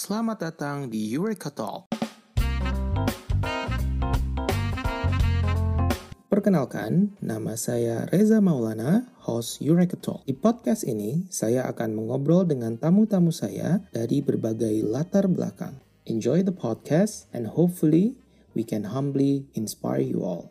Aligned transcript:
Selamat 0.00 0.40
datang 0.40 0.88
di 0.88 1.12
Eureka 1.12 1.52
Talk. 1.52 1.92
Perkenalkan, 6.32 7.12
nama 7.20 7.52
saya 7.52 8.08
Reza 8.08 8.40
Maulana, 8.40 9.12
host 9.20 9.60
Eureka 9.60 10.00
Talk. 10.00 10.24
Di 10.24 10.32
podcast 10.32 10.88
ini, 10.88 11.28
saya 11.28 11.68
akan 11.68 12.00
mengobrol 12.00 12.48
dengan 12.48 12.80
tamu-tamu 12.80 13.28
saya 13.28 13.84
dari 13.92 14.24
berbagai 14.24 14.88
latar 14.88 15.28
belakang. 15.28 15.76
Enjoy 16.08 16.40
the 16.40 16.56
podcast 16.56 17.28
and 17.36 17.44
hopefully 17.44 18.16
we 18.56 18.64
can 18.64 18.88
humbly 18.88 19.44
inspire 19.52 20.00
you 20.00 20.24
all. 20.24 20.48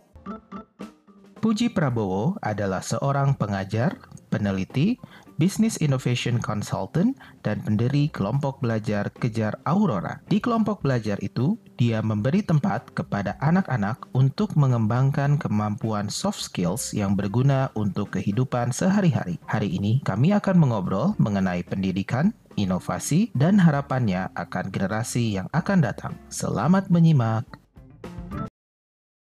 Puji 1.42 1.74
Prabowo 1.74 2.38
adalah 2.46 2.86
seorang 2.86 3.34
pengajar, 3.34 3.98
peneliti, 4.30 5.02
Business 5.40 5.80
Innovation 5.80 6.44
Consultant, 6.44 7.16
dan 7.48 7.64
pendiri 7.64 8.12
kelompok 8.12 8.60
belajar 8.60 9.08
Kejar 9.16 9.56
Aurora. 9.64 10.20
Di 10.28 10.44
kelompok 10.44 10.84
belajar 10.84 11.16
itu, 11.24 11.56
dia 11.80 12.04
memberi 12.04 12.44
tempat 12.44 12.92
kepada 12.92 13.40
anak-anak 13.40 14.12
untuk 14.12 14.52
mengembangkan 14.60 15.40
kemampuan 15.40 16.12
soft 16.12 16.44
skills 16.44 16.92
yang 16.92 17.16
berguna 17.16 17.72
untuk 17.80 18.20
kehidupan 18.20 18.76
sehari-hari. 18.76 19.40
Hari 19.48 19.80
ini, 19.80 20.04
kami 20.04 20.36
akan 20.36 20.60
mengobrol 20.60 21.16
mengenai 21.16 21.64
pendidikan, 21.64 22.36
inovasi, 22.60 23.32
dan 23.32 23.56
harapannya 23.64 24.28
akan 24.36 24.68
generasi 24.76 25.40
yang 25.40 25.48
akan 25.56 25.80
datang. 25.80 26.20
Selamat 26.28 26.92
menyimak. 26.92 27.48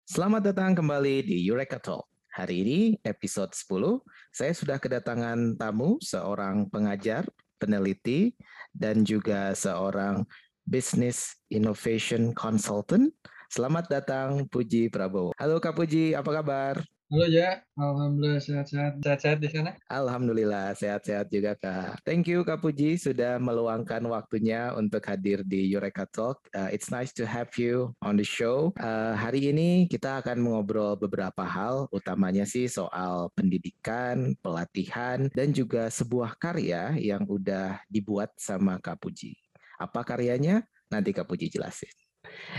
Selamat 0.06 0.54
datang 0.54 0.78
kembali 0.78 1.26
di 1.26 1.42
Eureka 1.42 1.82
Talk. 1.82 2.13
Hari 2.34 2.66
ini 2.66 2.80
episode 3.06 3.54
10 3.54 4.02
saya 4.34 4.50
sudah 4.50 4.82
kedatangan 4.82 5.54
tamu, 5.54 6.02
seorang 6.02 6.66
pengajar, 6.66 7.22
peneliti, 7.62 8.34
dan 8.74 9.06
juga 9.06 9.54
seorang 9.54 10.26
business 10.66 11.38
innovation 11.46 12.34
consultant. 12.34 13.14
Selamat 13.46 13.86
datang 13.86 14.50
Puji 14.50 14.90
Prabowo. 14.90 15.30
Halo 15.38 15.62
Kak 15.62 15.78
Puji, 15.78 16.18
apa 16.18 16.42
kabar? 16.42 16.82
Halo 17.12 17.28
ya, 17.28 17.60
alhamdulillah 17.76 18.40
sehat-sehat. 18.40 19.04
Sehat-sehat 19.04 19.38
di 19.44 19.52
sana? 19.52 19.76
Alhamdulillah 19.92 20.72
sehat-sehat 20.72 21.28
juga 21.28 21.52
Kak. 21.52 22.00
Thank 22.00 22.32
you 22.32 22.40
Kak 22.48 22.64
Puji 22.64 22.96
sudah 22.96 23.36
meluangkan 23.36 24.00
waktunya 24.08 24.72
untuk 24.72 25.04
hadir 25.04 25.44
di 25.44 25.68
Eureka 25.68 26.08
Talk. 26.08 26.40
Uh, 26.56 26.72
it's 26.72 26.88
nice 26.88 27.12
to 27.12 27.28
have 27.28 27.52
you 27.60 27.92
on 28.00 28.16
the 28.16 28.24
show. 28.24 28.72
Uh, 28.80 29.12
hari 29.12 29.52
ini 29.52 29.84
kita 29.84 30.24
akan 30.24 30.40
mengobrol 30.40 30.96
beberapa 30.96 31.44
hal, 31.44 31.92
utamanya 31.92 32.48
sih 32.48 32.72
soal 32.72 33.28
pendidikan, 33.36 34.32
pelatihan, 34.40 35.28
dan 35.36 35.52
juga 35.52 35.92
sebuah 35.92 36.40
karya 36.40 36.96
yang 36.96 37.28
udah 37.28 37.84
dibuat 37.84 38.32
sama 38.40 38.80
Kak 38.80 39.04
Puji. 39.04 39.36
Apa 39.76 40.08
karyanya? 40.08 40.64
Nanti 40.88 41.12
Kak 41.12 41.28
Puji 41.28 41.52
jelasin. 41.52 42.03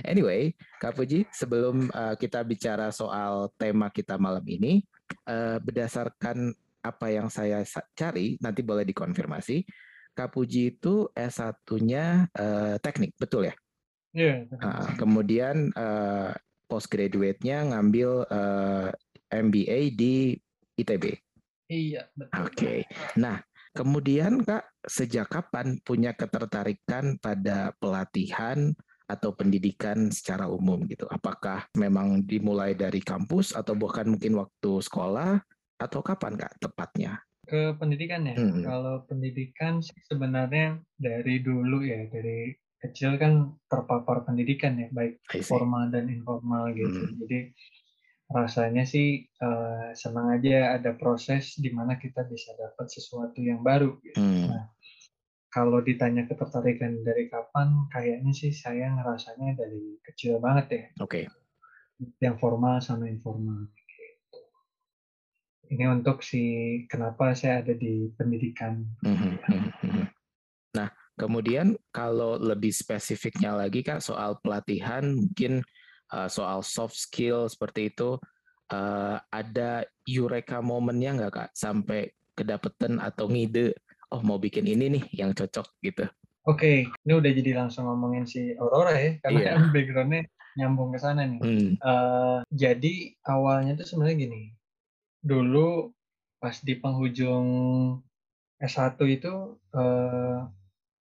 Anyway, 0.03 0.53
Kak 0.81 0.95
Puji, 0.95 1.27
sebelum 1.31 1.89
uh, 1.91 2.15
kita 2.15 2.41
bicara 2.43 2.89
soal 2.89 3.51
tema 3.59 3.91
kita 3.91 4.19
malam 4.19 4.43
ini, 4.45 4.83
uh, 5.29 5.57
berdasarkan 5.61 6.53
apa 6.85 7.07
yang 7.09 7.27
saya 7.33 7.65
cari, 7.97 8.37
nanti 8.41 8.61
boleh 8.61 8.85
dikonfirmasi. 8.85 9.65
Kak 10.15 10.31
Puji 10.31 10.77
itu 10.77 11.11
S1-nya 11.11 12.31
uh, 12.31 12.75
teknik, 12.79 13.17
betul 13.19 13.51
ya? 13.51 13.55
Iya. 14.15 14.47
Yeah, 14.47 14.63
uh, 14.63 14.95
kemudian 14.95 15.75
uh, 15.75 16.31
postgraduate-nya 16.71 17.67
ngambil 17.75 18.23
uh, 18.31 18.89
MBA 19.27 19.91
di 19.91 20.39
ITB. 20.79 21.19
Iya, 21.67 22.07
betul. 22.15 22.39
Oke. 22.45 22.53
Okay. 22.55 22.79
Nah, 23.19 23.41
kemudian 23.75 24.39
Kak, 24.45 24.71
sejak 24.85 25.27
kapan 25.27 25.81
punya 25.81 26.13
ketertarikan 26.13 27.17
pada 27.19 27.73
pelatihan 27.81 28.71
atau 29.05 29.33
pendidikan 29.37 30.09
secara 30.09 30.49
umum 30.49 30.81
gitu. 30.89 31.05
Apakah 31.09 31.69
memang 31.77 32.25
dimulai 32.25 32.73
dari 32.73 33.01
kampus 33.01 33.53
atau 33.53 33.77
bahkan 33.77 34.09
mungkin 34.09 34.41
waktu 34.41 34.71
sekolah 34.81 35.41
atau 35.77 35.99
kapan 36.01 36.33
kak 36.37 36.57
tepatnya? 36.57 37.21
Ke 37.45 37.77
pendidikan 37.77 38.25
ya. 38.25 38.35
Hmm. 38.35 38.65
Kalau 38.65 39.05
pendidikan 39.05 39.79
sih 39.81 39.97
sebenarnya 40.09 40.81
dari 40.97 41.41
dulu 41.45 41.85
ya 41.85 42.09
dari 42.09 42.57
kecil 42.81 43.17
kan 43.17 43.53
terpapar 43.69 44.25
pendidikan 44.25 44.77
ya 44.77 44.89
baik 44.93 45.21
formal 45.45 45.89
dan 45.93 46.09
informal 46.09 46.73
gitu. 46.73 47.05
Hmm. 47.05 47.17
Jadi 47.21 47.39
rasanya 48.25 48.89
sih 48.89 49.21
uh, 49.37 49.93
senang 49.93 50.33
aja 50.33 50.81
ada 50.81 50.97
proses 50.97 51.53
di 51.61 51.69
mana 51.69 52.01
kita 52.01 52.25
bisa 52.25 52.57
dapat 52.57 52.89
sesuatu 52.89 53.37
yang 53.37 53.61
baru. 53.61 54.01
Gitu. 54.01 54.17
Hmm. 54.17 54.49
Nah, 54.49 54.65
kalau 55.55 55.79
ditanya 55.79 56.27
ketertarikan 56.27 56.99
dari 57.07 57.31
kapan, 57.31 57.87
kayaknya 57.87 58.35
sih 58.35 58.51
saya 58.51 58.91
ngerasanya 58.91 59.55
dari 59.55 59.95
kecil 60.03 60.43
banget 60.43 60.65
ya. 60.67 60.83
Oke. 60.99 61.23
Okay. 61.23 61.25
Yang 62.19 62.35
formal 62.43 62.83
sama 62.83 63.07
informal. 63.07 63.71
Gitu. 63.71 64.39
Ini 65.71 65.95
untuk 65.95 66.19
si 66.19 66.43
kenapa 66.91 67.31
saya 67.31 67.63
ada 67.63 67.71
di 67.71 68.11
pendidikan. 68.19 68.83
Mm-hmm. 69.07 70.11
Nah, 70.75 70.91
kemudian 71.15 71.79
kalau 71.95 72.35
lebih 72.35 72.75
spesifiknya 72.75 73.55
lagi 73.55 73.79
kak 73.79 74.03
soal 74.03 74.35
pelatihan, 74.43 75.07
mungkin 75.07 75.63
uh, 76.11 76.27
soal 76.27 76.67
soft 76.67 76.99
skill 76.99 77.47
seperti 77.47 77.95
itu, 77.95 78.19
uh, 78.75 79.23
ada 79.31 79.87
eureka 80.03 80.59
momennya 80.59 81.15
nggak 81.15 81.31
kak 81.31 81.49
sampai 81.55 82.11
kedapetan 82.35 82.99
atau 82.99 83.31
ngide 83.31 83.71
oh 84.13 84.21
mau 84.21 84.37
bikin 84.37 84.67
ini 84.67 84.99
nih 84.99 85.03
yang 85.25 85.31
cocok 85.31 85.65
gitu. 85.81 86.05
Oke, 86.45 86.85
okay. 86.85 87.01
ini 87.09 87.13
udah 87.17 87.31
jadi 87.33 87.51
langsung 87.57 87.89
ngomongin 87.89 88.29
si 88.29 88.53
Aurora 88.61 88.93
ya, 88.93 89.17
karena 89.25 89.39
yeah. 89.41 89.53
kan 89.57 89.73
backgroundnya 89.73 90.21
nyambung 90.61 90.93
ke 90.93 90.99
sana 91.01 91.25
nih. 91.25 91.41
Hmm. 91.41 91.71
Uh, 91.81 92.39
jadi 92.53 93.17
awalnya 93.25 93.73
tuh 93.81 93.89
sebenarnya 93.89 94.29
gini, 94.29 94.41
dulu 95.25 95.89
pas 96.37 96.53
di 96.61 96.77
penghujung 96.77 97.47
S1 98.61 98.93
itu 99.09 99.57
uh, 99.73 100.45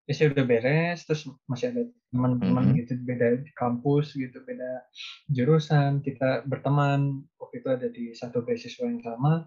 ya 0.09 0.13
saya 0.17 0.33
udah 0.33 0.45
beres, 0.49 1.05
terus 1.05 1.29
masih 1.45 1.77
ada 1.77 1.83
teman-teman 2.09 2.73
hmm. 2.73 2.77
gitu 2.81 2.93
beda 3.05 3.45
kampus 3.57 4.17
gitu, 4.17 4.41
beda 4.49 4.85
jurusan, 5.29 6.01
kita 6.01 6.45
berteman 6.49 7.25
waktu 7.37 7.61
itu 7.61 7.69
ada 7.69 7.89
di 7.93 8.17
satu 8.17 8.41
beasiswa 8.45 8.85
yang 8.85 9.05
sama, 9.05 9.45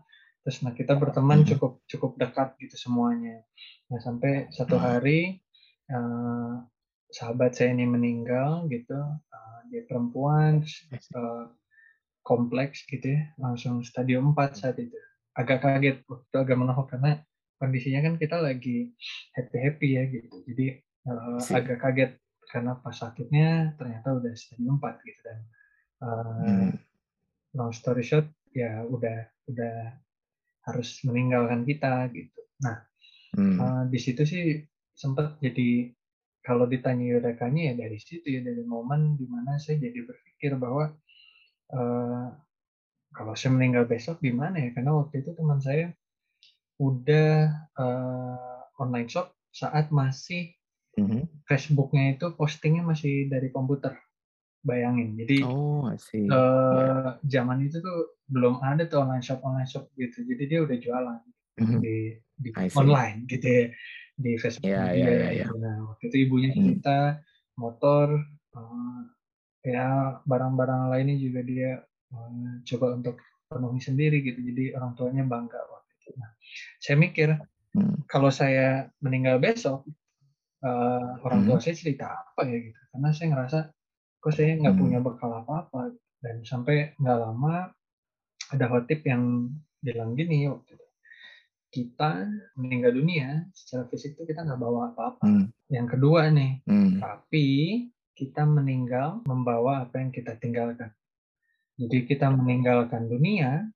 terus 0.47 0.63
nah 0.63 0.71
kita 0.71 0.95
berteman 0.95 1.43
hmm. 1.43 1.51
cukup 1.51 1.83
cukup 1.91 2.15
dekat 2.15 2.55
gitu 2.63 2.79
semuanya 2.79 3.43
nah 3.91 3.99
sampai 3.99 4.47
satu 4.55 4.79
hmm. 4.79 4.83
hari 4.87 5.43
uh, 5.91 6.63
sahabat 7.11 7.51
saya 7.51 7.75
ini 7.75 7.83
meninggal 7.83 8.63
gitu 8.71 8.95
uh, 8.95 9.59
dia 9.67 9.83
perempuan 9.83 10.63
uh, 11.19 11.51
kompleks 12.23 12.87
gitu 12.87 13.11
ya 13.11 13.27
langsung 13.43 13.83
stadium 13.83 14.31
4 14.31 14.55
saat 14.55 14.79
itu 14.79 14.95
agak 15.35 15.67
kaget 15.67 16.07
waktu 16.07 16.35
agak 16.39 16.55
menolak 16.55 16.87
karena 16.95 17.19
kondisinya 17.59 18.07
kan 18.07 18.15
kita 18.15 18.39
lagi 18.39 18.95
happy 19.35 19.57
happy 19.59 19.87
ya 19.99 20.03
gitu 20.07 20.31
jadi 20.47 20.79
uh, 21.11 21.43
agak 21.43 21.83
kaget 21.83 22.11
karena 22.47 22.79
pas 22.79 22.95
sakitnya 22.95 23.75
ternyata 23.75 24.15
udah 24.15 24.31
stadium 24.31 24.79
4 24.79 24.95
gitu 25.11 25.19
dan 25.27 25.39
uh, 26.07 26.39
hmm. 26.39 26.71
long 27.51 27.75
story 27.75 28.07
short 28.07 28.31
ya 28.55 28.87
udah 28.87 29.27
udah 29.51 30.06
harus 30.67 30.99
meninggalkan 31.07 31.63
kita 31.63 32.11
gitu. 32.11 32.41
Nah 32.61 32.83
hmm. 33.39 33.57
uh, 33.57 33.83
di 33.87 33.99
situ 34.03 34.27
sih 34.27 34.61
sempat 34.91 35.39
jadi 35.39 35.95
kalau 36.43 36.63
ditanya 36.63 37.17
Yodakanya 37.17 37.71
ya 37.71 37.73
dari 37.75 37.99
situ 37.99 38.23
ya 38.23 38.39
dari 38.39 38.63
momen 38.63 39.19
di 39.19 39.27
mana 39.27 39.59
saya 39.59 39.79
jadi 39.83 39.99
berpikir 40.03 40.55
bahwa 40.55 40.95
uh, 41.75 42.27
kalau 43.11 43.33
saya 43.35 43.51
meninggal 43.55 43.83
besok 43.83 44.23
gimana 44.23 44.59
ya 44.59 44.69
karena 44.71 44.95
waktu 44.95 45.23
itu 45.23 45.35
teman 45.35 45.59
saya 45.59 45.91
udah 46.79 47.51
uh, 47.75 48.59
online 48.79 49.09
shop 49.11 49.33
saat 49.51 49.89
masih 49.89 50.53
mm-hmm. 50.95 51.25
Facebooknya 51.49 52.15
itu 52.15 52.31
postingnya 52.37 52.85
masih 52.85 53.27
dari 53.27 53.49
komputer 53.49 53.97
bayangin 54.61 55.17
jadi 55.17 55.43
oh, 55.43 55.89
uh, 55.89 55.93
yeah. 55.93 57.11
zaman 57.25 57.65
itu 57.65 57.81
tuh 57.81 58.16
belum 58.27 58.59
ada 58.59 58.83
tuh 58.87 59.03
online 59.03 59.23
shop 59.23 59.39
online 59.43 59.69
shop 59.69 59.87
gitu 59.95 60.23
jadi 60.27 60.43
dia 60.47 60.59
udah 60.63 60.77
jualan 60.77 61.19
mm-hmm. 61.59 61.79
di 61.79 61.97
di 62.37 62.49
online 62.75 63.25
gitu 63.27 63.47
ya 63.47 63.65
di 64.17 64.31
Facebook 64.41 64.67
yeah, 64.67 64.91
dia 64.91 65.01
yeah, 65.03 65.13
yeah, 65.15 65.31
yeah. 65.45 65.49
nah 65.57 65.75
waktu 65.93 66.03
itu 66.11 66.17
ibunya 66.27 66.51
mm-hmm. 66.51 66.65
cerita 66.81 66.99
mm. 67.15 67.19
motor 67.57 68.07
uh, 68.57 69.01
ya 69.63 70.19
barang-barang 70.23 70.91
lainnya 70.91 71.17
juga 71.17 71.39
dia 71.43 71.71
uh, 72.13 72.53
coba 72.67 72.97
untuk 72.99 73.15
penuhi 73.47 73.79
sendiri 73.79 74.19
gitu 74.25 74.39
jadi 74.43 74.75
orang 74.75 74.91
tuanya 74.99 75.23
bangga 75.23 75.59
waktu 75.59 75.91
itu 76.03 76.09
nah 76.19 76.31
saya 76.83 76.95
mikir 76.99 77.29
mm. 77.77 78.09
kalau 78.11 78.27
saya 78.27 78.91
meninggal 78.99 79.39
besok 79.39 79.87
uh, 80.67 81.15
orang 81.23 81.47
tua 81.47 81.57
mm. 81.57 81.63
saya 81.63 81.75
cerita 81.79 82.07
apa 82.11 82.43
ya 82.43 82.57
gitu 82.59 82.81
karena 82.91 83.09
saya 83.15 83.27
ngerasa 83.31 83.59
kok 84.17 84.33
saya 84.33 84.57
nggak 84.57 84.75
hmm. 84.75 84.81
punya 84.81 84.99
bekal 84.99 85.31
apa-apa 85.31 85.93
dan 86.19 86.41
sampai 86.41 86.97
nggak 86.97 87.17
lama 87.21 87.69
ada 88.53 88.65
khotib 88.71 89.03
yang 89.03 89.51
bilang 89.83 90.15
gini 90.17 90.47
waktu 90.47 90.75
itu 90.75 90.87
kita 91.67 92.25
meninggal 92.55 92.95
dunia 92.95 93.43
secara 93.51 93.85
fisik 93.91 94.15
itu 94.15 94.33
kita 94.33 94.47
nggak 94.47 94.59
bawa 94.59 94.95
apa-apa. 94.95 95.27
Hmm. 95.27 95.45
Yang 95.67 95.87
kedua 95.97 96.31
nih, 96.31 96.63
hmm. 96.63 97.03
tapi 97.03 97.47
kita 98.15 98.47
meninggal 98.47 99.21
membawa 99.27 99.85
apa 99.85 99.99
yang 99.99 100.09
kita 100.09 100.39
tinggalkan. 100.39 100.89
Jadi 101.77 102.09
kita 102.09 102.33
meninggalkan 102.33 103.05
dunia 103.05 103.67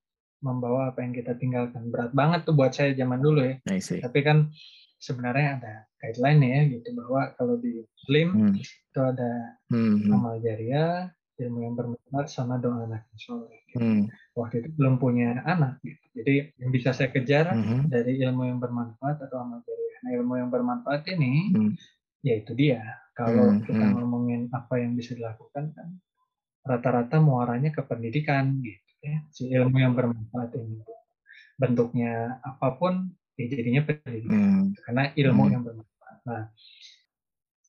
membawa 0.42 0.90
apa 0.90 1.06
yang 1.06 1.14
kita 1.14 1.38
tinggalkan. 1.38 1.94
Berat 1.94 2.16
banget 2.18 2.50
tuh 2.50 2.58
buat 2.58 2.74
saya 2.74 2.98
zaman 2.98 3.22
dulu 3.22 3.46
ya. 3.46 3.62
Tapi 4.02 4.20
kan 4.26 4.50
sebenarnya 4.98 5.62
ada 5.62 5.74
guideline 6.02 6.42
ya 6.42 6.60
gitu 6.74 6.90
bahwa 6.98 7.22
kalau 7.38 7.62
di 7.62 7.86
Muslim 7.86 8.28
hmm. 8.34 8.54
itu 8.58 9.00
ada 9.02 9.32
hmm. 9.70 10.10
amal 10.10 10.42
jariah, 10.42 11.14
ilmu 11.40 11.60
yang 11.64 11.76
bermanfaat 11.78 12.28
sama 12.28 12.60
doa 12.60 12.84
anak 12.86 13.08
soleh. 13.16 13.64
Gitu. 13.72 13.80
Hmm. 13.80 14.04
Waktu 14.36 14.66
itu 14.66 14.70
belum 14.76 15.00
punya 15.00 15.42
anak 15.48 15.80
gitu. 15.82 16.04
Jadi 16.22 16.34
yang 16.60 16.72
bisa 16.72 16.92
saya 16.92 17.10
kejar 17.10 17.56
hmm. 17.56 17.88
dari 17.88 18.20
ilmu 18.20 18.48
yang 18.48 18.60
bermanfaat 18.60 19.24
atau 19.24 19.38
amal 19.42 19.64
jariah. 19.64 20.00
Nah 20.04 20.12
ilmu 20.20 20.34
yang 20.38 20.50
bermanfaat 20.52 21.08
ini 21.14 21.34
hmm. 21.56 21.72
ya 22.26 22.34
itu 22.42 22.52
dia. 22.54 22.82
Kalau 23.16 23.56
hmm. 23.56 23.64
kita 23.68 23.86
hmm. 23.86 23.94
ngomongin 23.98 24.42
apa 24.52 24.80
yang 24.80 24.96
bisa 24.98 25.16
dilakukan 25.16 25.72
kan 25.76 25.90
rata-rata 26.62 27.18
muaranya 27.18 27.74
ke 27.74 27.82
pendidikan 27.86 28.60
gitu 28.62 28.92
ya. 29.02 29.18
Si 29.32 29.50
ilmu 29.50 29.78
yang 29.82 29.96
bermanfaat 29.98 30.54
ini 30.60 30.84
bentuknya 31.62 32.42
apa 32.42 32.74
pun 32.74 33.14
ya 33.38 33.46
jadinya 33.46 33.86
pendidikan 33.86 34.42
hmm. 34.42 34.66
karena 34.86 35.04
ilmu 35.14 35.44
hmm. 35.48 35.54
yang 35.54 35.64
bermanfaat. 35.64 36.18
Nah, 36.26 36.44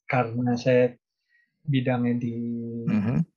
karena 0.08 0.52
saya 0.60 0.92
bidangnya 1.62 2.14
di 2.20 2.36
hmm. 2.90 3.31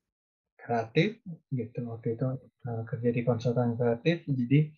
Kreatif 0.65 1.21
gitu 1.53 1.85
waktu 1.85 2.17
itu 2.17 2.25
uh, 2.41 2.83
kerja 2.89 3.09
di 3.13 3.21
konsultan 3.21 3.77
kreatif 3.77 4.25
jadi 4.25 4.73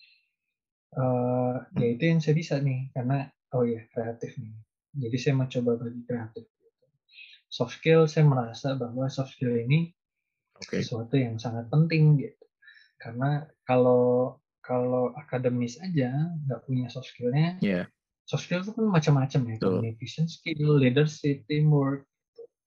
uh, 0.99 1.63
ya 1.79 1.87
itu 1.95 2.03
yang 2.11 2.19
saya 2.19 2.35
bisa 2.35 2.59
nih 2.59 2.91
karena 2.91 3.31
oh 3.55 3.63
ya 3.63 3.87
kreatif 3.95 4.35
nih 4.35 4.51
jadi 5.07 5.15
saya 5.15 5.33
mau 5.39 5.47
coba 5.47 5.71
bagi 5.79 6.01
kreatif 6.03 6.43
gitu. 6.43 6.85
soft 7.47 7.79
skill 7.79 8.03
saya 8.11 8.27
merasa 8.27 8.75
bahwa 8.75 9.07
soft 9.07 9.31
skill 9.39 9.55
ini 9.55 9.95
okay. 10.59 10.83
sesuatu 10.83 11.15
yang 11.15 11.39
sangat 11.39 11.71
penting 11.71 12.19
gitu 12.19 12.45
karena 12.99 13.47
kalau 13.63 14.35
kalau 14.67 15.15
akademis 15.15 15.79
aja 15.79 16.11
nggak 16.43 16.61
punya 16.67 16.91
soft 16.91 17.07
skillnya, 17.07 17.55
yeah. 17.63 17.87
soft 18.27 18.43
skill 18.43 18.59
itu 18.59 18.75
kan 18.75 18.91
macam-macam 18.91 19.41
ya, 19.47 19.55
Betul. 19.55 19.79
communication 19.79 20.27
skill, 20.27 20.75
leadership, 20.75 21.47
teamwork, 21.47 22.03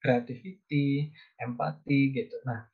creativity, 0.01 1.13
empati 1.37 2.17
gitu. 2.17 2.41
Nah, 2.49 2.65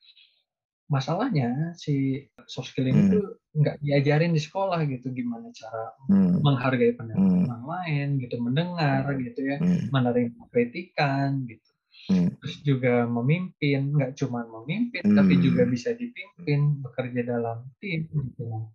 masalahnya 0.87 1.75
si 1.75 2.27
soft 2.47 2.71
skill 2.71 2.87
ini 2.87 3.03
hmm. 3.07 3.13
tuh 3.13 3.27
nggak 3.57 3.77
diajarin 3.83 4.37
di 4.37 4.41
sekolah 4.43 4.87
gitu 4.87 5.11
gimana 5.11 5.51
cara 5.51 5.85
hmm. 6.07 6.45
menghargai 6.47 6.95
pendapat 6.95 7.27
hmm. 7.27 7.45
orang 7.51 7.65
lain 7.67 8.09
gitu 8.23 8.37
mendengar 8.39 9.03
hmm. 9.11 9.19
gitu 9.27 9.41
ya 9.43 9.57
hmm. 9.59 9.91
menerima 9.91 10.43
kritikan 10.55 11.43
gitu 11.51 11.71
hmm. 12.15 12.29
terus 12.39 12.57
juga 12.63 12.95
memimpin 13.11 13.99
nggak 13.99 14.15
cuma 14.15 14.47
memimpin 14.47 15.03
hmm. 15.03 15.17
tapi 15.19 15.35
juga 15.43 15.67
bisa 15.67 15.91
dipimpin 15.97 16.79
bekerja 16.85 17.21
dalam 17.27 17.67
tim 17.83 18.07
gitu 18.07 18.71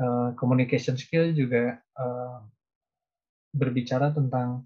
uh, 0.00 0.32
communication 0.40 0.96
skill 0.96 1.36
juga 1.36 1.76
uh, 2.00 2.40
berbicara 3.52 4.08
tentang 4.16 4.64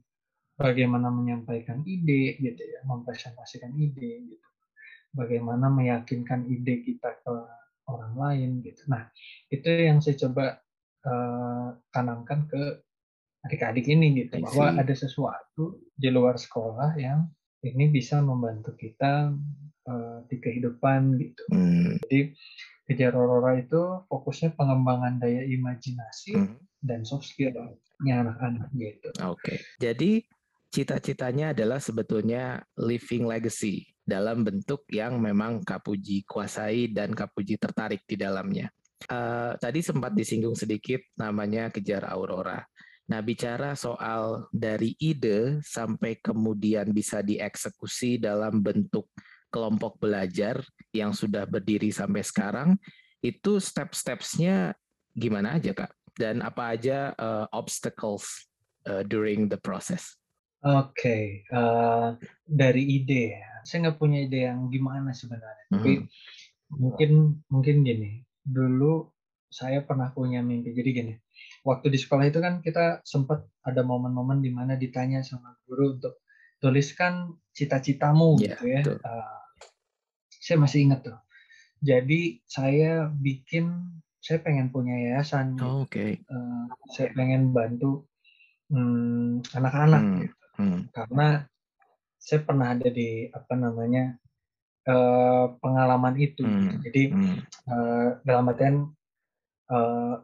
bagaimana 0.56 1.12
menyampaikan 1.12 1.84
ide 1.84 2.38
gitu 2.40 2.62
ya, 2.64 2.80
mempresentasikan 2.88 3.74
ide 3.76 4.24
gitu. 4.24 4.46
Bagaimana 5.16 5.72
meyakinkan 5.72 6.44
ide 6.44 6.84
kita 6.84 7.16
ke 7.24 7.34
orang 7.88 8.14
lain 8.14 8.50
gitu. 8.60 8.84
Nah, 8.90 9.08
itu 9.48 9.66
yang 9.66 10.02
saya 10.02 10.18
coba 10.26 10.60
uh, 11.06 11.72
tanamkan 11.94 12.44
ke 12.50 12.84
adik-adik 13.46 13.86
ini 13.86 14.26
gitu 14.26 14.42
bahwa 14.42 14.74
ada 14.74 14.94
sesuatu 14.94 15.78
di 15.94 16.10
luar 16.10 16.34
sekolah 16.34 16.98
yang 16.98 17.30
ini 17.62 17.94
bisa 17.94 18.18
membantu 18.18 18.74
kita 18.74 19.30
uh, 19.86 20.18
di 20.26 20.36
kehidupan 20.42 21.14
gitu. 21.16 21.42
Hmm. 21.54 21.94
Jadi 22.06 22.34
Kejar 22.86 23.18
Aurora 23.18 23.58
itu 23.58 24.06
fokusnya 24.06 24.54
pengembangan 24.54 25.18
daya 25.18 25.42
imajinasi 25.42 26.38
hmm. 26.38 26.58
dan 26.86 27.02
soft 27.02 27.26
skill 27.26 27.54
anak-anak 28.02 28.70
gitu. 28.78 29.10
Oke. 29.26 29.42
Okay. 29.42 29.58
Jadi 29.82 30.22
cita-citanya 30.70 31.50
adalah 31.54 31.82
sebetulnya 31.82 32.62
living 32.78 33.26
legacy 33.26 33.95
dalam 34.06 34.46
bentuk 34.46 34.86
yang 34.94 35.18
memang 35.18 35.66
Kapuji 35.66 36.22
kuasai 36.22 36.94
dan 36.94 37.10
Kapuji 37.10 37.58
tertarik 37.58 38.06
di 38.06 38.14
dalamnya. 38.14 38.70
Uh, 39.10 39.52
tadi 39.58 39.82
sempat 39.82 40.14
disinggung 40.14 40.54
sedikit 40.54 41.02
namanya 41.18 41.68
Kejar 41.68 42.06
Aurora. 42.06 42.62
Nah, 43.06 43.22
bicara 43.22 43.74
soal 43.78 44.50
dari 44.50 44.94
ide 44.98 45.62
sampai 45.62 46.18
kemudian 46.18 46.90
bisa 46.90 47.22
dieksekusi 47.22 48.18
dalam 48.18 48.62
bentuk 48.62 49.10
kelompok 49.50 50.02
belajar 50.02 50.58
yang 50.90 51.14
sudah 51.14 51.46
berdiri 51.46 51.94
sampai 51.94 52.22
sekarang 52.26 52.68
itu 53.22 53.62
step-stepsnya 53.62 54.74
gimana 55.14 55.56
aja 55.56 55.72
kak 55.72 55.90
dan 56.18 56.42
apa 56.42 56.74
aja 56.74 57.14
uh, 57.14 57.46
obstacles 57.54 58.50
uh, 58.90 59.06
during 59.06 59.46
the 59.46 59.58
process? 59.60 60.18
Oke, 60.66 60.90
okay. 60.90 61.24
uh, 61.54 62.18
dari 62.42 62.82
ide, 62.98 63.38
saya 63.62 63.86
nggak 63.86 64.02
punya 64.02 64.26
ide 64.26 64.50
yang 64.50 64.66
gimana 64.66 65.14
sebenarnya. 65.14 65.66
Mm 65.70 65.70
-hmm. 65.70 65.78
Tapi 65.78 65.92
mungkin 66.74 67.10
mungkin 67.46 67.76
gini, 67.86 68.26
dulu 68.42 69.06
saya 69.46 69.86
pernah 69.86 70.10
punya 70.10 70.42
mimpi. 70.42 70.74
Jadi 70.74 70.90
gini, 70.90 71.14
waktu 71.62 71.86
di 71.94 71.98
sekolah 72.02 72.26
itu 72.26 72.42
kan 72.42 72.58
kita 72.66 73.06
sempat 73.06 73.46
ada 73.62 73.86
momen-momen 73.86 74.42
di 74.42 74.50
mana 74.50 74.74
ditanya 74.74 75.22
sama 75.22 75.54
guru 75.66 75.94
untuk 75.98 76.18
tuliskan 76.58 77.36
cita-citamu 77.54 78.36
yeah, 78.42 78.58
gitu 78.58 78.64
ya. 78.74 78.80
Uh, 79.06 79.38
saya 80.28 80.58
masih 80.58 80.90
ingat 80.90 81.06
tuh. 81.06 81.18
Jadi 81.78 82.42
saya 82.48 83.06
bikin, 83.12 83.70
saya 84.18 84.42
pengen 84.42 84.74
punya 84.74 84.98
yayasan. 84.98 85.54
Oh, 85.62 85.86
Oke. 85.86 85.94
Okay. 85.94 86.10
Uh, 86.26 86.66
saya 86.90 87.12
pengen 87.14 87.54
bantu 87.54 88.08
hmm, 88.72 89.44
anak-anak 89.54 90.02
hmm, 90.02 90.16
gitu. 90.24 90.35
Hmm. 90.56 90.88
Karena 90.92 91.44
saya 92.16 92.40
pernah 92.42 92.74
ada 92.74 92.88
di 92.90 93.30
apa 93.30 93.54
namanya 93.54 94.18
uh, 94.88 95.54
pengalaman 95.60 96.16
itu. 96.18 96.42
Hmm, 96.42 96.58
gitu. 96.58 96.76
Jadi 96.90 97.02
hmm. 97.12 97.36
uh, 97.70 98.08
dalam 98.26 98.50
artian 98.50 98.76
uh, 99.70 100.14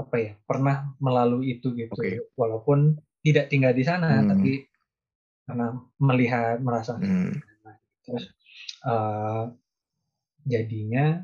apa 0.00 0.14
ya 0.18 0.32
pernah 0.44 0.90
melalui 0.98 1.60
itu 1.60 1.70
gitu. 1.76 1.94
Okay. 1.94 2.18
Walaupun 2.34 2.98
tidak 3.22 3.52
tinggal 3.52 3.70
di 3.70 3.84
sana, 3.86 4.18
hmm. 4.18 4.28
tapi 4.34 4.52
karena 5.46 5.66
melihat 5.98 6.58
merasa 6.62 6.96
hmm. 6.98 7.34
terus 8.06 8.30
uh, 8.86 9.50
jadinya 10.46 11.22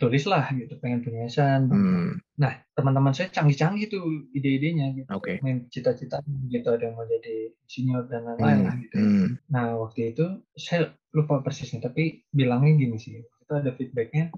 tulislah 0.00 0.48
gitu 0.56 0.80
pengen 0.80 1.04
punya 1.04 1.28
yayasan 1.28 1.68
hmm. 1.68 2.08
nah 2.40 2.56
teman-teman 2.72 3.12
saya 3.12 3.28
canggih-canggih 3.28 3.92
tuh 3.92 4.02
ide-idenya 4.32 4.96
gitu 4.96 5.12
okay. 5.12 5.36
main 5.44 5.68
cita-cita 5.68 6.24
gitu 6.48 6.68
ada 6.72 6.88
yang 6.88 6.96
mau 6.96 7.04
jadi 7.04 7.52
senior 7.68 8.08
dan 8.08 8.24
lain-lain 8.24 8.56
hmm. 8.56 8.66
lah 8.66 8.74
gitu 8.80 8.96
hmm. 8.96 9.26
nah 9.52 9.76
waktu 9.76 10.16
itu 10.16 10.24
saya 10.56 10.96
lupa 11.12 11.44
persisnya 11.44 11.84
tapi 11.84 12.24
bilangnya 12.32 12.80
gini 12.80 12.96
sih 12.96 13.20
itu 13.20 13.52
ada 13.52 13.76
feedbacknya 13.76 14.32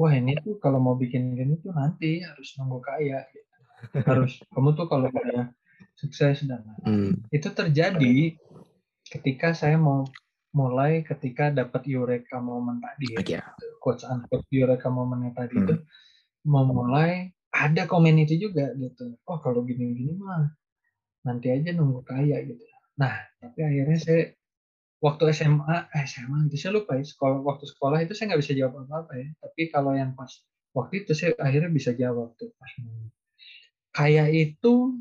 wah 0.00 0.10
ini 0.16 0.40
tuh 0.40 0.56
kalau 0.56 0.80
mau 0.80 0.96
bikin 0.96 1.36
gini 1.36 1.60
tuh 1.60 1.76
nanti 1.76 2.24
harus 2.24 2.56
nunggu 2.56 2.80
kaya 2.80 3.28
gitu. 3.28 3.52
harus 4.08 4.40
kamu 4.56 4.72
tuh 4.72 4.86
kalau 4.88 5.12
udah 5.12 5.52
sukses 5.98 6.48
dan 6.48 6.64
hmm. 6.82 7.28
itu 7.28 7.52
terjadi 7.52 8.38
ketika 9.04 9.52
saya 9.52 9.76
mau 9.76 10.08
mulai 10.56 11.04
ketika 11.04 11.52
dapat 11.52 11.84
eureka 11.84 12.40
moment 12.40 12.80
tadi 12.80 13.12
ya, 13.12 13.20
yeah. 13.40 13.46
quotes 13.84 14.04
unquote 14.08 14.48
eureka 14.48 14.88
momentnya 14.88 15.36
tadi 15.36 15.60
hmm. 15.60 15.64
itu 15.68 15.74
memulai 16.48 17.32
ada 17.52 17.84
komen 17.84 18.16
itu 18.24 18.48
juga 18.48 18.72
gitu. 18.76 19.16
Oh 19.28 19.40
kalau 19.40 19.64
gini-gini 19.64 20.16
mah 20.16 20.48
nanti 21.24 21.52
aja 21.52 21.76
nunggu 21.76 22.00
kaya 22.04 22.40
gitu. 22.48 22.64
Nah 22.96 23.12
tapi 23.40 23.60
akhirnya 23.60 23.98
saya 24.00 24.22
waktu 25.04 25.22
SMA 25.36 25.92
eh, 25.92 26.04
SMA 26.08 26.48
itu 26.48 26.56
saya 26.56 26.80
lupa 26.80 26.96
ya 26.96 27.04
sekolah 27.04 27.38
waktu 27.44 27.64
sekolah 27.68 27.98
itu 28.04 28.12
saya 28.16 28.32
nggak 28.32 28.40
bisa 28.40 28.54
jawab 28.56 28.88
apa-apa 28.88 29.12
ya. 29.20 29.28
Tapi 29.44 29.62
kalau 29.68 29.92
yang 29.92 30.16
pas 30.16 30.32
waktu 30.72 31.04
itu 31.04 31.12
saya 31.12 31.36
akhirnya 31.36 31.68
bisa 31.68 31.92
jawab 31.92 32.32
tuh 32.40 32.52
pas 32.56 32.72
kaya 33.92 34.24
itu 34.32 34.96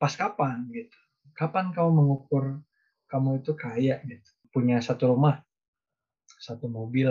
pas 0.00 0.12
kapan 0.16 0.64
gitu. 0.72 0.98
Kapan 1.36 1.74
kamu 1.74 1.90
mengukur 2.00 2.62
kamu 3.10 3.42
itu 3.42 3.52
kaya 3.58 4.00
gitu 4.06 4.33
punya 4.54 4.78
satu 4.78 5.10
rumah 5.10 5.42
satu 6.38 6.70
mobil 6.70 7.10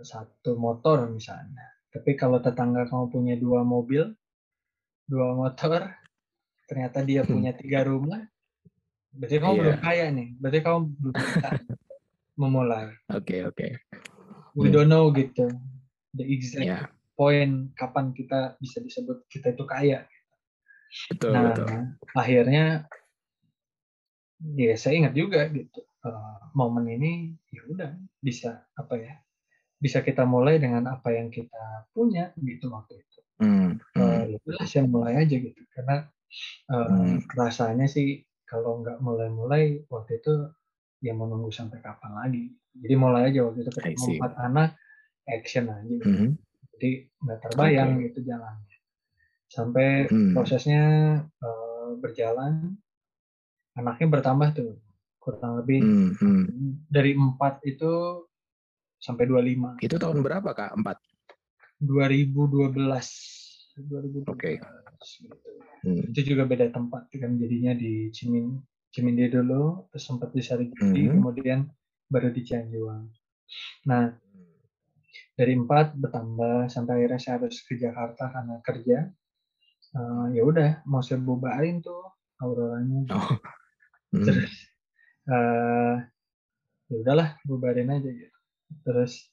satu 0.00 0.56
motor 0.56 1.04
misalnya 1.12 1.76
tapi 1.92 2.16
kalau 2.16 2.40
tetangga 2.40 2.88
kamu 2.88 3.12
punya 3.12 3.34
dua 3.36 3.60
mobil 3.60 4.16
dua 5.04 5.36
motor 5.36 5.92
ternyata 6.64 7.04
dia 7.04 7.22
hmm. 7.22 7.30
punya 7.30 7.52
tiga 7.52 7.84
rumah 7.84 8.24
berarti 9.12 9.36
kamu 9.36 9.52
yeah. 9.52 9.60
belum 9.60 9.78
kaya 9.84 10.06
nih 10.14 10.28
berarti 10.40 10.58
kamu 10.64 10.78
belum 10.96 11.14
bisa 11.18 11.48
memulai 12.40 12.84
oke 12.88 13.20
okay, 13.20 13.40
oke 13.44 13.54
okay. 13.58 13.70
we 14.56 14.72
don't 14.72 14.88
know 14.88 15.12
gitu 15.12 15.50
the 16.14 16.24
exact 16.26 16.66
yeah. 16.66 16.86
poin 17.14 17.70
kapan 17.76 18.16
kita 18.16 18.56
bisa 18.58 18.80
disebut 18.82 19.22
kita 19.28 19.54
itu 19.54 19.64
kaya. 19.68 20.08
Betul, 21.06 21.30
nah, 21.30 21.54
betul. 21.54 21.68
akhirnya 22.18 22.64
ya 24.58 24.74
saya 24.74 25.04
ingat 25.04 25.14
juga 25.14 25.46
gitu 25.52 25.84
uh, 26.04 26.40
momen 26.56 26.86
ini 26.88 27.12
ya 27.50 27.62
udah 27.68 27.90
bisa 28.20 28.64
apa 28.76 28.94
ya 28.96 29.14
bisa 29.80 30.04
kita 30.04 30.28
mulai 30.28 30.60
dengan 30.60 30.84
apa 30.92 31.08
yang 31.16 31.32
kita 31.32 31.88
punya 31.96 32.36
gitu 32.36 32.68
waktu 32.68 33.00
itu. 33.00 33.20
Hmm, 33.40 33.80
uh, 33.96 34.28
ya 34.28 34.36
saya 34.68 34.84
mulai 34.84 35.24
aja 35.24 35.36
gitu 35.40 35.62
karena 35.72 36.04
uh, 36.68 36.84
hmm. 36.84 37.24
rasanya 37.32 37.88
sih 37.88 38.20
kalau 38.44 38.84
nggak 38.84 39.00
mulai-mulai 39.00 39.80
waktu 39.88 40.20
itu 40.20 40.52
ya 41.00 41.16
mau 41.16 41.24
nunggu 41.24 41.48
sampai 41.48 41.80
kapan 41.80 42.12
lagi. 42.12 42.44
Jadi 42.76 42.94
mulai 42.94 43.32
aja 43.32 43.48
waktu 43.48 43.64
itu 43.64 43.72
ketemu 43.72 44.20
empat 44.20 44.32
anak 44.36 44.70
action 45.24 45.72
aja. 45.72 45.88
Gitu. 45.88 46.04
Hmm 46.04 46.32
jadi 46.80 47.12
nggak 47.20 47.38
terbayang 47.44 47.90
okay. 48.00 48.02
gitu 48.08 48.18
jalannya 48.24 48.76
sampai 49.52 49.88
hmm. 50.08 50.32
prosesnya 50.32 50.84
uh, 51.44 51.92
berjalan 52.00 52.80
anaknya 53.76 54.08
bertambah 54.08 54.48
tuh 54.56 54.80
kurang 55.20 55.60
lebih 55.60 55.78
hmm. 55.84 56.10
Hmm. 56.16 56.44
dari 56.88 57.12
empat 57.12 57.60
itu 57.68 58.24
sampai 58.96 59.28
25 59.28 59.84
itu 59.84 59.96
tahun 59.96 60.18
berapa 60.24 60.50
kak 60.56 60.72
empat 60.80 60.96
2012 61.80 62.80
2012 63.80 64.28
Oke. 64.28 64.36
Okay. 64.36 64.54
Gitu. 64.60 65.50
Hmm. 65.80 66.02
Itu 66.12 66.20
juga 66.34 66.44
beda 66.44 66.68
tempat 66.68 67.08
kan 67.08 67.40
jadinya 67.40 67.72
di 67.72 68.12
Cimin 68.12 68.60
Cimindi 68.90 69.30
dulu, 69.30 69.86
terus 69.88 70.02
sempat 70.02 70.34
di 70.34 70.42
Sarigiti, 70.42 71.06
hmm. 71.08 71.14
kemudian 71.22 71.64
baru 72.10 72.34
di 72.34 72.42
Cianjuang. 72.42 73.06
Nah, 73.86 74.10
dari 75.38 75.56
empat 75.56 75.94
bertambah 75.96 76.68
sampai 76.68 76.92
akhirnya 77.00 77.20
saya 77.22 77.34
harus 77.40 77.62
ke 77.64 77.78
Jakarta 77.78 78.28
karena 78.28 78.60
kerja 78.60 78.98
uh, 79.96 80.26
ya 80.36 80.42
udah 80.44 80.84
mau 80.84 81.00
saya 81.00 81.16
bubarin 81.22 81.80
tuh 81.80 82.12
auroranya 82.44 83.08
oh. 83.16 83.40
hmm. 84.12 84.20
terus 84.20 84.52
uh, 85.28 85.96
ya 86.90 86.94
udahlah 86.96 87.36
bubarin 87.44 87.92
aja 87.92 88.10
gitu. 88.10 88.38
Terus 88.86 89.28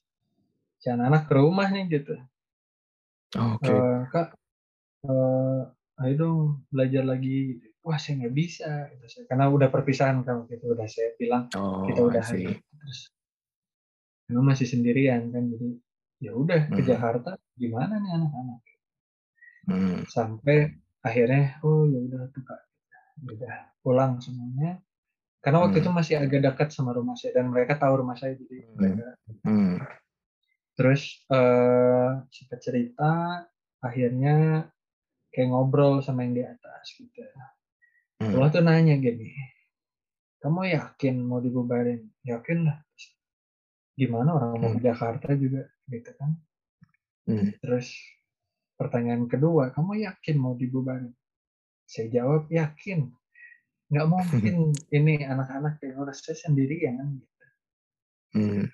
si 0.78 0.86
anak-anak 0.90 1.22
ke 1.26 1.34
rumah 1.34 1.68
nih 1.70 1.86
gitu. 1.90 2.14
Oh, 3.36 3.60
okay. 3.60 3.76
uh, 3.76 4.08
kak 4.08 4.28
uh, 5.04 5.68
ayo 6.04 6.12
dong 6.16 6.40
belajar 6.70 7.04
lagi 7.04 7.60
gitu. 7.60 7.76
Wah 7.84 7.96
saya 7.96 8.24
nggak 8.24 8.34
bisa 8.36 8.92
gitu. 8.92 9.24
karena 9.28 9.48
udah 9.48 9.68
perpisahan 9.72 10.20
kalau 10.20 10.44
gitu 10.48 10.76
udah 10.76 10.84
saya 10.84 11.16
bilang 11.16 11.48
oh, 11.56 11.88
kita 11.88 12.00
udah 12.04 12.20
terus 12.24 13.00
karena 14.28 14.40
masih 14.44 14.66
sendirian 14.68 15.28
kan. 15.32 15.44
Jadi 15.48 15.68
ya 16.18 16.34
udah 16.34 16.68
ke 16.68 16.82
hmm. 16.82 16.88
Jakarta 16.88 17.38
gimana 17.56 18.00
nih 18.00 18.12
anak-anak? 18.16 18.60
Hmm. 19.68 20.00
sampai 20.08 20.80
akhirnya 21.04 21.60
oh 21.60 21.84
ya 21.84 21.98
udah 22.00 22.20
tuh 22.32 22.42
kak. 22.44 22.60
Udah 23.28 23.54
pulang 23.82 24.16
semuanya 24.22 24.80
karena 25.38 25.58
waktu 25.62 25.78
hmm. 25.78 25.84
itu 25.86 25.90
masih 25.94 26.14
agak 26.18 26.40
dekat 26.42 26.68
sama 26.74 26.90
rumah 26.90 27.14
saya 27.14 27.38
dan 27.38 27.46
mereka 27.50 27.78
tahu 27.78 28.02
rumah 28.02 28.18
saya 28.18 28.34
jadi 28.34 28.56
hmm. 28.58 28.74
mereka 28.74 29.06
hmm. 29.46 29.76
terus 30.74 31.02
uh, 31.30 32.26
cerita 32.58 33.44
akhirnya 33.78 34.66
kayak 35.30 35.48
ngobrol 35.54 36.02
sama 36.02 36.26
yang 36.26 36.34
di 36.34 36.42
atas 36.42 36.84
gitu 36.98 37.22
hmm. 37.22 38.34
Allah 38.34 38.50
tuh 38.50 38.62
nanya 38.66 38.98
gini 38.98 39.30
kamu 40.42 40.74
yakin 40.74 41.14
mau 41.22 41.38
dibubarin 41.42 42.02
yakin 42.26 42.66
lah 42.66 42.78
gimana 43.98 44.38
orang 44.38 44.50
mau 44.58 44.70
ke 44.74 44.80
hmm. 44.82 44.88
Jakarta 44.90 45.34
juga 45.34 45.66
gitu 45.90 46.10
kan 46.18 46.30
hmm. 47.30 47.58
terus 47.62 47.94
pertanyaan 48.78 49.26
kedua 49.26 49.74
kamu 49.74 50.06
yakin 50.06 50.36
mau 50.38 50.54
dibubarin 50.54 51.14
saya 51.86 52.06
jawab 52.10 52.46
yakin 52.50 53.10
nggak 53.88 54.06
mungkin 54.12 54.72
ini 54.92 55.24
anak-anak 55.24 55.80
yang 55.80 56.04
saya 56.12 56.36
sendirian 56.36 57.20
gitu. 57.20 57.46
hmm. 58.36 58.64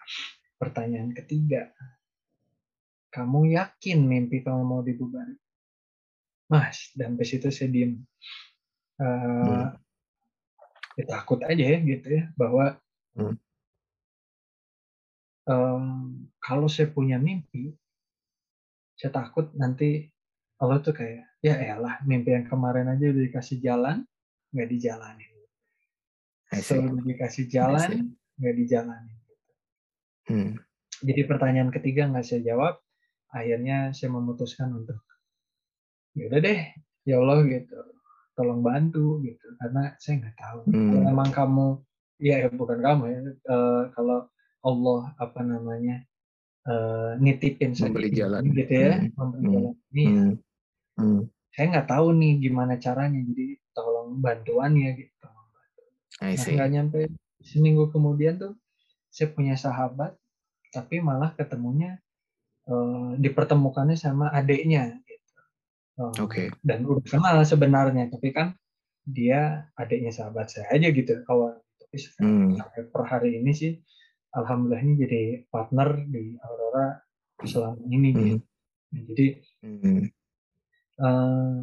pertanyaan 0.58 1.14
ketiga 1.14 1.70
kamu 3.14 3.54
yakin 3.54 3.98
mimpi 4.04 4.42
kamu 4.42 4.62
mau 4.66 4.82
dibubarin 4.82 5.38
mas 6.50 6.90
dan 6.98 7.14
pas 7.14 7.30
itu 7.30 7.48
saya 7.48 7.70
diem 7.70 8.02
uh, 8.98 9.06
hmm. 9.06 9.66
ya 10.98 11.04
takut 11.08 11.40
aja 11.46 11.64
ya 11.64 11.78
gitu 11.82 12.08
ya 12.10 12.24
bahwa 12.34 12.78
hmm 13.14 13.38
um, 15.48 15.84
kalau 16.40 16.68
saya 16.68 16.90
punya 16.90 17.20
mimpi, 17.20 17.72
saya 18.96 19.12
takut 19.12 19.52
nanti 19.56 20.08
Allah 20.60 20.80
tuh 20.80 20.96
kayak, 20.96 21.24
ya 21.44 21.54
elah 21.60 22.00
mimpi 22.08 22.32
yang 22.32 22.46
kemarin 22.48 22.88
aja 22.88 23.10
udah 23.10 23.22
dikasih 23.28 23.58
jalan, 23.60 24.04
nggak 24.54 24.68
dijalanin. 24.70 25.32
Selalu 26.54 27.02
dikasih 27.02 27.50
jalan, 27.50 28.14
nggak 28.38 28.54
dijalanin. 28.54 29.18
Hmm. 30.30 30.50
Jadi 31.02 31.26
pertanyaan 31.26 31.74
ketiga 31.74 32.06
nggak 32.06 32.24
saya 32.24 32.40
jawab, 32.46 32.78
akhirnya 33.34 33.90
saya 33.90 34.14
memutuskan 34.14 34.70
untuk, 34.70 35.02
ya 36.14 36.30
udah 36.30 36.40
deh, 36.40 36.60
ya 37.02 37.18
Allah 37.18 37.42
gitu, 37.50 37.74
tolong 38.38 38.62
bantu 38.62 39.18
gitu, 39.26 39.46
karena 39.58 39.98
saya 39.98 40.22
nggak 40.22 40.36
tahu. 40.38 40.60
Hmm. 40.70 40.88
Kalau 40.94 41.02
memang 41.10 41.30
kamu, 41.34 41.66
ya 42.22 42.46
bukan 42.54 42.78
kamu 42.78 43.04
ya, 43.10 43.20
uh, 43.50 43.82
kalau 43.92 44.30
Allah 44.64 45.12
apa 45.20 45.40
namanya 45.44 46.00
uh, 46.64 47.12
nitipin 47.20 47.76
memberi 47.76 48.10
jalan 48.10 48.42
gitu 48.48 48.72
ya 48.72 48.96
hmm. 48.96 49.12
memberi 49.14 49.44
hmm. 49.44 49.52
jalan 49.52 49.74
ini 49.92 50.02
ya. 50.02 50.08
hmm. 50.08 50.34
Hmm. 50.94 51.20
saya 51.52 51.64
nggak 51.74 51.88
tahu 51.90 52.06
nih 52.16 52.32
gimana 52.40 52.74
caranya 52.80 53.20
jadi 53.20 53.46
tolong 53.74 54.22
bantuannya 54.22 54.94
gitu 54.96 55.28
nah, 56.22 56.30
nggak 56.30 56.70
nyampe 56.70 56.98
seminggu 57.44 57.90
kemudian 57.92 58.40
tuh 58.40 58.54
saya 59.12 59.30
punya 59.30 59.54
sahabat 59.58 60.16
tapi 60.74 60.98
malah 60.98 61.30
ketemunya 61.38 62.02
uh, 62.66 63.14
dipertemukannya 63.14 63.94
sama 63.94 64.34
adiknya 64.34 64.98
gitu. 65.06 65.40
Uh, 65.94 66.10
Oke. 66.18 66.26
Okay. 66.26 66.46
Dan 66.66 66.82
udah 66.88 67.06
kenal 67.06 67.38
sebenarnya, 67.46 68.10
tapi 68.10 68.34
kan 68.34 68.58
dia 69.06 69.70
adiknya 69.78 70.10
sahabat 70.10 70.50
saya 70.50 70.66
aja 70.74 70.90
gitu 70.90 71.22
kawan. 71.28 71.60
Tapi 71.78 71.96
hmm. 72.18 72.58
sampai 72.58 72.80
per 72.90 73.02
hari 73.06 73.38
ini 73.38 73.52
sih 73.54 73.72
alhamdulillah 74.34 74.82
ini 74.82 74.94
jadi 74.98 75.22
partner 75.46 76.02
di 76.10 76.34
Aurora 76.42 76.98
selama 77.44 77.78
ini 77.86 78.10
mm 78.10 78.14
-hmm. 78.18 78.18
gitu. 78.18 78.36
Nah, 78.90 79.02
jadi 79.06 79.26
mm 79.62 79.76
-hmm. 79.78 79.98
uh, 80.98 81.56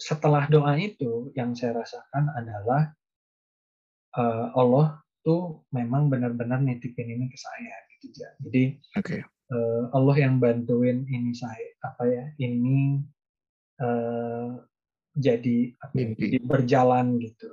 setelah 0.00 0.48
doa 0.48 0.72
itu 0.80 1.28
yang 1.36 1.52
saya 1.52 1.76
rasakan 1.76 2.32
adalah 2.32 2.96
uh, 4.16 4.48
Allah 4.56 5.04
tuh 5.20 5.68
memang 5.76 6.08
benar-benar 6.08 6.64
nitipin 6.64 7.12
ini 7.12 7.28
ke 7.28 7.36
saya 7.36 7.74
gitu 8.00 8.16
ya. 8.16 8.30
Jadi 8.48 8.62
okay. 8.96 9.20
uh, 9.52 9.54
eh, 9.54 9.82
Allah 9.92 10.16
yang 10.16 10.40
bantuin 10.40 11.04
ini 11.04 11.36
saya 11.36 11.68
apa 11.84 12.08
ya 12.08 12.24
ini 12.40 13.04
uh, 13.84 14.56
jadi 15.12 15.76
apa, 15.84 15.92
ya, 15.92 16.08
jadi 16.16 16.38
berjalan 16.40 17.20
gitu 17.20 17.50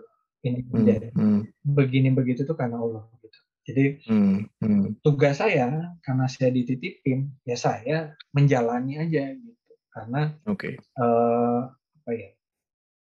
ini 0.47 0.63
hmm, 0.63 1.11
hmm. 1.11 1.41
begini 1.67 2.15
begitu 2.15 2.47
tuh 2.47 2.55
karena 2.55 2.79
Allah 2.79 3.03
gitu. 3.19 3.39
Jadi 3.67 3.83
hmm, 4.07 4.37
hmm. 4.63 4.83
tugas 5.03 5.43
saya 5.43 5.91
karena 5.99 6.31
saya 6.31 6.55
dititipin 6.55 7.35
ya 7.43 7.59
saya 7.59 8.15
menjalani 8.31 9.03
aja 9.03 9.35
gitu 9.35 9.73
karena 9.91 10.31
okay. 10.47 10.79
uh, 10.95 11.67
apa 11.67 12.11
ya 12.15 12.36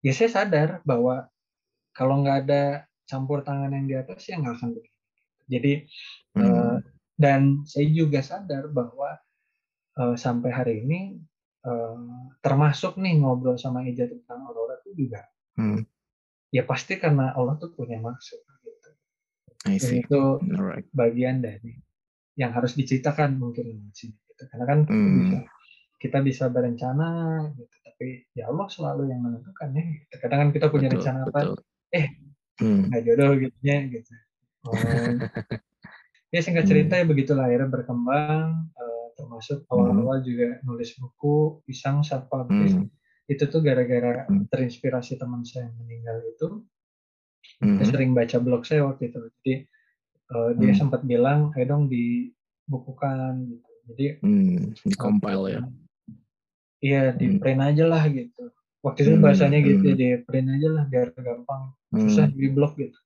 ya 0.03 0.13
saya 0.13 0.31
sadar 0.31 0.83
bahwa 0.85 1.31
kalau 1.97 2.21
nggak 2.21 2.39
ada 2.47 2.63
campur 3.09 3.47
tangan 3.47 3.73
yang 3.73 3.87
di 3.87 3.95
atas 3.99 4.27
ya 4.29 4.39
nggak 4.39 4.55
akan 4.59 4.71
begini. 4.75 5.01
Jadi 5.49 5.73
hmm. 6.39 6.43
uh, 6.43 6.77
dan 7.17 7.63
saya 7.65 7.87
juga 7.91 8.21
sadar 8.21 8.69
bahwa 8.69 9.17
uh, 9.99 10.15
sampai 10.19 10.51
hari 10.51 10.75
ini 10.83 11.01
uh, 11.65 12.35
termasuk 12.43 12.99
nih 12.99 13.23
ngobrol 13.23 13.57
sama 13.57 13.87
Ija 13.87 14.11
tentang 14.11 14.45
Aurora 14.49 14.81
itu 14.83 15.07
juga 15.07 15.23
hmm 15.57 15.93
ya 16.53 16.63
pasti 16.69 17.01
karena 17.01 17.33
Allah 17.33 17.57
tuh 17.57 17.73
punya 17.73 17.97
maksud 17.99 18.39
gitu. 18.61 18.91
Itu 20.05 20.39
right. 20.53 20.85
bagian 20.93 21.41
dari 21.41 21.81
yang 22.37 22.53
harus 22.53 22.77
diceritakan 22.77 23.41
mungkin 23.41 23.89
di 23.89 23.93
sini 23.97 24.17
gitu. 24.29 24.43
Karena 24.53 24.65
kan 24.69 24.79
mm. 24.85 25.17
bisa, 25.17 25.39
kita 25.97 26.19
bisa 26.21 26.45
berencana 26.53 27.09
gitu, 27.57 27.77
tapi 28.03 28.27
ya 28.35 28.51
Allah 28.51 28.67
selalu 28.67 29.15
yang 29.15 29.23
menentukan 29.23 29.69
ya. 29.79 29.85
Kadang 30.19 30.39
kan 30.43 30.51
kita 30.51 30.67
punya 30.75 30.91
betul, 30.91 30.99
rencana 30.99 31.19
apa, 31.31 31.41
eh 31.95 32.07
mm. 32.59 32.83
nggak 32.91 33.03
jodoh 33.07 33.31
gitu 33.39 33.59
ya 33.63 33.79
gitu. 33.87 34.13
Oh. 34.67 34.75
ya 36.35 36.41
singkat 36.43 36.67
cerita 36.67 36.99
ya 36.99 37.07
begitulah 37.07 37.47
akhirnya 37.47 37.71
berkembang 37.71 38.75
uh, 38.75 39.07
termasuk 39.15 39.63
awal-awal 39.71 40.19
mm. 40.19 40.27
juga 40.27 40.47
nulis 40.67 40.99
buku 40.99 41.63
pisang 41.63 42.03
self 42.03 42.27
publish 42.27 42.75
mm 42.75 42.91
itu 43.31 43.49
tuh 43.49 43.63
gara-gara 43.65 44.27
hmm. 44.29 44.51
terinspirasi 44.51 45.17
teman 45.17 45.47
saya 45.47 45.71
yang 45.71 45.79
meninggal 45.79 46.19
itu 46.27 46.49
hmm. 47.65 47.79
saya 47.81 47.87
sering 47.95 48.13
baca 48.13 48.37
blog 48.43 48.67
saya 48.67 48.85
waktu 48.85 49.09
itu 49.09 49.19
jadi 49.41 49.55
uh, 50.35 50.51
dia 50.59 50.75
hmm. 50.75 50.81
sempat 50.83 51.01
bilang 51.07 51.55
ayo 51.55 51.65
dong 51.65 51.87
dibukukan 51.87 53.47
gitu 53.47 53.71
Jadi 53.89 54.05
hmm, 54.21 54.75
di 54.85 54.95
compile 54.99 55.47
ya. 55.49 55.63
Iya, 56.83 57.15
di 57.15 57.27
hmm. 57.31 57.39
print 57.39 57.63
aja 57.63 57.85
lah 57.87 58.03
gitu. 58.11 58.51
Waktu 58.83 58.99
itu 59.07 59.13
hmm, 59.15 59.23
bahasanya 59.23 59.59
gitu, 59.63 59.79
hmm. 59.79 59.95
gitu, 59.95 59.99
di 60.03 60.09
print 60.27 60.49
aja 60.51 60.69
lah 60.75 60.85
biar 60.91 61.09
gampang. 61.15 61.63
Susah 61.95 62.27
di 62.27 62.51
blog 62.51 62.75
gitu. 62.75 62.99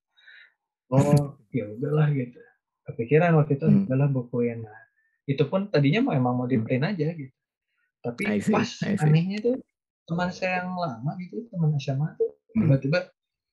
Oh, 0.88 1.36
ya 1.52 1.68
udahlah 1.68 2.08
gitu. 2.16 2.40
Kepikiran 2.88 3.36
waktu 3.36 3.60
itu 3.60 3.68
hmm. 3.68 3.84
udahlah 3.84 4.08
bukuin. 4.08 4.64
Nah, 4.64 4.80
itu 5.28 5.44
pun 5.44 5.68
tadinya 5.68 6.08
mau 6.08 6.16
emang 6.16 6.34
mau 6.40 6.48
di 6.48 6.56
hmm. 6.56 6.64
print 6.64 6.84
aja 6.88 7.08
gitu. 7.12 7.36
Tapi 8.00 8.22
see, 8.40 8.54
pas 8.54 8.68
anehnya 9.04 9.44
tuh 9.44 9.60
teman 10.06 10.30
saya 10.32 10.64
yang 10.64 10.72
lama 10.78 11.12
gitu, 11.20 11.44
teman 11.52 11.74
SMA 11.76 12.08
tuh 12.16 12.30
hmm. 12.32 12.64
tiba-tiba 12.64 13.00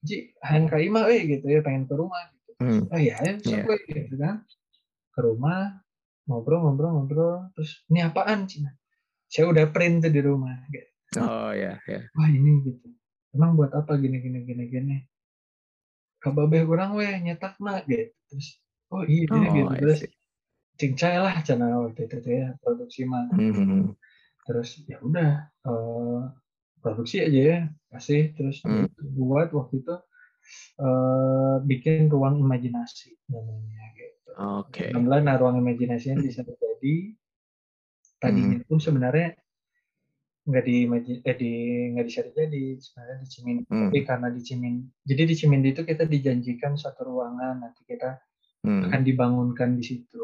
Ji, 0.04 0.36
ka 0.36 0.76
mah 0.92 1.08
eh 1.08 1.22
gitu 1.24 1.48
ya, 1.48 1.64
pengen 1.64 1.88
ke 1.88 1.96
rumah 1.96 2.28
gitu. 2.36 2.52
Hmm. 2.60 2.82
Oh 2.92 3.00
iya, 3.00 3.16
ya, 3.24 3.40
yeah. 3.40 3.64
gitu 3.88 4.16
kan. 4.20 4.44
Ke 5.16 5.20
rumah, 5.24 5.80
ngobrol-ngobrol-ngobrol, 6.28 7.56
terus 7.56 7.88
ini 7.88 8.04
apaan 8.04 8.44
Cina? 8.44 8.76
Saya 9.34 9.50
udah 9.50 9.66
print 9.74 10.06
tuh 10.06 10.14
di 10.14 10.22
rumah. 10.22 10.54
Gitu. 10.70 11.18
Oh 11.18 11.50
ya, 11.50 11.82
ya. 11.90 12.06
Wah 12.14 12.30
ini 12.30 12.62
gitu. 12.62 12.86
Emang 13.34 13.58
buat 13.58 13.74
apa 13.74 13.98
gini 13.98 14.22
gini 14.22 14.46
gini 14.46 14.70
gini? 14.70 14.98
Kababe 16.22 16.62
kurang 16.70 16.94
weh 16.94 17.18
nyetak 17.18 17.58
nak 17.58 17.90
gitu. 17.90 18.14
Terus 18.30 18.48
oh 18.94 19.02
iya 19.10 19.26
oh, 19.34 19.42
gitu. 19.42 19.74
Terus 19.82 20.00
cincai 20.78 21.18
lah 21.18 21.42
channel 21.42 21.90
waktu 21.90 22.06
itu 22.06 22.30
ya 22.30 22.54
produksi 22.62 23.10
mah. 23.10 23.26
Mm 23.34 23.52
-hmm. 23.58 23.82
Terus 24.46 24.86
ya 24.86 25.02
udah 25.02 25.50
uh, 25.66 26.30
produksi 26.86 27.26
aja 27.26 27.42
ya 27.42 27.60
kasih 27.90 28.36
terus 28.36 28.60
hmm. 28.68 28.92
buat 29.16 29.56
waktu 29.56 29.80
itu 29.80 29.96
uh, 30.84 31.64
bikin 31.64 32.12
ruang 32.12 32.44
imajinasi 32.44 33.16
namanya 33.32 33.84
gitu. 33.96 34.30
Oke. 34.60 34.92
Okay. 34.92 35.22
nah 35.24 35.36
ruang 35.40 35.64
imajinasinya 35.64 36.20
bisa 36.20 36.44
terjadi 36.44 37.16
tadinya 38.24 38.58
hmm. 38.64 38.68
pun 38.68 38.80
sebenarnya 38.80 39.36
nggak 40.44 40.64
di 40.68 40.78
eh 41.24 41.36
di 41.40 41.52
nggak 41.96 42.06
bisa 42.08 42.20
terjadi 42.28 42.64
sebenarnya 42.80 43.18
di 43.24 43.28
Cimindi 43.32 43.64
hmm. 43.68 43.82
tapi 43.88 44.00
karena 44.04 44.28
di 44.32 44.42
Cimindi 44.44 44.88
jadi 45.04 45.24
di 45.28 45.36
Cimindi 45.36 45.68
itu 45.72 45.84
kita 45.84 46.04
dijanjikan 46.08 46.76
satu 46.76 47.02
ruangan 47.08 47.64
nanti 47.64 47.84
kita 47.88 48.20
hmm. 48.68 48.92
akan 48.92 49.02
dibangunkan 49.04 49.76
di 49.76 49.84
situ 49.84 50.24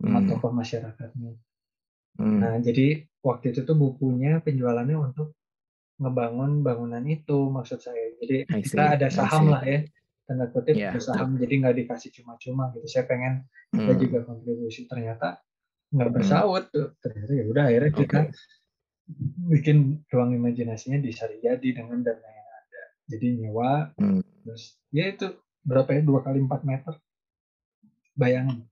sama 0.00 0.24
hmm. 0.24 0.28
tokoh 0.28 0.52
masyarakatnya 0.56 1.32
hmm. 2.16 2.36
nah 2.40 2.56
jadi 2.60 3.04
waktu 3.20 3.52
itu 3.52 3.60
tuh 3.68 3.76
bukunya 3.76 4.40
penjualannya 4.40 4.96
untuk 4.96 5.36
ngebangun 6.00 6.64
bangunan 6.64 7.04
itu 7.04 7.52
maksud 7.52 7.78
saya. 7.84 8.16
Jadi 8.18 8.48
kita 8.48 8.96
ada 8.96 9.08
saham 9.12 9.52
lah 9.52 9.62
ya 9.62 9.84
tanda 10.24 10.46
kutip 10.48 10.78
yeah, 10.78 10.94
ada 10.94 11.02
saham 11.02 11.36
jadi 11.36 11.54
nggak 11.60 11.76
dikasih 11.84 12.10
cuma-cuma 12.16 12.72
gitu. 12.72 12.88
Saya 12.88 13.04
pengen 13.04 13.44
kita 13.70 13.92
hmm. 13.94 14.00
juga 14.00 14.18
kontribusi 14.24 14.88
ternyata 14.88 15.44
nggak 15.90 16.08
hmm. 16.10 16.16
bersaut 16.16 16.64
tuh 16.70 16.94
ternyata 17.02 17.32
ya 17.34 17.44
udah 17.50 17.64
akhirnya 17.66 17.92
okay. 17.92 18.00
kita 18.06 18.20
bikin 19.50 19.78
ruang 20.06 20.38
imajinasinya 20.38 21.02
di 21.02 21.10
Sariyadi 21.10 21.74
dengan 21.74 21.98
dana 22.06 22.22
yang 22.22 22.48
ada. 22.48 22.82
Jadi 23.10 23.26
nyewa 23.42 23.90
hmm. 23.98 24.46
terus 24.46 24.78
ya 24.94 25.10
itu 25.10 25.34
berapa 25.66 25.90
ya 25.98 26.02
dua 26.06 26.22
kali 26.22 26.38
empat 26.40 26.62
meter 26.62 26.94
bayangin. 28.14 28.70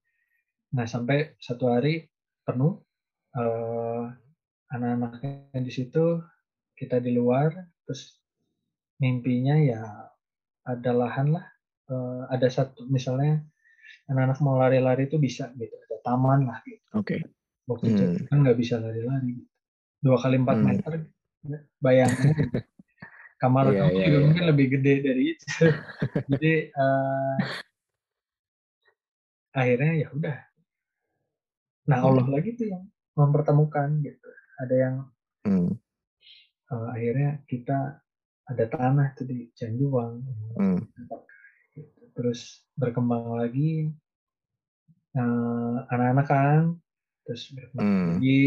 Nah 0.75 0.87
sampai 0.87 1.35
satu 1.43 1.75
hari 1.75 2.07
penuh 2.47 2.81
uh, 3.35 4.05
anak-anaknya 4.71 5.59
di 5.59 5.73
situ 5.75 6.23
kita 6.79 7.03
di 7.03 7.13
luar 7.19 7.51
terus 7.83 8.21
mimpinya 9.03 9.59
ya 9.59 9.83
ada 10.69 10.91
lahan 10.93 11.35
lah 11.35 11.47
uh, 11.91 12.29
ada 12.31 12.47
satu 12.47 12.87
misalnya 12.87 13.43
anak-anak 14.07 14.39
mau 14.45 14.57
lari-lari 14.61 15.09
itu 15.09 15.17
bisa 15.17 15.49
gitu 15.57 15.88
taman 16.05 16.49
lah 16.49 16.59
gitu 16.64 16.85
oke 16.95 17.07
okay. 17.07 17.21
waktu 17.69 17.87
hmm. 17.88 17.95
itu 17.95 18.05
kan 18.28 18.38
nggak 18.45 18.59
bisa 18.59 18.75
lari-lari 18.81 19.38
gitu. 19.38 19.50
dua 20.02 20.17
kali 20.19 20.37
empat 20.38 20.57
hmm. 20.59 20.67
meter 20.67 20.93
bayangin 21.83 22.31
gitu. 22.35 22.59
kamar 23.43 23.71
yeah, 23.71 23.87
yeah, 23.87 24.07
juga 24.11 24.19
yeah. 24.19 24.25
mungkin 24.26 24.45
lebih 24.50 24.67
gede 24.78 24.95
dari 25.02 25.23
itu 25.35 25.47
jadi 26.35 26.52
uh, 26.75 27.37
akhirnya 29.55 29.93
ya 30.06 30.08
udah 30.15 30.37
nah 31.89 31.99
Allah 32.04 32.25
hmm. 32.26 32.34
lagi 32.34 32.50
tuh 32.58 32.67
yang 32.69 32.84
mempertemukan 33.15 33.89
gitu 34.02 34.28
ada 34.58 34.75
yang 34.75 34.95
hmm 35.47 35.78
uh, 36.73 36.89
akhirnya 36.93 37.41
kita 37.49 38.00
ada 38.49 38.65
tanah 38.69 39.13
tuh 39.17 39.28
di 39.28 39.49
Janjuang 39.52 40.25
hmm. 40.56 40.80
terus 42.17 42.65
berkembang 42.76 43.37
lagi 43.37 43.93
uh, 45.16 45.76
anak-anak 45.88 46.26
kan 46.26 46.62
terus 47.25 47.52
berkembang 47.52 47.88
hmm. 47.88 48.08
lagi 48.16 48.42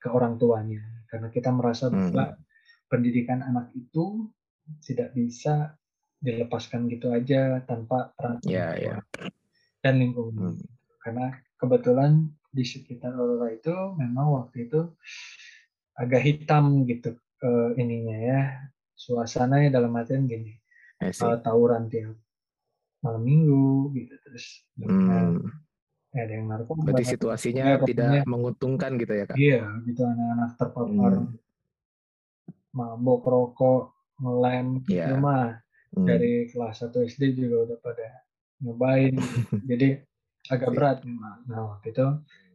ke 0.00 0.08
orang 0.08 0.40
tuanya 0.40 0.82
karena 1.12 1.28
kita 1.28 1.52
merasa 1.52 1.88
hmm. 1.88 2.12
bahwa 2.12 2.36
pendidikan 2.88 3.44
anak 3.44 3.72
itu 3.76 4.28
tidak 4.82 5.12
bisa 5.12 5.76
dilepaskan 6.20 6.88
gitu 6.88 7.12
aja 7.12 7.60
tanpa 7.68 8.16
peran 8.16 8.40
yeah, 8.48 8.72
yeah. 8.74 9.00
dan 9.84 10.00
lingkungan 10.00 10.56
hmm. 10.56 10.66
karena 11.04 11.38
kebetulan 11.60 12.32
di 12.50 12.64
sekitar 12.64 13.12
Aurora 13.12 13.52
itu 13.52 13.74
memang 14.00 14.32
waktu 14.32 14.64
itu 14.64 14.80
agak 15.96 16.24
hitam 16.24 16.88
gitu 16.88 17.16
uh, 17.44 17.76
ininya 17.76 18.16
ya 18.16 18.40
suasananya 18.96 19.76
dalam 19.76 19.92
artian 19.92 20.24
gini 20.24 20.56
uh, 21.04 21.36
tawuran 21.44 21.92
tiap 21.92 22.16
malam 23.04 23.22
minggu 23.22 23.92
gitu 23.92 24.14
terus 24.24 24.64
hmm. 24.80 25.65
Ya, 26.14 26.20
ada 26.26 26.32
yang 26.36 26.46
narkoba 26.46 26.80
berarti 26.86 27.04
situasinya 27.06 27.64
ya, 27.74 27.76
tidak 27.82 28.10
menguntungkan 28.28 28.98
gitu 29.00 29.12
ya 29.14 29.24
kak 29.26 29.36
iya 29.38 29.62
gitu 29.88 30.02
anak-anak 30.04 30.50
terpapar 30.60 31.12
hmm. 31.18 31.34
mabok 32.76 33.22
rokok 33.26 33.82
ngelem 34.20 34.66
gitu 34.86 35.00
yeah. 35.00 35.18
mah 35.18 35.58
hmm. 35.96 36.06
dari 36.06 36.46
kelas 36.52 36.84
1 36.84 36.92
SD 36.92 37.22
juga 37.36 37.56
udah 37.72 37.78
pada 37.80 38.06
nyobain 38.62 39.14
gitu. 39.16 39.56
jadi 39.70 39.88
agak 40.52 40.70
berat 40.72 40.98
nah 41.50 41.74
waktu 41.74 41.90
itu 41.90 42.06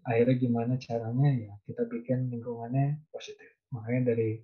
akhirnya 0.02 0.36
gimana 0.40 0.74
caranya 0.82 1.30
ya 1.30 1.54
kita 1.68 1.86
bikin 1.86 2.32
lingkungannya 2.34 3.04
positif 3.14 3.52
makanya 3.70 4.14
dari 4.14 4.42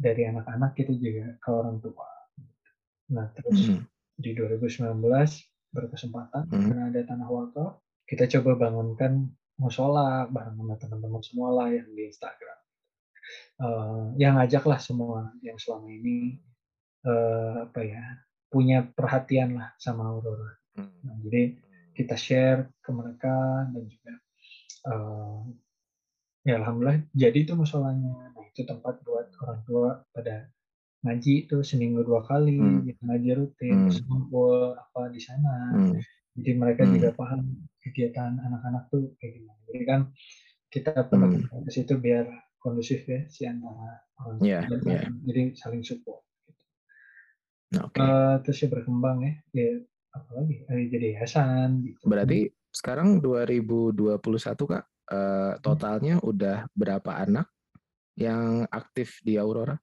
dari 0.00 0.22
anak-anak 0.24 0.72
kita 0.72 0.96
juga 0.96 1.36
ke 1.36 1.48
orang 1.52 1.76
tua. 1.84 2.08
Nah 3.12 3.28
terus 3.36 3.68
mm 3.68 3.76
-hmm. 3.76 3.80
di 4.16 4.30
2019 4.32 4.96
berkesempatan 5.76 6.48
mm 6.48 6.50
-hmm. 6.50 6.66
karena 6.72 6.82
ada 6.88 7.00
tanah 7.04 7.28
wakaf, 7.28 7.72
kita 8.10 8.26
coba 8.26 8.66
bangunkan 8.66 9.30
musola 9.54 10.26
bareng 10.26 10.58
sama 10.58 10.74
teman-teman 10.74 11.22
semua 11.22 11.48
lah 11.54 11.68
yang 11.70 11.86
di 11.94 12.10
Instagram. 12.10 12.58
Uh, 13.60 14.10
yang 14.18 14.34
ngajaklah 14.34 14.82
semua 14.82 15.30
yang 15.46 15.54
selama 15.60 15.86
ini 15.86 16.42
uh, 17.06 17.70
apa 17.70 17.80
ya 17.86 18.02
punya 18.50 18.82
perhatian 18.82 19.54
lah 19.54 19.70
sama 19.78 20.10
Aurora. 20.10 20.58
Hmm. 20.74 20.90
Nah, 21.06 21.16
jadi 21.22 21.54
kita 21.94 22.18
share 22.18 22.74
ke 22.82 22.90
mereka 22.90 23.70
dan 23.70 23.84
juga 23.86 24.12
uh, 24.90 25.46
ya 26.42 26.56
alhamdulillah 26.58 27.04
jadi 27.12 27.44
itu 27.44 27.52
musolanya 27.52 28.32
itu 28.50 28.64
tempat 28.64 29.04
buat 29.04 29.28
orang 29.44 29.60
tua 29.68 29.90
pada 30.16 30.48
ngaji 31.04 31.48
itu 31.48 31.60
seminggu 31.64 32.04
dua 32.04 32.24
kali 32.24 32.56
hmm. 32.56 32.88
gitu, 32.88 33.00
ngaji 33.04 33.30
rutin 33.36 33.72
hmm. 33.72 33.82
terus 33.88 34.00
ngumpul 34.08 34.74
apa 34.76 35.12
di 35.12 35.20
sana 35.20 35.54
hmm. 35.76 36.00
jadi 36.40 36.50
mereka 36.56 36.82
hmm. 36.88 36.92
juga 36.96 37.08
paham 37.16 37.40
kegiatan 37.80 38.36
anak-anak 38.36 38.88
tuh 38.92 39.16
kayak 39.18 39.40
gimana 39.40 39.60
jadi 39.72 39.84
kan 39.86 40.00
kita 40.70 40.90
pernah 41.10 41.28
hmm. 41.32 41.66
ke 41.66 41.70
situ 41.72 41.94
biar 41.98 42.26
kondusif 42.60 43.02
ya 43.08 43.26
si 43.26 43.48
antara 43.48 44.04
orang 44.22 44.38
yeah, 44.44 44.62
dan 44.68 44.80
yeah. 44.84 45.08
jadi 45.26 45.42
saling 45.56 45.82
support 45.82 46.22
gitu. 46.46 46.64
okay. 47.80 48.00
uh, 48.00 48.36
terus 48.44 48.60
ya 48.62 48.68
berkembang 48.68 49.18
ya 49.24 49.32
ya 49.56 49.70
apalagi 50.10 50.66
eh, 50.68 50.86
jadi 50.90 51.06
yayasan 51.18 51.86
gitu. 51.86 52.04
berarti 52.04 52.52
sekarang 52.70 53.18
2021 53.18 54.20
kak 54.46 54.84
uh, 55.10 55.52
totalnya 55.58 56.22
udah 56.22 56.70
berapa 56.74 57.10
anak 57.18 57.50
yang 58.20 58.68
aktif 58.68 59.18
di 59.24 59.40
Aurora? 59.40 59.74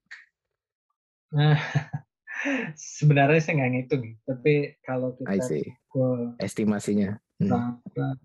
Nah, 1.36 1.58
sebenarnya 2.98 3.42
saya 3.42 3.54
nggak 3.60 3.72
ngitung, 3.74 4.06
tapi 4.24 4.78
kalau 4.86 5.18
kita 5.18 5.66
ke 5.66 6.06
estimasinya, 6.40 7.18
hmm. 7.42 7.84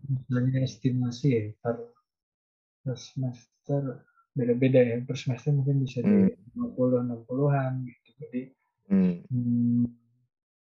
misalnya 0.09 0.61
estimasi 0.64 1.27
ya 1.33 1.44
per, 1.61 1.77
per 2.81 2.96
semester 2.96 3.83
beda-beda 4.33 4.81
ya 4.81 4.96
per 5.05 5.16
semester 5.20 5.53
mungkin 5.53 5.85
bisa 5.85 6.01
di 6.01 6.33
hmm. 6.33 6.77
50 6.77 7.29
60-an 7.29 7.72
gitu. 7.85 8.11
Jadi 8.22 8.42
hmm. 8.88 9.14
Hmm, 9.29 9.85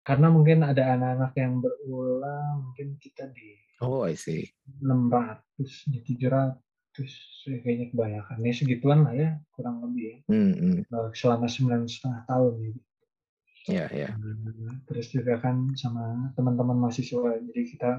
karena 0.08 0.28
mungkin 0.32 0.64
ada 0.64 0.96
anak-anak 0.96 1.34
yang 1.36 1.54
berulang, 1.60 2.72
mungkin 2.72 2.96
kita 3.00 3.28
di 3.32 3.60
Oh, 3.80 4.04
I 4.04 4.20
see. 4.20 4.44
600, 4.84 5.88
di 5.88 6.04
700 6.04 6.60
terus 7.00 7.16
kayaknya 7.46 7.88
kebanyakan 7.96 8.44
ya 8.44 8.54
segituan 8.54 9.00
lah 9.08 9.14
ya 9.16 9.30
kurang 9.56 9.80
lebih 9.88 10.04
ya 10.04 10.16
mm 10.28 10.52
-hmm. 10.52 11.14
selama 11.16 11.48
sembilan 11.48 11.88
setengah 11.88 12.22
tahun 12.28 12.54
ya 12.60 12.72
yeah, 13.70 13.90
yeah. 13.94 14.12
terus 14.90 15.08
juga 15.14 15.40
kan 15.40 15.70
sama 15.80 16.34
teman-teman 16.36 16.76
mahasiswa 16.76 17.40
jadi 17.40 17.62
kita 17.72 17.92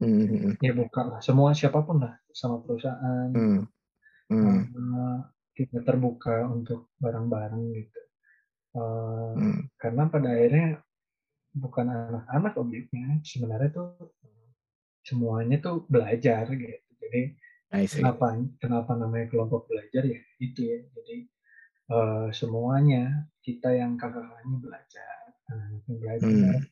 hmm. 0.00 0.60
ya 0.60 0.72
buka 0.76 1.00
lah 1.06 1.20
semua 1.24 1.56
siapa 1.56 1.80
pun 1.84 2.02
lah 2.02 2.14
sama 2.32 2.60
perusahaan 2.60 3.30
hmm. 3.32 3.60
Hmm. 4.32 5.22
kita 5.56 5.80
terbuka 5.86 6.44
untuk 6.50 6.92
barang-barang 7.00 7.64
gitu 7.72 8.00
uh, 8.76 9.32
hmm. 9.32 9.72
karena 9.80 10.02
pada 10.10 10.28
akhirnya 10.34 10.68
bukan 11.56 11.86
anak-anak 11.88 12.54
objeknya 12.60 13.24
sebenarnya 13.24 13.70
tuh 13.72 14.12
semuanya 15.06 15.56
tuh 15.62 15.88
belajar 15.88 16.44
gitu 16.52 16.90
jadi 17.00 17.22
kenapa 17.88 18.36
kenapa 18.60 18.92
namanya 18.98 19.26
kelompok 19.32 19.70
belajar 19.70 20.04
ya 20.04 20.20
itu 20.42 20.60
ya 20.60 20.78
jadi 20.92 21.16
uh, 21.94 22.28
semuanya 22.34 23.30
kita 23.40 23.72
yang 23.72 23.94
kakak-kakaknya 23.94 24.56
belajar 24.58 25.16
anak-anaknya 25.46 25.94
belajar 26.02 26.28
hmm. 26.28 26.62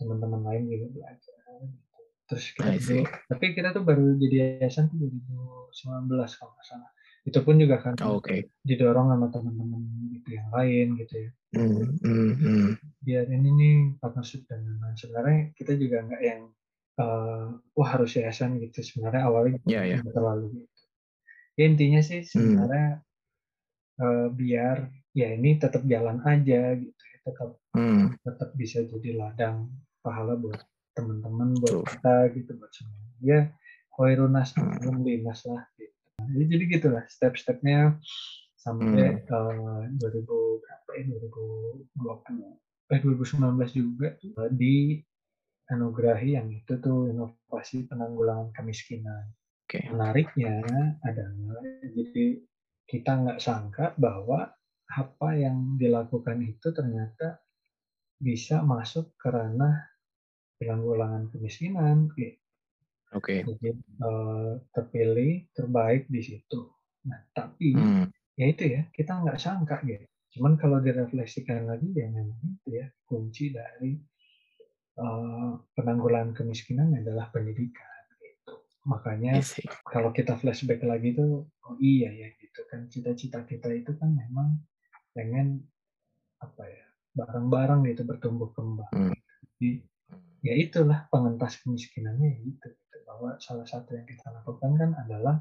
teman-teman 0.00 0.40
lain 0.44 0.64
juga 0.72 0.86
belajar 0.92 1.40
gitu. 1.68 1.85
Terus 2.26 2.44
kita 2.58 2.74
dulu, 2.74 3.02
tapi 3.30 3.44
kita 3.54 3.68
tuh 3.70 3.82
baru 3.86 4.18
jadi 4.18 4.58
yayasan 4.58 4.90
tuh 4.90 4.98
2019 4.98 6.10
kalau 6.10 6.52
nggak 6.54 6.66
salah 6.66 6.90
itu 7.26 7.38
pun 7.42 7.58
juga 7.58 7.82
kan 7.82 7.94
oh, 8.06 8.22
okay. 8.22 8.46
didorong 8.62 9.10
sama 9.10 9.26
teman-teman 9.34 9.82
itu 10.14 10.38
yang 10.38 10.48
lain 10.54 10.94
gitu 10.94 11.14
ya 11.26 11.30
mm, 11.58 11.82
mm, 12.02 12.30
mm. 12.38 12.68
biar 13.02 13.24
ini 13.26 13.48
nih 13.50 13.76
partnership 13.98 14.46
dan 14.46 14.62
lain-lain 14.62 14.94
sebenarnya 14.94 15.38
kita 15.58 15.74
juga 15.74 16.06
nggak 16.06 16.22
yang 16.22 16.40
uh, 17.02 17.58
wah 17.74 17.88
harus 17.90 18.14
yayasan 18.14 18.62
gitu 18.62 18.78
sebenarnya 18.78 19.26
awalnya 19.26 19.58
yeah, 19.66 19.82
yeah. 19.82 20.00
terlalu 20.06 20.62
gitu 20.62 20.82
ya 21.58 21.64
intinya 21.66 22.00
sih 22.02 22.22
mm. 22.22 22.30
sebenarnya 22.30 22.88
mm. 22.94 24.02
uh, 24.06 24.28
biar 24.30 24.76
ya 25.10 25.28
ini 25.34 25.58
tetap 25.58 25.82
jalan 25.82 26.22
aja 26.22 26.78
gitu 26.78 27.02
ya 27.10 27.18
tetap 27.26 27.50
mm. 27.74 28.22
tetap 28.22 28.50
bisa 28.54 28.86
jadi 28.86 29.18
ladang 29.18 29.66
pahala 29.98 30.38
buat 30.38 30.62
teman-teman 30.96 31.54
buat 31.60 31.70
Tuh. 31.70 31.84
kita 31.84 32.14
gitu 32.34 32.50
buat 32.56 32.72
semua 32.72 33.04
ya 33.20 33.40
koirunas 33.92 34.56
mm. 34.56 35.04
linas 35.04 35.44
lah 35.44 35.62
gitu 35.76 35.96
jadi, 36.32 36.44
jadi 36.56 36.64
gitulah 36.80 37.04
step-stepnya 37.06 38.00
sampai 38.66 39.22
hmm. 39.22 39.30
uh, 39.30 39.86
2000 39.94 40.26
berapa 40.26 40.90
ya 40.98 41.04
2020 41.22 42.66
eh 42.86 42.98
2019 42.98 43.78
juga 43.78 44.08
tuh 44.18 44.34
uh, 44.42 44.50
di 44.50 44.98
anugerahi 45.70 46.38
yang 46.38 46.50
itu 46.50 46.78
tuh 46.78 47.10
inovasi 47.10 47.90
penanggulangan 47.90 48.54
kemiskinan. 48.54 49.34
Okay. 49.66 49.90
Menariknya 49.90 50.62
adalah 51.02 51.62
jadi 51.82 52.38
kita 52.86 53.10
nggak 53.18 53.42
sangka 53.42 53.94
bahwa 53.98 54.46
apa 54.86 55.28
yang 55.34 55.74
dilakukan 55.74 56.38
itu 56.46 56.70
ternyata 56.70 57.42
bisa 58.22 58.62
masuk 58.62 59.10
ke 59.18 59.26
ranah 59.26 59.90
penanggulangan 60.56 61.28
kemiskinan 61.32 62.10
gitu. 62.16 62.36
Oke. 63.14 63.40
Okay. 63.46 63.46
Jadi 63.46 63.70
uh, 64.02 64.58
terpilih 64.74 65.46
terbaik 65.54 66.10
di 66.10 66.20
situ. 66.20 66.68
Nah, 67.06 67.22
tapi 67.30 67.72
hmm. 67.72 68.10
ya 68.34 68.46
itu 68.50 68.64
ya 68.66 68.82
kita 68.90 69.22
nggak 69.22 69.38
sangka 69.38 69.78
gitu. 69.86 70.04
Cuman 70.36 70.58
kalau 70.58 70.82
direfleksikan 70.82 71.70
lagi 71.70 71.94
ya 71.94 72.10
memang 72.10 72.40
itu 72.44 72.82
ya 72.82 72.86
kunci 73.06 73.54
dari 73.54 73.96
uh, 75.00 75.56
penanggulangan 75.72 76.34
kemiskinan 76.34 76.92
adalah 76.98 77.30
pendidikan 77.30 78.04
gitu. 78.20 78.60
Makanya 78.90 79.38
kalau 79.86 80.10
kita 80.10 80.34
flashback 80.36 80.82
lagi 80.82 81.14
tuh 81.14 81.46
oh 81.46 81.76
iya 81.78 82.10
ya 82.10 82.28
gitu 82.36 82.60
kan 82.68 82.90
cita-cita 82.90 83.46
kita 83.46 83.70
itu 83.72 83.94
kan 83.96 84.12
memang 84.12 84.60
pengen 85.16 85.64
apa 86.42 86.68
ya 86.68 86.84
bareng-bareng 87.16 87.80
gitu 87.88 88.02
bertumbuh 88.04 88.52
kembang. 88.52 88.92
Hmm. 88.92 89.16
Jadi 89.56 89.80
ya 90.44 90.54
itulah 90.56 91.08
pengentas 91.08 91.60
kemiskinannya 91.62 92.42
itu 92.44 92.68
bahwa 93.06 93.38
salah 93.40 93.64
satu 93.64 93.96
yang 93.96 94.04
kita 94.04 94.28
lakukan 94.28 94.76
kan 94.76 94.90
adalah 95.06 95.36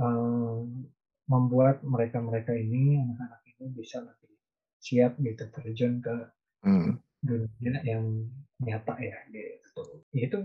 um, 0.00 0.88
membuat 1.26 1.82
mereka-mereka 1.82 2.54
ini 2.54 3.02
anak-anak 3.02 3.42
ini 3.44 3.66
bisa 3.74 3.98
lebih 4.00 4.32
siap 4.78 5.18
gitu 5.18 5.44
terjun 5.50 5.98
ke 5.98 6.16
hmm. 6.62 6.96
dunia 7.20 7.82
yang 7.82 8.30
nyata 8.62 8.94
ya 9.02 9.18
gitu. 9.34 9.82
Itu 10.14 10.38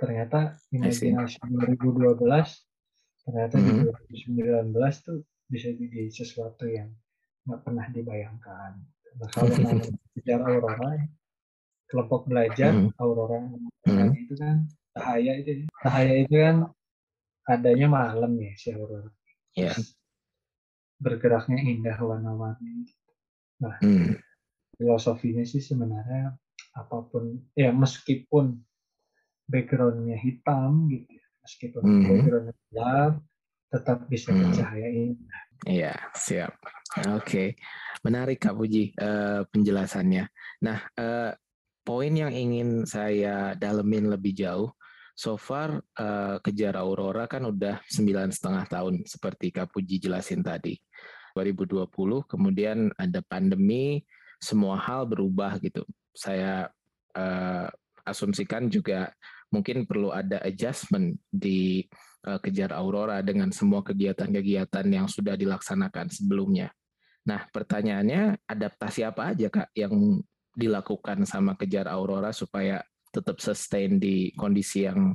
ternyata 0.00 0.58
imajinasi 0.72 1.38
2012 1.44 2.18
ternyata 3.24 3.56
hmm. 3.56 3.66
di 4.26 4.32
2019 4.32 5.06
tuh 5.06 5.18
bisa 5.46 5.68
jadi 5.70 6.08
sesuatu 6.08 6.64
yang 6.66 6.90
nggak 7.44 7.60
pernah 7.60 7.86
dibayangkan. 7.92 8.72
Nah, 9.20 9.28
kalau 9.30 9.52
bicara 10.16 10.44
Aurora, 10.48 10.96
kelompok 11.88 12.26
belajar 12.26 12.72
hmm. 12.72 12.96
Aurora 12.98 13.40
hmm. 13.86 14.10
itu 14.16 14.34
kan 14.36 14.66
cahaya 14.94 15.32
itu 15.42 15.50
ya. 15.50 15.64
cahaya 15.82 16.14
itu 16.22 16.34
kan 16.38 16.56
adanya 17.44 17.86
malam 17.90 18.32
ya 18.40 18.52
si 18.56 18.72
aurora 18.72 19.10
yeah. 19.58 19.74
bergeraknya 21.02 21.60
indah 21.60 21.98
warna-warni 21.98 22.88
nah 23.58 23.74
hmm. 23.82 24.16
filosofinya 24.78 25.42
sih 25.44 25.60
sebenarnya 25.60 26.38
apa 26.74 26.96
pun 27.10 27.42
ya 27.58 27.70
meskipun 27.70 28.58
backgroundnya 29.44 30.16
hitam 30.16 30.88
gitu 30.88 31.10
ya, 31.10 31.26
meskipun 31.44 31.82
hmm. 31.82 32.02
backgroundnya 32.08 32.54
gelap 32.70 33.14
tetap 33.74 33.98
bisa 34.06 34.30
hmm. 34.30 34.40
bercahaya 34.48 34.88
indah 34.88 35.42
Iya, 35.64 35.96
siap. 36.12 36.52
Oke, 37.08 37.16
okay. 37.16 37.48
menarik 38.04 38.42
Kak 38.42 38.54
Puji 38.54 38.92
uh, 39.00 39.48
penjelasannya. 39.48 40.28
Nah, 40.60 40.78
uh, 41.00 41.32
poin 41.84 42.10
yang 42.10 42.32
ingin 42.32 42.88
saya 42.88 43.52
dalemin 43.54 44.08
lebih 44.08 44.32
jauh 44.32 44.72
so 45.14 45.38
far 45.38 45.78
uh, 46.00 46.42
kejar 46.42 46.74
Aurora 46.74 47.30
kan 47.30 47.46
udah 47.46 47.84
sembilan 47.86 48.34
setengah 48.34 48.64
tahun 48.66 48.94
seperti 49.06 49.54
Kak 49.54 49.70
Puji 49.70 50.02
jelasin 50.02 50.42
tadi. 50.42 50.74
2020 51.34 51.86
kemudian 52.30 52.90
ada 52.94 53.22
pandemi, 53.26 54.02
semua 54.42 54.78
hal 54.78 55.06
berubah 55.06 55.58
gitu. 55.62 55.86
Saya 56.14 56.66
uh, 57.14 57.68
asumsikan 58.06 58.66
juga 58.70 59.10
mungkin 59.50 59.86
perlu 59.86 60.10
ada 60.10 60.42
adjustment 60.42 61.14
di 61.30 61.86
uh, 62.26 62.38
kejar 62.42 62.74
Aurora 62.74 63.22
dengan 63.22 63.54
semua 63.54 63.86
kegiatan-kegiatan 63.86 64.86
yang 64.90 65.06
sudah 65.06 65.38
dilaksanakan 65.38 66.10
sebelumnya. 66.10 66.74
Nah, 67.24 67.46
pertanyaannya 67.48 68.44
adaptasi 68.44 69.06
apa 69.06 69.32
aja 69.32 69.48
Kak 69.48 69.72
yang 69.78 70.20
dilakukan 70.54 71.26
sama 71.26 71.58
kejar 71.58 71.90
Aurora 71.90 72.30
supaya 72.30 72.82
tetap 73.10 73.38
sustain 73.38 74.02
di 74.02 74.34
kondisi 74.34 74.86
yang 74.86 75.14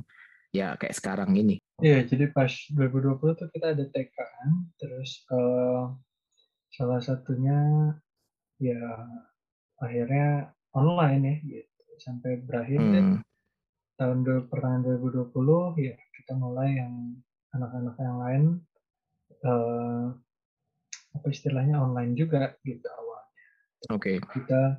ya 0.50 0.74
kayak 0.76 0.96
sekarang 0.96 1.36
ini. 1.36 1.60
Iya, 1.80 2.04
jadi 2.04 2.32
pas 2.32 2.50
2020 2.72 3.38
tuh 3.40 3.48
kita 3.52 3.72
ada 3.72 3.84
TK 3.88 4.14
kan, 4.16 4.50
terus 4.76 5.24
uh, 5.32 5.96
salah 6.72 7.00
satunya 7.00 7.92
ya 8.60 8.80
akhirnya 9.80 10.52
online 10.76 11.22
ya 11.24 11.34
gitu 11.64 11.92
sampai 11.96 12.44
berakhir 12.44 12.80
hmm. 12.80 12.92
dan 12.92 13.06
tahun 13.96 14.18
pertengahan 14.48 14.84
2020 15.00 15.32
ya 15.80 15.96
kita 16.20 16.32
mulai 16.36 16.68
yang 16.76 16.94
anak-anak 17.56 17.96
yang 18.00 18.16
lain 18.20 18.42
uh, 19.44 20.12
apa 21.10 21.26
istilahnya 21.28 21.80
online 21.80 22.14
juga 22.14 22.54
gitu 22.62 22.86
awalnya. 22.86 23.44
Oke. 23.90 24.16
Okay. 24.20 24.40
Kita 24.40 24.78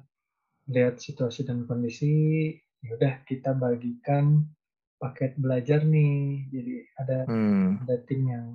lihat 0.70 1.02
situasi 1.02 1.48
dan 1.48 1.66
kondisi 1.66 2.54
ya 2.82 2.98
udah 2.98 3.14
kita 3.26 3.54
bagikan 3.58 4.46
paket 5.02 5.34
belajar 5.38 5.82
nih 5.82 6.46
jadi 6.54 6.74
ada 7.02 7.18
hmm. 7.26 7.86
ada 7.86 7.96
tim 8.06 8.22
yang 8.30 8.48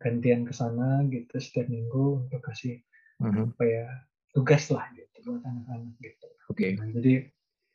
gantian 0.00 0.48
ke 0.48 0.52
sana 0.56 1.04
gitu 1.08 1.36
setiap 1.36 1.68
minggu 1.68 2.26
untuk 2.28 2.40
kasih 2.40 2.80
hmm. 3.20 3.52
apa 3.52 3.64
ya 3.64 3.86
tugas 4.32 4.72
lah 4.72 4.88
gitu 4.96 5.16
buat 5.28 5.44
anak-anak 5.44 5.94
gitu 6.00 6.28
oke 6.48 6.56
okay. 6.56 6.70
nah, 6.80 6.88
jadi 6.88 7.28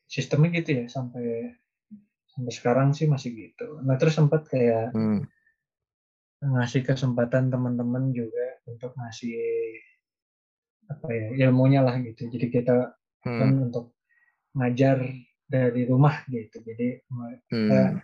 sistemnya 0.09 0.49
gitu 0.57 0.69
ya 0.81 0.85
sampai 0.89 1.53
sampai 2.33 2.53
sekarang 2.53 2.97
sih 2.97 3.05
masih 3.05 3.33
gitu 3.33 3.81
nah 3.85 3.95
terus 4.01 4.17
sempat 4.17 4.49
kayak 4.49 4.93
hmm. 4.97 5.25
ngasih 6.41 6.85
kesempatan 6.85 7.53
teman-teman 7.53 8.13
juga 8.13 8.61
untuk 8.69 8.93
ngasih 8.97 9.37
apa 10.87 11.07
ya 11.11 11.47
ilmunya 11.47 11.83
lah 11.83 11.99
gitu 11.99 12.31
jadi 12.31 12.47
kita 12.47 12.75
kan 13.23 13.31
hmm. 13.31 13.39
kan 13.43 13.51
untuk 13.71 13.85
ngajar 14.57 14.97
dari 15.47 15.87
rumah 15.87 16.27
gitu. 16.27 16.59
Jadi 16.59 17.07
kita, 17.47 17.81
hmm. 17.95 17.99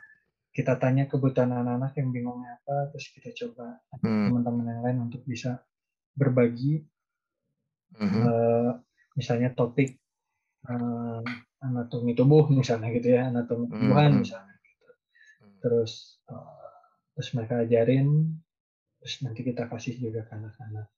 kita 0.56 0.74
tanya 0.80 1.04
kebutuhan 1.12 1.52
anak-anak 1.52 1.92
yang 2.00 2.10
bingungnya 2.16 2.62
apa, 2.64 2.94
terus 2.96 3.12
kita 3.12 3.30
coba 3.36 3.84
hmm. 4.00 4.32
teman-teman 4.32 4.66
yang 4.72 4.82
lain 4.82 5.00
untuk 5.12 5.22
bisa 5.28 5.60
berbagi. 6.16 6.86
Hmm. 7.94 8.10
Uh, 8.10 8.72
misalnya 9.14 9.54
topik 9.54 10.02
uh, 10.66 11.22
anatomi 11.62 12.18
tubuh 12.18 12.50
misalnya 12.50 12.90
gitu 12.96 13.14
ya, 13.14 13.30
anatomi 13.30 13.70
hmm. 13.70 13.74
tubuhan 13.76 14.12
hmm. 14.18 14.22
misalnya 14.24 14.56
gitu. 14.64 14.90
Terus 15.62 16.24
uh, 16.32 16.80
terus 17.14 17.30
mereka 17.38 17.62
ajarin, 17.62 18.40
terus 18.98 19.14
nanti 19.22 19.42
kita 19.46 19.70
kasih 19.70 20.00
juga 20.00 20.26
ke 20.26 20.34
anak-anak. 20.34 20.90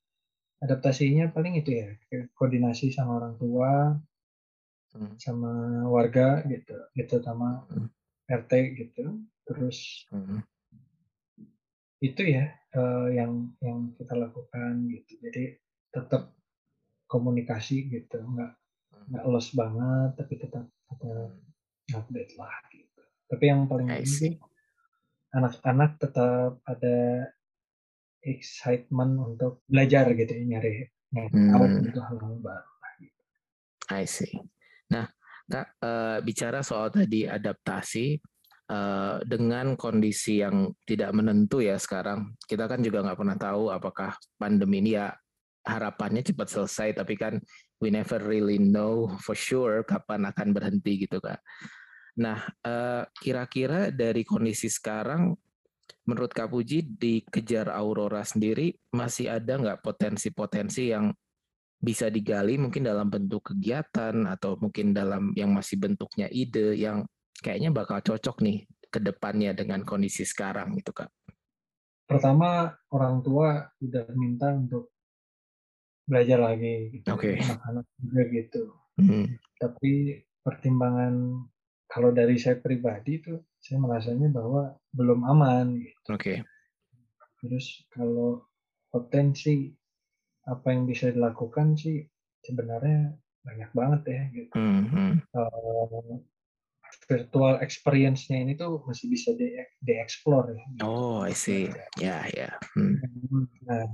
Adaptasinya 0.65 1.29
paling 1.29 1.61
itu 1.61 1.69
ya, 1.77 1.93
koordinasi 2.33 2.89
sama 2.89 3.21
orang 3.21 3.37
tua, 3.37 3.93
Hmm. 4.95 5.11
sama 5.19 5.51
warga 5.91 6.39
gitu 6.47 6.71
gitu 6.95 7.19
sama 7.19 7.67
hmm. 7.67 7.91
RT 8.31 8.51
gitu 8.79 9.27
terus 9.43 10.07
hmm. 10.07 10.39
itu 11.99 12.21
ya 12.23 12.55
uh, 12.79 13.11
yang 13.11 13.51
yang 13.59 13.91
kita 13.99 14.15
lakukan 14.15 14.87
gitu 14.87 15.19
jadi 15.19 15.59
tetap 15.91 16.31
komunikasi 17.11 17.91
gitu 17.91 18.23
nggak 18.23 18.55
nggak 19.11 19.25
los 19.27 19.51
banget 19.51 20.15
tapi 20.15 20.33
tetap 20.39 20.63
tetap 20.63 21.31
update 21.91 22.31
lah 22.39 22.55
gitu 22.71 23.03
tapi 23.27 23.43
yang 23.51 23.67
paling 23.67 23.91
penting 23.91 24.39
anak-anak 25.35 25.99
tetap 25.99 26.63
ada 26.63 27.27
excitement 28.25 29.13
untuk 29.21 29.61
belajar 29.69 30.09
gitu 30.17 30.33
ya 30.33 30.43
nyari 30.57 30.89
nyari 31.13 31.29
hmm. 31.31 31.49
tahu 31.53 31.63
untuk 31.63 32.03
hal-hal 32.03 32.35
baru 32.41 32.71
gitu. 32.99 33.21
I 33.93 34.03
see. 34.09 34.33
Nah, 34.89 35.05
Kak, 35.45 35.77
uh, 35.79 36.17
bicara 36.25 36.65
soal 36.65 36.89
tadi 36.89 37.29
adaptasi 37.29 38.17
uh, 38.73 39.21
dengan 39.21 39.77
kondisi 39.77 40.41
yang 40.41 40.73
tidak 40.89 41.13
menentu 41.13 41.61
ya 41.61 41.77
sekarang, 41.77 42.33
kita 42.49 42.65
kan 42.65 42.81
juga 42.81 43.05
nggak 43.05 43.19
pernah 43.21 43.37
tahu 43.37 43.63
apakah 43.69 44.17
pandemi 44.41 44.81
ini 44.81 44.97
ya 44.97 45.13
harapannya 45.65 46.25
cepat 46.25 46.49
selesai, 46.49 46.97
tapi 46.97 47.13
kan 47.17 47.37
we 47.77 47.93
never 47.93 48.17
really 48.21 48.57
know 48.57 49.09
for 49.21 49.37
sure 49.37 49.85
kapan 49.85 50.25
akan 50.25 50.49
berhenti 50.53 51.05
gitu 51.05 51.21
kak. 51.21 51.41
Nah, 52.15 52.41
uh, 52.63 53.03
kira-kira 53.19 53.91
dari 53.91 54.23
kondisi 54.23 54.71
sekarang, 54.71 55.35
menurut 56.05 56.31
Kak 56.31 56.53
Puji 56.53 56.85
di 56.85 57.25
kejar 57.25 57.73
Aurora 57.73 58.21
sendiri 58.21 58.73
masih 58.93 59.33
ada 59.33 59.57
nggak 59.57 59.81
potensi-potensi 59.81 60.93
yang 60.93 61.09
bisa 61.81 62.09
digali 62.09 62.57
mungkin 62.57 62.87
dalam 62.87 63.11
bentuk 63.11 63.53
kegiatan 63.53 64.25
atau 64.25 64.57
mungkin 64.57 64.95
dalam 64.95 65.35
yang 65.37 65.53
masih 65.53 65.77
bentuknya 65.77 66.25
ide 66.31 66.73
yang 66.79 67.05
kayaknya 67.43 67.69
bakal 67.69 67.99
cocok 68.01 68.41
nih 68.41 68.65
ke 68.89 68.99
depannya 69.03 69.51
dengan 69.51 69.83
kondisi 69.83 70.23
sekarang 70.23 70.73
gitu 70.79 70.95
Kak. 70.95 71.11
Pertama 72.05 72.69
orang 72.93 73.25
tua 73.25 73.65
udah 73.81 74.05
minta 74.13 74.53
untuk 74.53 74.93
belajar 76.05 76.37
lagi 76.37 77.01
gitu. 77.01 77.07
Okay. 77.17 77.41
Anak-anak 77.41 77.85
juga 77.97 78.21
gitu. 78.29 78.61
Hmm. 79.01 79.25
Tapi 79.57 80.21
pertimbangan 80.45 81.43
kalau 81.85 82.09
dari 82.11 82.35
saya 82.41 82.57
pribadi 82.57 83.21
itu 83.21 83.39
saya 83.61 83.77
merasanya 83.81 84.29
bahwa 84.29 84.77
belum 84.93 85.25
aman 85.25 85.79
gitu. 85.79 85.97
Oke. 86.11 86.17
Okay. 86.17 86.37
Terus 87.41 87.85
kalau 87.93 88.45
potensi 88.89 89.69
apa 90.45 90.73
yang 90.73 90.85
bisa 90.85 91.09
dilakukan 91.09 91.73
sih 91.73 92.05
sebenarnya 92.45 93.13
banyak 93.45 93.71
banget 93.73 94.01
ya 94.09 94.21
gitu. 94.33 94.53
Mm 94.57 94.83
-hmm. 94.89 95.11
uh, 95.33 96.17
virtual 97.05 97.61
experience-nya 97.61 98.41
ini 98.41 98.53
tuh 98.57 98.81
masih 98.87 99.11
bisa 99.11 99.35
di, 99.37 99.51
explore 99.99 100.57
ya. 100.57 100.63
Oh, 100.81 101.21
I 101.21 101.33
see. 101.35 101.69
Ya, 101.69 101.85
yeah, 102.01 102.23
ya. 102.31 102.49
Yeah. 102.49 102.55
Hmm. 102.73 102.97
Nah, 103.67 103.85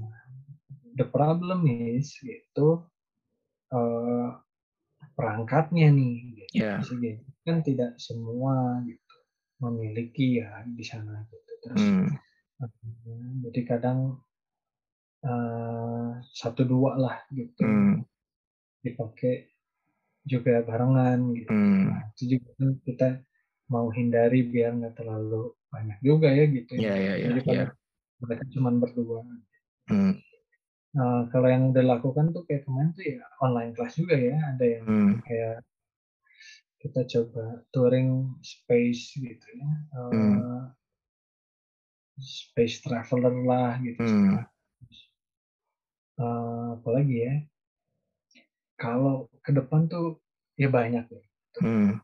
the 0.95 1.07
problem 1.07 1.67
is 1.67 2.15
gitu 2.23 2.87
uh, 3.73 4.27
perangkatnya 5.17 5.91
nih. 5.91 6.15
Gitu. 6.45 6.61
Yeah. 6.61 6.79
Gitu. 6.85 7.30
Kan 7.41 7.65
tidak 7.65 7.97
semua 7.97 8.81
gitu 8.85 9.15
memiliki 9.61 10.41
ya 10.41 10.65
di 10.65 10.85
sana 10.85 11.25
gitu. 11.29 11.51
Terus, 11.61 11.81
mm. 11.81 12.09
uh, 12.65 13.31
jadi 13.49 13.61
kadang 13.65 14.17
uh, 15.25 16.09
satu 16.33 16.65
dua 16.65 16.97
lah 16.97 17.17
gitu 17.33 17.61
hmm. 17.61 18.01
dipakai 18.81 19.49
juga 20.25 20.61
barengan 20.61 21.33
gitu 21.33 21.49
hmm. 21.49 21.83
nah, 21.89 22.01
itu 22.13 22.23
juga 22.37 22.49
kan 22.57 22.69
kita 22.85 23.07
mau 23.71 23.89
hindari 23.89 24.45
biar 24.45 24.77
nggak 24.77 24.95
terlalu 25.01 25.53
banyak 25.71 25.97
juga 26.03 26.29
ya 26.29 26.45
gitu 26.45 26.77
yeah, 26.77 26.97
yeah, 26.97 27.15
yeah, 27.17 27.29
jadi 27.33 27.41
yeah. 27.65 27.69
mereka 28.21 28.43
cuma 28.53 28.69
berdua 28.75 29.25
hmm. 29.89 30.13
nah 30.93 31.25
kalau 31.33 31.47
yang 31.49 31.73
dilakukan 31.73 32.35
tuh 32.35 32.45
kayak 32.45 32.67
kemarin 32.67 32.93
tuh 32.93 33.05
ya 33.05 33.23
online 33.41 33.73
class 33.73 33.97
juga 33.97 34.13
ya 34.13 34.37
ada 34.37 34.65
yang 34.65 34.85
hmm. 34.85 35.13
kayak 35.25 35.65
kita 36.81 37.05
coba 37.05 37.61
touring 37.69 38.33
space 38.41 39.13
gitu 39.15 39.47
ya 39.55 39.71
uh, 39.95 40.09
hmm. 40.09 40.73
space 42.17 42.81
traveler 42.81 43.35
lah 43.45 43.77
gitu 43.79 44.01
hmm. 44.01 44.41
uh, 46.17 46.75
apalagi 46.81 47.15
ya 47.21 47.35
kalau 48.81 49.29
ke 49.45 49.53
depan 49.53 49.85
tuh 49.85 50.17
ya 50.57 50.73
banyak 50.73 51.05
ya. 51.05 51.23
Hmm. 51.61 52.01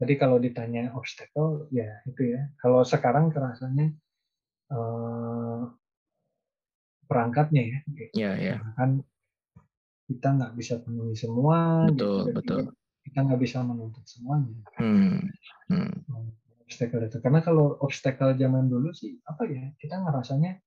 jadi 0.00 0.14
kalau 0.16 0.40
ditanya 0.40 0.92
obstacle 0.96 1.68
ya 1.68 2.00
itu 2.08 2.32
ya. 2.32 2.48
Kalau 2.60 2.80
sekarang 2.84 3.28
kerasanya 3.28 3.92
uh, 4.72 5.68
perangkatnya 7.04 7.62
ya 7.64 7.78
ya 8.16 8.32
ya. 8.40 8.54
Kan 8.76 9.04
kita 10.08 10.32
nggak 10.36 10.52
bisa 10.56 10.80
penuhi 10.80 11.12
semua 11.12 11.84
betul 11.84 12.32
gitu, 12.32 12.36
betul 12.40 12.60
kita 13.08 13.24
nggak 13.24 13.40
bisa 13.40 13.64
menuntut 13.64 14.04
semuanya 14.04 14.52
hmm. 14.76 15.24
Hmm. 15.72 15.92
obstacle 16.62 17.08
itu 17.08 17.18
karena 17.24 17.40
kalau 17.40 17.80
obstacle 17.80 18.36
zaman 18.36 18.68
dulu 18.68 18.92
sih 18.92 19.16
apa 19.24 19.48
ya 19.48 19.72
kita 19.80 19.96
ngerasanya 19.98 20.60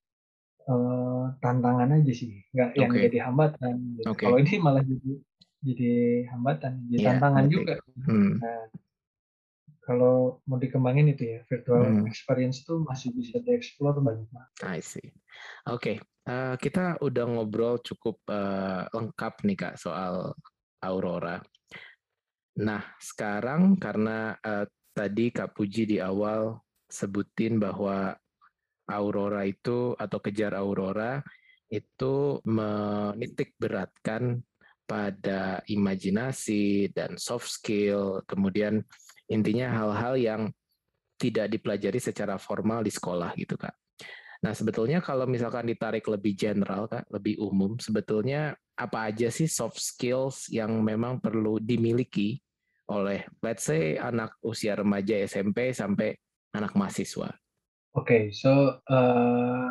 uh, 0.67 1.25
tantangan 1.41 1.89
aja 2.01 2.13
sih, 2.13 2.43
nggak 2.53 2.69
okay. 2.75 2.79
yang 2.81 2.91
jadi 3.09 3.19
hambatan. 3.29 3.75
Gitu. 3.97 4.05
Okay. 4.13 4.25
Kalau 4.27 4.37
ini 4.41 4.53
malah 4.61 4.83
jadi 4.85 5.11
jadi 5.61 5.93
hambatan, 6.33 6.73
jadi 6.89 7.01
yeah, 7.01 7.09
tantangan 7.15 7.45
okay. 7.45 7.53
juga. 7.53 7.75
Hmm. 8.05 8.33
Nah, 8.41 8.63
kalau 9.81 10.15
mau 10.45 10.57
dikembangin 10.61 11.13
itu 11.13 11.23
ya 11.37 11.39
virtual 11.49 11.81
hmm. 11.81 12.05
experience 12.09 12.61
tuh 12.65 12.85
masih 12.85 13.13
bisa 13.13 13.41
dieksplor 13.41 13.97
banyak 14.01 14.29
banget. 14.29 14.51
I 14.65 14.79
see. 14.81 15.09
Oke, 15.69 15.73
okay. 15.77 15.95
uh, 16.29 16.55
kita 16.57 17.01
udah 17.01 17.25
ngobrol 17.25 17.81
cukup 17.81 18.21
uh, 18.29 18.85
lengkap 18.93 19.33
nih 19.45 19.57
kak 19.57 19.75
soal 19.77 20.37
Aurora. 20.81 21.41
Nah, 22.59 22.83
sekarang 22.99 23.79
karena 23.79 24.35
uh, 24.43 24.67
tadi 24.91 25.31
Kak 25.31 25.55
Puji 25.55 25.87
di 25.87 25.97
awal 26.03 26.59
sebutin 26.91 27.55
bahwa 27.55 28.11
Aurora 28.91 29.47
itu 29.47 29.95
atau 29.95 30.19
kejar 30.19 30.51
Aurora 30.51 31.23
itu 31.71 32.43
menitik 32.43 33.55
beratkan 33.55 34.43
pada 34.83 35.63
imajinasi 35.71 36.91
dan 36.91 37.15
soft 37.15 37.47
skill, 37.47 38.19
kemudian 38.27 38.83
intinya 39.31 39.71
hal-hal 39.71 40.19
yang 40.19 40.41
tidak 41.15 41.47
dipelajari 41.47 42.03
secara 42.03 42.35
formal 42.35 42.83
di 42.83 42.91
sekolah 42.91 43.31
gitu 43.39 43.55
kak. 43.55 43.71
Nah 44.41 44.53
sebetulnya 44.57 44.99
kalau 45.05 45.29
misalkan 45.29 45.69
ditarik 45.69 46.01
lebih 46.09 46.33
general 46.33 46.89
kak, 46.89 47.05
lebih 47.13 47.37
umum, 47.37 47.77
sebetulnya 47.77 48.57
apa 48.73 49.13
aja 49.13 49.29
sih 49.29 49.45
soft 49.45 49.77
skills 49.77 50.49
yang 50.49 50.81
memang 50.81 51.21
perlu 51.21 51.61
dimiliki 51.61 52.41
oleh 52.89 53.23
let's 53.45 53.69
say 53.69 53.95
anak 54.01 54.33
usia 54.41 54.73
remaja 54.73 55.13
SMP 55.29 55.71
sampai 55.71 56.17
anak 56.57 56.73
mahasiswa? 56.73 57.29
Oke, 57.91 58.31
so, 58.31 58.81
uh, 58.87 59.69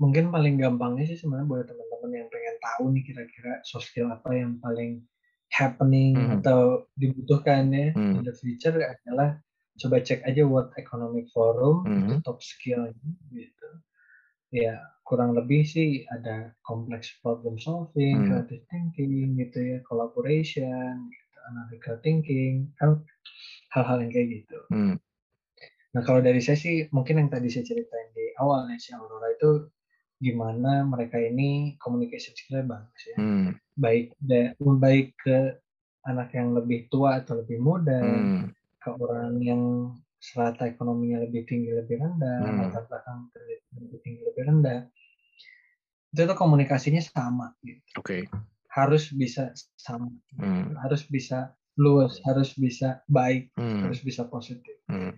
mungkin 0.00 0.32
paling 0.32 0.60
gampangnya 0.60 1.08
sih 1.08 1.18
sebenarnya 1.20 1.48
buat 1.48 1.64
teman-teman 1.68 2.10
yang 2.24 2.28
pengen 2.32 2.56
tahu 2.60 2.84
nih 2.92 3.04
kira-kira 3.04 3.52
soft 3.64 3.88
skill 3.88 4.12
apa 4.12 4.32
yang 4.32 4.56
paling 4.60 5.04
happening 5.50 6.16
hmm. 6.16 6.40
atau 6.40 6.88
dibutuhkan 6.96 7.68
ya 7.74 7.92
hmm. 7.92 8.20
in 8.20 8.24
the 8.24 8.32
future 8.32 8.76
adalah 8.76 9.36
coba 9.80 10.04
cek 10.04 10.20
aja 10.28 10.44
World 10.44 10.76
Economic 10.76 11.26
Forum 11.32 11.88
itu 11.88 12.20
hmm. 12.20 12.24
top 12.24 12.38
skill 12.44 12.92
gitu. 13.32 13.68
Ya, 14.50 14.82
kurang 15.06 15.34
lebih 15.34 15.66
sih 15.66 16.04
ada 16.10 16.52
complex 16.66 17.10
problem 17.24 17.56
solving, 17.56 18.22
hmm. 18.22 18.26
creative 18.28 18.64
thinking 18.68 19.38
gitu 19.40 19.58
ya, 19.58 19.78
collaboration, 19.88 21.08
gitu, 21.08 21.38
analytical 21.50 21.96
thinking, 22.04 22.70
kan 22.76 23.00
hal-hal 23.74 24.02
yang 24.02 24.10
kayak 24.12 24.28
gitu. 24.42 24.58
Hmm. 24.70 24.94
Nah 25.90 26.02
kalau 26.06 26.22
dari 26.22 26.38
saya 26.38 26.58
sih 26.58 26.86
mungkin 26.94 27.18
yang 27.18 27.30
tadi 27.30 27.50
saya 27.50 27.66
ceritain 27.66 28.10
di 28.14 28.30
awal 28.38 28.70
nih 28.70 28.78
si 28.78 28.94
Aurora 28.94 29.34
itu 29.34 29.66
gimana 30.20 30.84
mereka 30.86 31.18
ini 31.18 31.74
communication 31.82 32.36
skillnya 32.36 32.66
bagus 32.68 33.02
ya. 33.10 33.16
Hmm. 33.18 33.48
Baik 33.74 34.14
baik 34.60 35.16
ke 35.18 35.58
anak 36.06 36.32
yang 36.32 36.54
lebih 36.54 36.86
tua 36.88 37.20
atau 37.20 37.42
lebih 37.42 37.58
muda, 37.60 38.00
hmm. 38.00 38.54
Ke 38.80 38.90
orang 38.96 39.36
yang 39.44 39.62
serata 40.20 40.68
ekonominya 40.68 41.24
lebih 41.24 41.44
tinggi 41.48 41.72
lebih 41.72 42.00
rendah, 42.00 42.40
hmm. 42.44 42.60
latar 42.68 42.84
belakang 42.88 43.28
lebih 43.76 43.98
tinggi 44.04 44.22
lebih 44.24 44.42
rendah. 44.48 44.80
Itu 46.10 46.26
tuh 46.26 46.36
komunikasinya 46.36 47.00
sama 47.04 47.54
gitu. 47.62 47.80
Oke. 48.00 48.04
Okay. 48.04 48.22
Harus 48.72 49.12
bisa 49.12 49.52
sama. 49.76 50.08
Hmm. 50.40 50.74
Harus 50.80 51.04
bisa 51.06 51.52
luas, 51.76 52.20
harus 52.24 52.56
bisa 52.56 53.04
baik, 53.06 53.52
hmm. 53.56 53.88
harus 53.88 54.00
bisa 54.00 54.24
positif. 54.26 54.76
Hmm 54.88 55.16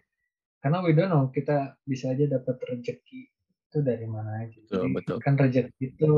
karena 0.63 0.79
we 0.79 0.95
don't 0.95 1.11
know 1.11 1.27
kita 1.35 1.75
bisa 1.83 2.15
aja 2.15 2.31
dapat 2.31 2.55
rezeki 2.71 3.27
itu 3.69 3.79
dari 3.83 4.07
mana 4.07 4.47
aja. 4.47 4.55
Betul, 4.63 4.79
Jadi, 4.79 4.95
betul. 4.95 5.17
Kan 5.19 5.35
rezeki 5.35 5.85
itu 5.91 6.13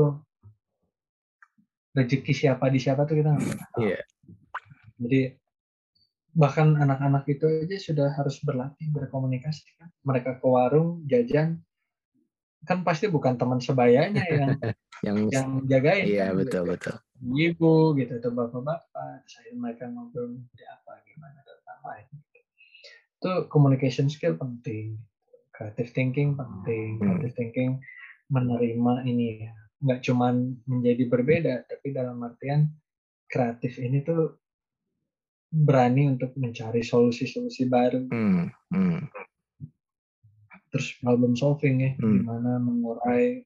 rezeki 1.97 2.33
siapa 2.45 2.69
di 2.69 2.79
siapa 2.79 3.09
tuh 3.09 3.17
kita 3.17 3.29
nggak 3.33 3.57
tahu. 3.57 3.81
Yeah. 3.81 4.03
Jadi 5.01 5.21
bahkan 6.35 6.75
anak-anak 6.75 7.23
itu 7.31 7.47
aja 7.47 7.77
sudah 7.79 8.11
harus 8.11 8.43
berlatih 8.43 8.91
berkomunikasi 8.91 9.63
kan. 9.79 9.89
Mereka 10.03 10.43
ke 10.43 10.45
warung 10.45 11.07
jajan. 11.07 11.63
Kan 12.67 12.83
pasti 12.83 13.07
bukan 13.07 13.39
teman 13.39 13.63
sebayanya 13.63 14.25
yang 14.35 14.51
yang, 15.05 15.17
yang 15.31 15.49
jagain 15.69 16.05
iya 16.05 16.25
kan, 16.33 16.43
betul 16.43 16.63
gitu. 16.67 16.71
betul. 16.75 16.95
ibu 17.39 17.73
gitu 17.95 18.13
atau 18.19 18.31
bapak-bapak. 18.35 19.23
Saya 19.31 19.55
mereka 19.55 19.87
ngobrol 19.87 20.35
di 20.51 20.63
apa 20.67 20.99
gimana 21.07 21.39
dan 21.47 21.59
lain. 21.87 22.07
Itu 23.15 23.31
communication 23.47 24.11
skill 24.11 24.35
penting. 24.35 24.99
Creative 25.55 25.89
thinking 25.95 26.35
penting. 26.35 26.99
Hmm. 26.99 27.23
creative 27.23 27.35
thinking 27.39 27.71
menerima 28.27 29.07
ini 29.07 29.47
ya. 29.47 29.55
Nggak 29.79 29.99
cuman 30.03 30.35
menjadi 30.67 31.03
berbeda 31.07 31.53
tapi 31.63 31.95
dalam 31.95 32.19
artian 32.19 32.67
kreatif 33.31 33.79
ini 33.79 34.03
tuh 34.03 34.44
berani 35.55 36.11
untuk 36.11 36.35
mencari 36.35 36.83
solusi-solusi 36.83 37.71
baru. 37.71 38.03
Hmm. 38.11 38.51
Hmm. 38.75 39.07
Terus 40.67 40.99
problem 40.99 41.39
solving 41.39 41.75
ya, 41.79 41.91
hmm. 41.95 42.11
gimana 42.19 42.59
mengurai 42.59 43.39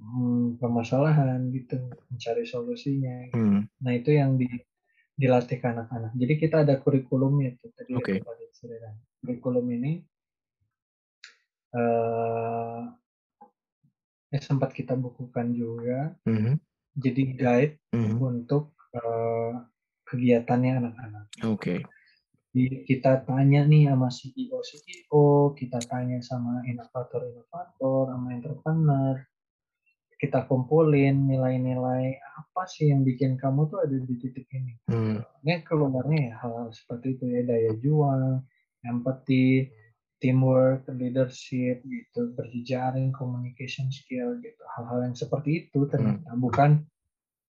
hmm, 0.00 0.56
permasalahan 0.56 1.52
gitu, 1.52 1.76
mencari 2.08 2.48
solusinya. 2.48 3.28
Gitu. 3.28 3.36
Hmm. 3.36 3.60
Nah 3.84 3.92
itu 3.92 4.16
yang 4.16 4.40
di, 4.40 4.48
dilatih 5.12 5.60
ke 5.60 5.66
anak-anak. 5.68 6.16
Jadi 6.16 6.34
kita 6.40 6.64
ada 6.64 6.80
kurikulumnya 6.80 7.60
tuh 7.60 7.68
tadi 7.76 7.92
okay. 7.92 8.24
Kurikulum 9.20 9.68
ini 9.68 10.00
uh, 11.76 12.88
eh, 14.32 14.40
sempat 14.40 14.72
kita 14.72 14.96
bukukan 14.96 15.52
juga. 15.52 16.16
-hmm. 16.24 16.56
Jadi 16.96 17.22
guide 17.36 17.76
-hmm. 17.92 18.16
untuk 18.16 18.72
uh, 18.96 19.60
kegiatannya 20.10 20.72
anak-anak. 20.82 21.24
Oke. 21.46 21.78
Okay. 21.78 22.82
kita 22.82 23.22
tanya 23.22 23.62
nih 23.62 23.86
sama 23.86 24.10
CEO 24.10 24.58
CEO, 24.66 25.54
kita 25.54 25.78
tanya 25.86 26.18
sama 26.18 26.66
inovator-inovator, 26.66 28.10
sama 28.10 28.28
entrepreneur, 28.34 29.14
kita 30.20 30.44
kumpulin 30.44 31.30
nilai-nilai 31.30 32.20
apa 32.20 32.62
sih 32.68 32.92
yang 32.92 33.06
bikin 33.06 33.40
kamu 33.40 33.72
tuh 33.72 33.80
ada 33.80 33.96
di 33.96 34.14
titik 34.20 34.44
ini. 34.52 34.76
Hmm. 34.92 35.24
Ini 35.40 35.64
keluarnya 35.64 36.18
ya 36.28 36.34
hal-hal 36.44 36.68
seperti 36.76 37.16
itu 37.16 37.24
ya 37.30 37.40
daya 37.48 37.72
juang, 37.80 38.44
empathy, 38.84 39.72
teamwork, 40.20 40.84
leadership 40.92 41.80
gitu, 41.88 42.36
berjejaring, 42.36 43.16
communication 43.16 43.88
skill 43.88 44.36
gitu, 44.44 44.62
hal-hal 44.76 45.08
yang 45.08 45.16
seperti 45.16 45.66
itu 45.66 45.88
ternyata 45.88 46.36
hmm. 46.36 46.40
bukan 46.44 46.70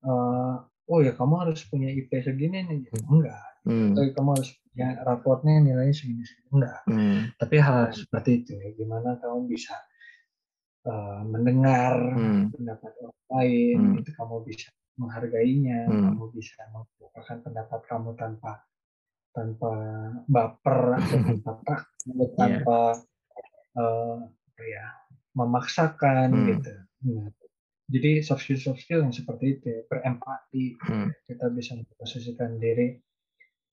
uh, 0.07 0.63
oh 0.89 0.99
ya 1.03 1.13
kamu 1.13 1.33
harus 1.45 1.61
punya 1.67 1.91
IP 1.91 2.09
segini 2.23 2.65
nih 2.65 2.79
hmm. 2.89 3.11
enggak 3.11 3.43
hmm. 3.67 3.93
atau 3.93 4.03
kamu 4.17 4.29
harus 4.39 4.49
punya 4.71 4.87
raportnya 5.05 5.55
nilainya 5.61 5.93
segini 5.93 6.23
segini 6.25 6.49
enggak 6.55 6.79
hmm. 6.89 7.19
tapi 7.37 7.55
hal 7.61 7.91
seperti 7.93 8.29
itu 8.41 8.51
ya 8.57 8.69
gimana 8.73 9.19
kamu 9.21 9.51
bisa 9.51 9.75
uh, 10.87 11.21
mendengar 11.27 11.95
hmm. 11.97 12.55
pendapat 12.55 12.91
orang 13.03 13.21
lain 13.31 13.77
hmm. 13.77 13.99
itu 14.01 14.11
kamu 14.17 14.35
bisa 14.47 14.69
menghargainya 14.97 15.79
hmm. 15.87 16.01
kamu 16.11 16.25
bisa 16.35 16.61
mengungkapkan 16.73 17.37
pendapat 17.45 17.79
kamu 17.87 18.09
tanpa 18.17 18.51
tanpa 19.31 19.73
baper 20.27 20.99
atau 20.99 21.17
tanpa 21.27 21.51
takut 21.63 22.19
yeah. 22.19 22.31
tanpa 22.35 22.79
uh, 23.79 24.17
ya 24.59 24.85
memaksakan 25.31 26.27
hmm. 26.35 26.45
gitu 26.51 26.73
nah, 27.07 27.29
jadi 27.91 28.23
soft 28.23 28.47
skill 28.47 28.59
soft 28.59 28.79
skill 28.79 29.03
yang 29.03 29.11
seperti 29.11 29.59
itu 29.59 29.65
ya, 29.67 29.81
berempati 29.91 30.79
hmm. 30.79 31.09
kita 31.27 31.45
bisa 31.51 31.75
memposisikan 31.75 32.55
diri 32.55 32.95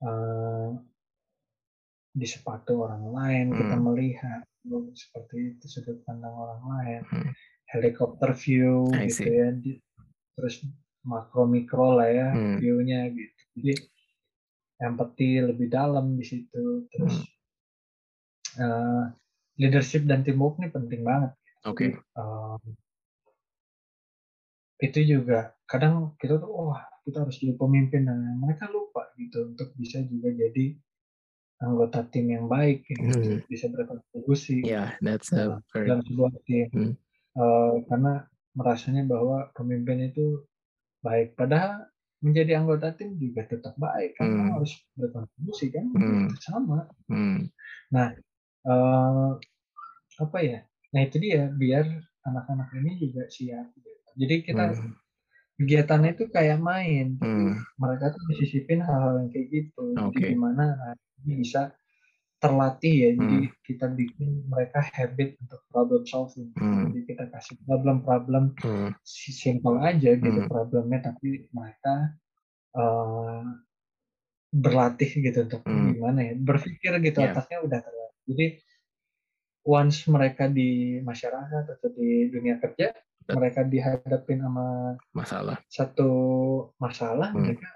uh, 0.03 0.75
di 2.11 2.27
sepatu 2.27 2.83
orang 2.83 3.05
lain 3.15 3.47
hmm. 3.55 3.59
kita 3.63 3.77
melihat 3.79 4.43
seperti 4.99 5.55
itu 5.55 5.65
sudut 5.71 5.99
pandang 6.03 6.35
orang 6.35 6.63
lain 6.67 7.01
hmm. 7.07 7.33
helikopter 7.71 8.35
view 8.35 8.91
I 8.91 9.07
gitu 9.07 9.31
ya 9.31 9.49
di, 9.55 9.79
terus 10.35 10.67
makro 11.07 11.47
mikro 11.47 11.95
lah 12.03 12.11
ya 12.11 12.29
hmm. 12.35 12.59
viewnya 12.59 13.07
gitu 13.15 13.41
jadi 13.55 13.75
empati 14.79 15.47
lebih 15.47 15.71
dalam 15.71 16.19
di 16.19 16.25
situ 16.27 16.91
terus 16.91 17.23
hmm. 18.59 18.67
uh, 18.67 19.05
leadership 19.59 20.03
dan 20.11 20.27
teamwork 20.27 20.59
ini 20.59 20.69
penting 20.75 21.07
banget 21.07 21.33
oke 21.63 21.79
okay. 21.79 21.91
Itu 24.79 25.01
juga 25.03 25.59
kadang 25.67 26.15
kita 26.23 26.39
tuh 26.39 26.51
wah 26.51 26.83
kita 27.03 27.27
harus 27.27 27.41
jadi 27.43 27.55
pemimpin 27.59 28.07
dan 28.07 28.39
mereka 28.39 28.71
lupa 28.71 29.11
gitu 29.19 29.51
untuk 29.51 29.75
bisa 29.75 29.99
juga 30.07 30.31
jadi 30.31 30.77
anggota 31.59 32.07
tim 32.07 32.31
yang 32.31 32.47
baik 32.47 32.87
gitu, 32.87 33.03
hmm. 33.19 33.39
bisa 33.51 33.67
berkontribusi 33.75 34.63
yeah 34.63 34.95
that's 35.03 35.35
a 35.35 35.59
very... 35.75 35.91
dalam 35.91 36.07
sebuah 36.07 36.31
tim 36.47 36.71
hmm. 36.71 36.93
uh, 37.35 37.83
karena 37.91 38.23
merasanya 38.55 39.03
bahwa 39.11 39.51
pemimpin 39.59 40.15
itu 40.15 40.47
baik 41.03 41.35
padahal 41.35 41.91
menjadi 42.23 42.63
anggota 42.63 42.95
tim 42.95 43.15
juga 43.19 43.47
tetap 43.47 43.75
baik 43.79 44.15
karena 44.19 44.51
hmm. 44.51 44.53
harus 44.59 44.73
berkontribusi 44.95 45.67
kan 45.75 45.87
hmm. 45.91 46.27
sama 46.39 46.87
hmm. 47.11 47.51
nah 47.91 48.15
uh, 48.67 49.35
apa 50.23 50.39
ya 50.43 50.63
nah 50.95 51.01
itu 51.03 51.19
dia 51.19 51.51
biar 51.51 51.87
anak-anak 52.23 52.71
ini 52.79 53.03
juga 53.03 53.27
siap 53.27 53.67
jadi 54.19 54.35
kita 54.43 54.65
hmm. 54.75 54.93
kegiatannya 55.63 56.11
itu 56.19 56.25
kayak 56.29 56.59
main. 56.59 57.15
Hmm. 57.23 57.63
Mereka 57.79 58.19
tuh 58.19 58.23
disisipin 58.35 58.83
hal-hal 58.83 59.23
yang 59.23 59.31
kayak 59.31 59.49
gitu. 59.55 59.95
Okay. 59.95 60.11
Jadi 60.11 60.35
gimana 60.35 60.65
bisa 61.23 61.73
terlatih 62.43 62.95
ya. 62.95 63.11
Hmm. 63.15 63.19
Jadi 63.23 63.39
kita 63.63 63.87
bikin 63.95 64.29
mereka 64.51 64.83
habit 64.91 65.39
untuk 65.39 65.61
problem 65.71 66.03
solving. 66.03 66.51
Hmm. 66.59 66.91
Jadi 66.91 67.01
kita 67.15 67.25
kasih 67.31 67.57
problem-problem 67.63 68.59
hmm. 68.59 68.91
simple 69.07 69.79
aja 69.79 70.19
gitu 70.19 70.41
hmm. 70.43 70.51
problemnya, 70.51 71.15
tapi 71.15 71.47
mereka 71.55 71.95
uh, 72.75 73.47
berlatih 74.51 75.11
gitu 75.15 75.47
untuk 75.47 75.63
hmm. 75.63 75.95
gimana 75.95 76.21
ya 76.25 76.35
berpikir 76.35 76.93
gitu 77.07 77.19
yeah. 77.23 77.31
otaknya 77.31 77.59
udah 77.63 77.79
terlatih. 77.83 78.23
Jadi 78.29 78.47
once 79.69 80.09
mereka 80.09 80.49
di 80.49 80.99
masyarakat 81.05 81.65
atau 81.77 81.89
di 81.93 82.33
dunia 82.33 82.57
kerja 82.57 82.95
mereka 83.37 83.61
dihadapin 83.67 84.41
sama 84.41 84.97
masalah 85.13 85.57
satu 85.69 86.11
masalah 86.81 87.33
hmm. 87.33 87.41
mereka 87.45 87.69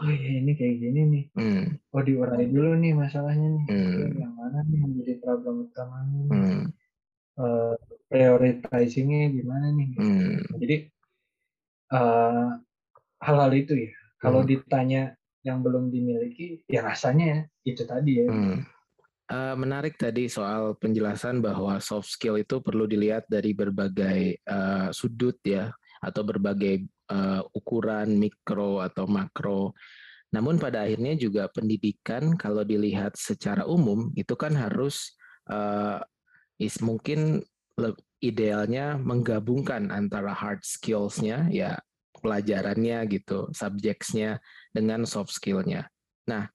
oh 0.00 0.10
ya 0.10 0.30
ini 0.40 0.52
kayak 0.56 0.76
gini 0.80 1.00
nih 1.06 1.24
hmm. 1.36 1.64
oh 1.92 2.02
diurai 2.02 2.48
dulu 2.48 2.72
nih 2.80 2.92
masalahnya 2.96 3.48
nih 3.60 3.66
hmm. 3.68 4.08
yang 4.16 4.34
mana 4.34 4.58
nih 4.64 4.78
yang 4.80 4.92
jadi 5.04 5.14
problem 5.20 5.54
utamanya 5.68 6.20
nih 6.24 6.32
hmm. 6.32 6.62
uh, 7.38 7.74
prioritizingnya 8.08 9.28
gimana 9.36 9.66
nih 9.76 9.88
hmm. 9.94 10.36
jadi 10.58 10.76
uh, 11.92 12.48
hal-hal 13.20 13.52
itu 13.52 13.72
ya 13.76 13.92
kalau 14.18 14.40
hmm. 14.40 14.48
ditanya 14.48 15.02
yang 15.44 15.60
belum 15.60 15.92
dimiliki 15.92 16.64
ya 16.64 16.80
rasanya 16.80 17.44
itu 17.68 17.84
tadi 17.84 18.24
ya 18.24 18.28
hmm 18.32 18.73
Uh, 19.24 19.56
menarik 19.56 19.96
tadi 19.96 20.28
soal 20.28 20.76
penjelasan 20.76 21.40
bahwa 21.40 21.80
soft 21.80 22.12
skill 22.12 22.36
itu 22.36 22.60
perlu 22.60 22.84
dilihat 22.84 23.24
dari 23.24 23.56
berbagai 23.56 24.36
uh, 24.44 24.92
sudut 24.92 25.40
ya 25.40 25.72
atau 26.04 26.20
berbagai 26.20 26.84
uh, 27.08 27.40
ukuran 27.56 28.20
mikro 28.20 28.84
atau 28.84 29.08
makro. 29.08 29.72
Namun 30.28 30.60
pada 30.60 30.84
akhirnya 30.84 31.16
juga 31.16 31.48
pendidikan 31.48 32.36
kalau 32.36 32.68
dilihat 32.68 33.16
secara 33.16 33.64
umum 33.64 34.12
itu 34.12 34.36
kan 34.36 34.52
harus 34.52 35.16
uh, 35.48 36.04
is 36.60 36.76
mungkin 36.84 37.40
idealnya 38.20 39.00
menggabungkan 39.00 39.88
antara 39.88 40.36
hard 40.36 40.60
skills-nya 40.60 41.48
ya 41.48 41.80
pelajarannya 42.20 43.08
gitu, 43.08 43.48
subjects-nya 43.56 44.36
dengan 44.68 45.08
soft 45.08 45.32
skill-nya. 45.32 45.88
Nah, 46.28 46.48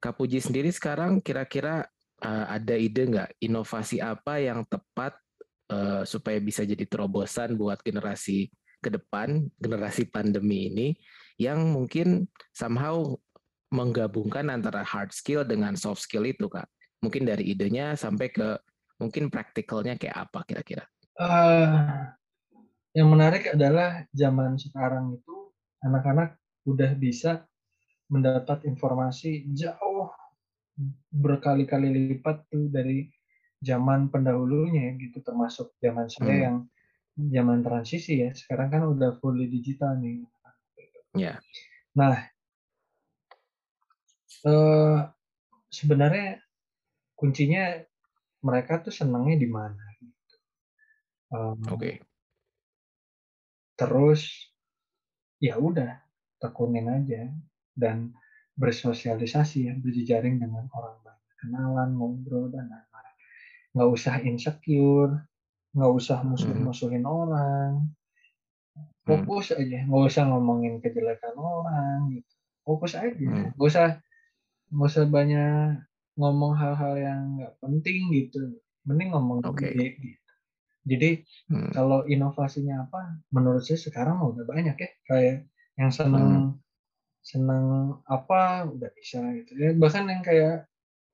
Kapuji 0.00 0.40
sendiri 0.40 0.72
sekarang 0.72 1.20
kira-kira 1.20 1.84
uh, 2.22 2.46
ada 2.48 2.74
ide 2.76 3.02
nggak 3.08 3.30
inovasi 3.40 3.98
apa 4.00 4.40
yang 4.40 4.64
tepat 4.68 5.16
uh, 5.72 6.02
supaya 6.04 6.38
bisa 6.38 6.64
jadi 6.64 6.84
terobosan 6.84 7.56
buat 7.56 7.80
generasi 7.80 8.52
ke 8.80 8.88
depan, 8.88 9.48
generasi 9.60 10.08
pandemi 10.08 10.72
ini 10.72 10.88
yang 11.36 11.72
mungkin 11.72 12.28
somehow 12.52 13.04
menggabungkan 13.70 14.50
antara 14.50 14.82
hard 14.82 15.14
skill 15.14 15.46
dengan 15.46 15.76
soft 15.78 16.02
skill 16.02 16.26
itu, 16.26 16.50
Kak. 16.50 16.66
Mungkin 17.00 17.24
dari 17.24 17.54
idenya 17.54 17.94
sampai 17.96 18.28
ke 18.28 18.58
mungkin 19.00 19.32
praktikalnya 19.32 19.96
kayak 19.96 20.28
apa 20.28 20.44
kira-kira? 20.44 20.84
Uh, 21.16 22.08
yang 22.92 23.08
menarik 23.08 23.54
adalah 23.54 24.04
zaman 24.12 24.58
sekarang 24.58 25.16
itu 25.16 25.54
anak-anak 25.80 26.36
udah 26.68 26.92
bisa 26.98 27.46
mendapat 28.10 28.66
informasi 28.66 29.46
jauh 29.54 30.10
berkali-kali 31.12 31.92
lipat 31.92 32.48
tuh 32.48 32.72
dari 32.72 33.08
zaman 33.60 34.08
pendahulunya 34.08 34.96
gitu 34.96 35.20
termasuk 35.20 35.76
zaman 35.84 36.08
saya 36.08 36.32
hmm. 36.32 36.44
yang 36.44 36.56
zaman 37.28 37.60
transisi 37.60 38.24
ya 38.24 38.32
sekarang 38.32 38.68
kan 38.72 38.82
udah 38.88 39.20
fully 39.20 39.44
digital 39.46 40.00
nih. 40.00 40.24
Yeah. 41.12 41.36
Nah, 41.92 42.16
eh, 44.48 44.98
sebenarnya 45.68 46.40
kuncinya 47.18 47.84
mereka 48.40 48.80
tuh 48.80 48.94
senangnya 48.94 49.36
di 49.36 49.48
mana 49.50 49.84
gitu. 50.00 50.36
Um, 51.30 51.60
Oke. 51.68 51.76
Okay. 51.76 51.94
Terus 53.76 54.22
ya 55.40 55.60
udah 55.60 56.00
tekunin 56.40 56.88
aja 56.88 57.28
dan 57.76 58.12
bersosialisasi 58.60 59.72
ya 59.72 59.74
berjejaring 59.80 60.36
dengan 60.36 60.68
orang 60.76 61.00
banyak 61.00 61.34
kenalan 61.40 61.90
ngobrol 61.96 62.52
dan 62.52 62.68
lain-lain 62.68 63.14
nggak 63.72 63.88
usah 63.88 64.20
insecure 64.20 65.24
nggak 65.72 65.92
usah 65.96 66.20
musuh-musuhin 66.26 67.06
hmm. 67.06 67.16
orang 67.24 67.72
fokus 69.08 69.54
hmm. 69.54 69.60
aja 69.64 69.78
nggak 69.88 70.04
usah 70.12 70.22
ngomongin 70.28 70.74
kejelekan 70.84 71.34
orang 71.40 72.20
gitu 72.20 72.32
fokus 72.68 72.92
aja 72.98 73.08
hmm. 73.16 73.56
nggak 73.56 73.68
usah 73.70 73.86
nggak 74.70 74.90
usah 74.92 75.04
banyak 75.08 75.80
ngomong 76.20 76.52
hal-hal 76.58 76.94
yang 77.00 77.40
nggak 77.40 77.54
penting 77.64 78.12
gitu 78.12 78.60
mending 78.84 79.10
ngomong 79.16 79.40
okay. 79.46 79.72
gitu 79.96 80.20
jadi 80.84 81.10
hmm. 81.48 81.72
kalau 81.72 82.04
inovasinya 82.04 82.88
apa 82.88 83.22
menurut 83.32 83.64
saya 83.64 83.80
sekarang 83.80 84.20
udah 84.20 84.44
banyak 84.44 84.76
ya 84.76 84.90
kayak 85.08 85.36
yang 85.78 85.92
seneng 85.94 86.28
hmm. 86.28 86.69
Seneng 87.20 87.96
apa 88.08 88.64
udah 88.68 88.90
bisa 88.96 89.20
gitu 89.44 89.52
ya 89.60 89.70
bahkan 89.76 90.08
yang 90.08 90.24
kayak 90.24 90.64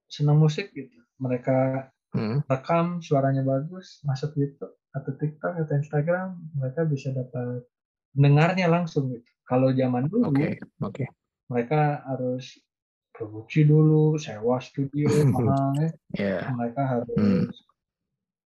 seneng 0.06 0.38
musik 0.38 0.70
gitu 0.70 0.96
mereka 1.18 1.90
hmm. 2.14 2.46
rekam 2.46 3.02
suaranya 3.02 3.42
bagus 3.42 4.00
masuk 4.06 4.32
YouTube 4.38 4.74
atau 4.94 5.12
TikTok 5.18 5.52
atau 5.60 5.74
Instagram 5.76 6.38
mereka 6.56 6.86
bisa 6.86 7.10
dapat 7.12 7.66
dengarnya 8.16 8.70
langsung 8.70 9.12
gitu 9.12 9.30
kalau 9.44 9.74
zaman 9.74 10.08
dulu 10.08 10.32
okay. 10.32 10.56
Okay. 10.80 11.08
mereka 11.50 12.00
harus 12.06 12.56
produksi 13.12 13.64
dulu 13.64 14.16
sewa 14.16 14.62
studio 14.62 15.08
mahal 15.34 15.74
ya 15.76 15.90
yeah. 16.16 16.42
mereka 16.54 16.82
harus 16.84 17.16
hmm. 17.18 17.44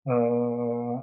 uh, 0.09 0.95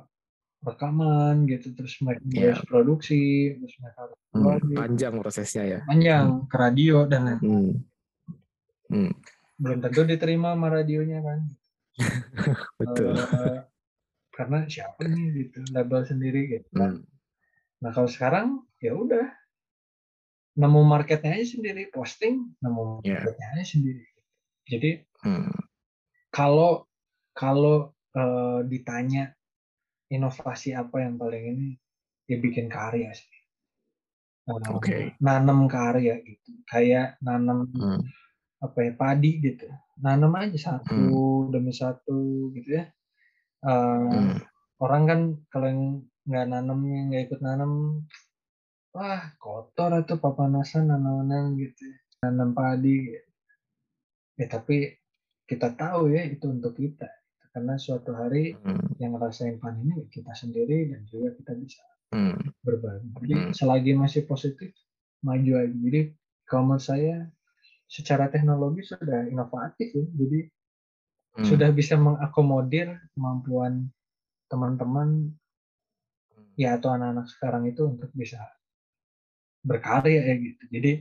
rekaman 0.60 1.48
gitu 1.48 1.72
terus 1.72 1.96
mereka 2.04 2.24
yeah. 2.32 2.52
harus 2.52 2.64
produksi 2.68 3.54
terus 3.56 3.74
mereka 3.80 3.98
harus 4.08 4.19
hmm, 4.34 4.76
panjang 4.76 5.14
prosesnya 5.18 5.64
ya 5.66 5.78
panjang 5.86 6.26
hmm. 6.26 6.42
ke 6.46 6.56
radio 6.56 6.96
dan 7.06 7.20
lain 7.26 7.40
hmm. 7.40 7.70
Hmm. 8.90 9.12
belum 9.60 9.78
tentu 9.82 10.02
diterima 10.06 10.54
sama 10.54 10.68
radionya 10.70 11.18
kan 11.22 11.40
betul 12.80 13.12
uh, 13.14 13.66
karena 14.32 14.64
siapa 14.70 15.04
nih 15.04 15.26
gitu 15.46 15.58
label 15.74 16.02
sendiri 16.06 16.40
gitu 16.58 16.68
hmm. 16.74 17.02
nah 17.82 17.90
kalau 17.90 18.08
sekarang 18.08 18.64
ya 18.80 18.96
udah 18.96 19.26
nemu 20.58 20.80
marketnya 20.82 21.38
aja 21.38 21.56
sendiri 21.56 21.88
posting 21.94 22.54
nemu 22.60 23.04
yeah. 23.06 23.20
marketnya 23.22 23.46
aja 23.54 23.66
sendiri 23.78 24.06
jadi 24.66 24.90
hmm. 25.26 25.54
kalau 26.34 26.90
kalau 27.34 27.94
uh, 28.14 28.60
ditanya 28.66 29.34
inovasi 30.10 30.74
apa 30.74 31.00
yang 31.00 31.14
paling 31.16 31.44
ini 31.54 31.68
ya 32.26 32.36
bikin 32.38 32.66
karya 32.66 33.14
sih. 33.14 33.39
Oke. 34.50 34.70
Okay. 34.80 35.02
Nanam 35.22 35.70
karya 35.70 36.18
gitu. 36.24 36.50
Kayak 36.66 37.20
nanam 37.22 37.70
hmm. 37.70 38.00
apa 38.60 38.78
ya 38.82 38.92
padi 38.98 39.30
gitu. 39.38 39.66
Nanam 40.00 40.34
aja 40.34 40.58
satu 40.58 40.96
hmm. 40.96 41.50
demi 41.54 41.70
satu 41.70 42.50
gitu 42.56 42.80
ya. 42.80 42.84
Uh, 43.62 44.10
hmm. 44.10 44.34
Orang 44.80 45.02
kan 45.06 45.20
kalau 45.52 45.66
yang 45.68 45.82
nggak 46.24 46.46
nanamnya 46.48 46.98
nggak 47.12 47.22
ikut 47.28 47.40
nanam, 47.44 48.04
wah 48.96 49.34
kotor 49.36 50.04
atau 50.04 50.16
papanasan 50.16 50.88
nanam-nanam 50.88 51.58
gitu. 51.60 51.84
Ya. 51.84 51.96
Nanam 52.28 52.56
padi. 52.56 52.96
Gitu. 53.08 53.28
Ya 54.40 54.46
tapi 54.48 54.96
kita 55.44 55.74
tahu 55.74 56.14
ya 56.14 56.24
itu 56.24 56.46
untuk 56.46 56.78
kita 56.78 57.10
karena 57.50 57.74
suatu 57.74 58.14
hari 58.14 58.54
hmm. 58.54 59.02
yang 59.02 59.18
ngerasain 59.18 59.58
panen 59.58 59.90
ini 59.90 60.06
kita 60.06 60.30
sendiri 60.30 60.86
dan 60.94 61.02
juga 61.10 61.34
kita 61.34 61.52
bisa 61.58 61.82
hmm. 62.14 62.62
berbagi. 62.62 63.08
Jadi 63.24 63.34
hmm. 63.34 63.52
selagi 63.54 63.92
masih 63.96 64.22
positif 64.26 64.70
maju 65.22 65.52
aja. 65.58 65.76
Jadi 65.76 66.00
kalau 66.46 66.62
menurut 66.70 66.84
saya 66.84 67.30
secara 67.90 68.30
teknologi 68.30 68.86
sudah 68.86 69.26
inovatif 69.26 69.90
ya. 69.90 70.04
Jadi 70.14 70.40
hmm. 71.38 71.46
sudah 71.46 71.70
bisa 71.74 71.98
mengakomodir 71.98 72.98
kemampuan 73.14 73.90
teman-teman 74.50 75.30
ya 76.58 76.76
atau 76.76 76.92
anak-anak 76.92 77.26
sekarang 77.30 77.70
itu 77.70 77.86
untuk 77.86 78.10
bisa 78.14 78.42
berkarya 79.62 80.26
ya 80.26 80.34
gitu. 80.38 80.62
Jadi 80.70 80.92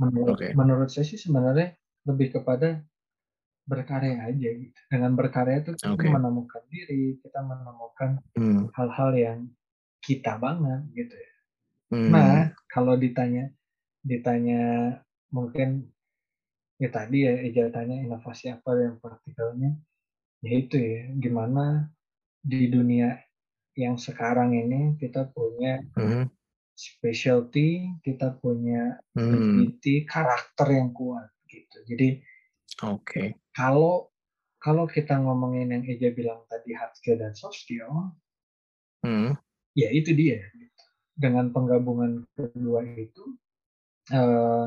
menurut 0.00 0.38
okay. 0.40 0.50
menurut 0.56 0.88
saya 0.90 1.06
sih 1.06 1.20
sebenarnya 1.20 1.76
lebih 2.08 2.40
kepada 2.40 2.80
berkarya 3.64 4.28
aja 4.28 4.48
gitu. 4.60 4.78
Dengan 4.92 5.16
berkarya 5.16 5.64
itu 5.64 5.72
kita 5.76 5.96
okay. 5.96 6.12
menemukan 6.12 6.62
diri, 6.68 7.16
kita 7.20 7.40
menemukan 7.40 8.20
hmm. 8.36 8.68
hal-hal 8.76 9.10
hmm. 9.12 9.20
yang 9.20 9.38
kita 10.04 10.36
banget 10.36 10.84
gitu 10.92 11.14
ya. 11.16 11.32
Hmm. 11.94 12.10
Nah, 12.12 12.36
kalau 12.68 12.94
ditanya 13.00 13.48
ditanya 14.04 14.94
mungkin 15.32 15.88
ya 16.76 16.92
tadi 16.92 17.24
ya 17.24 17.34
Eja 17.40 17.72
tanya 17.72 17.96
inovasi 18.04 18.52
apa 18.52 18.76
yang 18.76 19.00
praktikalnya 19.00 19.80
ya 20.44 20.52
itu 20.52 20.76
ya 20.76 21.08
gimana 21.16 21.88
di 22.44 22.68
dunia 22.68 23.16
yang 23.78 23.96
sekarang 23.96 24.52
ini 24.52 25.00
kita 25.00 25.32
punya 25.32 25.80
hmm. 25.96 26.28
specialty 26.76 27.88
kita 28.04 28.36
punya 28.36 29.00
hmm. 29.16 29.72
karakter 30.04 30.68
yang 30.76 30.92
kuat 30.92 31.32
gitu 31.48 31.78
jadi 31.88 32.20
oke 32.84 33.00
okay 33.00 33.28
kalau 33.54 34.10
kalau 34.58 34.84
kita 34.90 35.14
ngomongin 35.14 35.70
yang 35.70 35.82
Eja 35.86 36.10
bilang 36.10 36.42
tadi 36.50 36.74
hard 36.74 36.92
skill 36.98 37.16
dan 37.22 37.32
soft 37.38 37.62
skill, 37.62 38.10
hmm. 39.06 39.38
Ya 39.74 39.90
itu 39.90 40.14
dia. 40.14 40.40
Dengan 41.14 41.54
penggabungan 41.54 42.26
kedua 42.34 42.82
itu, 42.98 43.38
uh, 44.10 44.66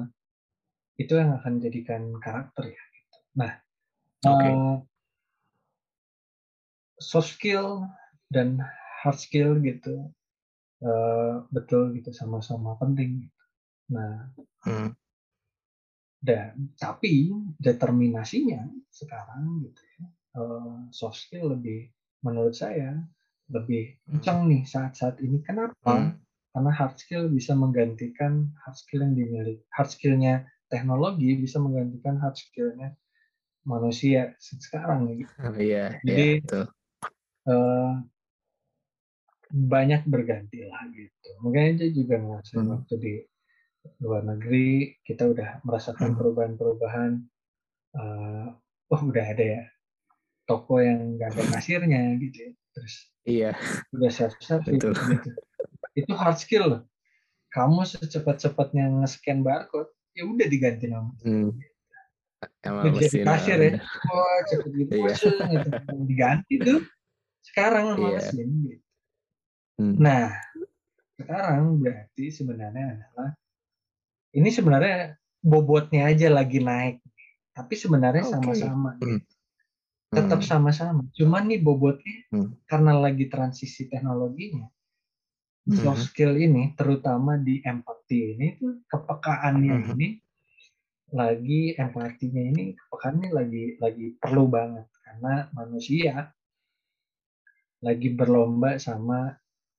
itu 0.95 1.11
yang 1.11 1.35
akan 1.39 1.59
jadikan 1.59 2.15
karakter 2.23 2.71
ya. 2.71 2.83
Gitu. 2.95 3.17
Nah, 3.35 3.51
okay. 4.23 4.51
uh, 4.51 4.55
eh, 4.55 4.75
soft 7.03 7.35
skill 7.35 7.83
dan 8.31 8.63
hard 9.03 9.19
skill 9.19 9.59
gitu, 9.59 10.07
uh, 10.87 11.43
betul 11.51 11.91
gitu 11.95 12.15
sama-sama 12.15 12.79
penting. 12.79 13.27
Gitu. 13.27 13.43
Nah, 13.91 14.31
hmm. 14.63 14.95
Dan 16.17 16.73
tapi 16.79 17.29
determinasinya 17.61 18.65
sekarang 18.89 19.67
gitu 19.67 19.81
ya, 19.83 20.03
uh, 20.39 20.75
soft 20.95 21.19
skill 21.27 21.53
lebih 21.53 21.91
menurut 22.25 22.57
saya 22.57 22.97
lebih 23.51 23.95
hmm. 23.95 24.19
kencang 24.19 24.39
nih 24.47 24.61
saat-saat 24.67 25.19
ini. 25.23 25.39
Kenapa? 25.43 25.75
Hmm. 25.85 26.19
Karena 26.51 26.71
hard 26.73 26.95
skill 26.97 27.29
bisa 27.29 27.53
menggantikan 27.53 28.49
hard 28.65 28.77
skill 28.77 29.05
yang 29.05 29.13
dimiliki. 29.13 29.63
Hard 29.71 29.89
skillnya 29.93 30.49
teknologi 30.67 31.37
bisa 31.37 31.61
menggantikan 31.61 32.17
hard 32.19 32.35
skillnya 32.35 32.97
manusia 33.67 34.33
sekarang 34.39 35.11
gitu. 35.19 35.33
Oh, 35.43 35.55
iya, 35.55 35.99
Jadi 36.03 36.43
iya, 36.43 36.65
Uh, 37.47 38.03
banyak 39.47 40.03
berganti 40.03 40.67
lah 40.67 40.83
gitu. 40.91 41.29
Mungkin 41.39 41.79
aja 41.79 41.87
juga 41.95 42.19
ngerasain 42.19 42.59
hmm. 42.59 42.73
waktu 42.75 42.93
di 42.99 43.13
luar 44.03 44.27
negeri 44.27 44.99
kita 45.07 45.31
udah 45.31 45.63
merasakan 45.63 46.11
hmm. 46.11 46.17
perubahan-perubahan 46.19 47.11
uh, 47.95 48.51
oh 48.91 49.01
udah 49.07 49.25
ada 49.31 49.45
ya 49.47 49.63
toko 50.43 50.83
yang 50.83 51.15
nggak 51.15 51.39
ada 51.39 51.43
kasirnya 51.55 52.19
gitu 52.19 52.51
ya. 52.51 52.53
Terus 52.77 53.09
iya 53.25 53.57
udah 53.89 54.11
self 54.13 54.37
service 54.37 54.77
gitu. 54.77 54.93
itu 55.97 56.11
hard 56.13 56.37
skill 56.37 56.63
loh 56.69 56.81
kamu 57.49 57.81
secepat-cepatnya 57.89 59.01
nge-scan 59.01 59.41
barcode 59.41 59.89
ya 60.13 60.23
udah 60.29 60.45
diganti 60.45 60.85
nama 60.85 61.09
hmm. 61.25 61.51
Emang 62.61 62.93
jadi 63.01 63.25
kasir 63.25 63.57
ya 63.57 63.71
oh 64.13 64.37
cepet 64.45 64.71
gitu 64.85 64.93
iya. 64.93 65.09
gitu. 65.09 65.29
diganti 66.05 66.53
tuh 66.61 66.79
sekarang 67.41 67.97
sama 67.97 68.07
iya. 68.13 68.19
mesin 68.21 68.47
gitu. 68.69 68.85
Hmm. 69.81 69.95
nah 69.97 70.37
sekarang 71.17 71.81
berarti 71.81 72.25
sebenarnya 72.29 72.85
adalah 72.93 73.29
ini 74.37 74.49
sebenarnya 74.53 75.17
bobotnya 75.41 76.05
aja 76.13 76.29
lagi 76.29 76.61
naik 76.61 77.01
tapi 77.57 77.73
sebenarnya 77.73 78.21
sama-sama 78.21 78.93
okay. 79.01 79.17
hmm. 79.17 79.21
Tetap 80.07 80.39
hmm. 80.39 80.47
sama-sama 80.47 81.03
cuman 81.11 81.43
nih 81.51 81.59
bobotnya 81.59 82.17
hmm. 82.31 82.63
karena 82.63 82.95
lagi 82.95 83.27
transisi 83.27 83.91
teknologinya 83.91 84.71
hmm. 85.67 85.83
soft 85.83 86.07
skill 86.11 86.39
ini 86.39 86.71
terutama 86.79 87.35
di 87.35 87.59
empati 87.59 88.39
ini 88.39 88.47
tuh 88.55 88.87
kepekaannya 88.87 89.75
hmm. 89.75 89.91
ini 89.95 90.07
lagi 91.11 91.75
empatinya 91.75 92.43
ini 92.43 92.63
kepekaannya 92.75 93.29
lagi 93.31 93.63
lagi 93.79 94.07
perlu 94.15 94.47
banget 94.47 94.87
karena 95.03 95.47
manusia 95.55 96.31
lagi 97.83 98.09
berlomba 98.11 98.79
sama 98.79 99.35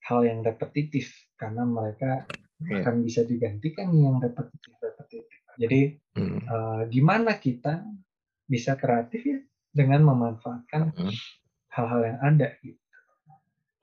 hal 0.09 0.25
yang 0.25 0.41
repetitif 0.45 1.09
karena 1.37 1.65
mereka 1.69 2.25
yeah. 2.65 2.81
akan 2.81 3.05
bisa 3.05 3.25
digantikan 3.25 3.93
yang 3.97 4.21
repetitif 4.21 4.77
repetitif 4.81 5.37
jadi 5.57 5.81
hmm. 6.17 6.39
uh, 6.49 6.83
gimana 6.89 7.37
kita 7.41 7.85
bisa 8.49 8.77
kreatif 8.77 9.25
ya 9.25 9.41
dengan 9.73 10.05
memanfaatkan 10.09 10.95
hmm. 10.95 11.15
hal-hal 11.73 12.01
yang 12.05 12.19
ada 12.25 12.49
gitu. 12.65 12.81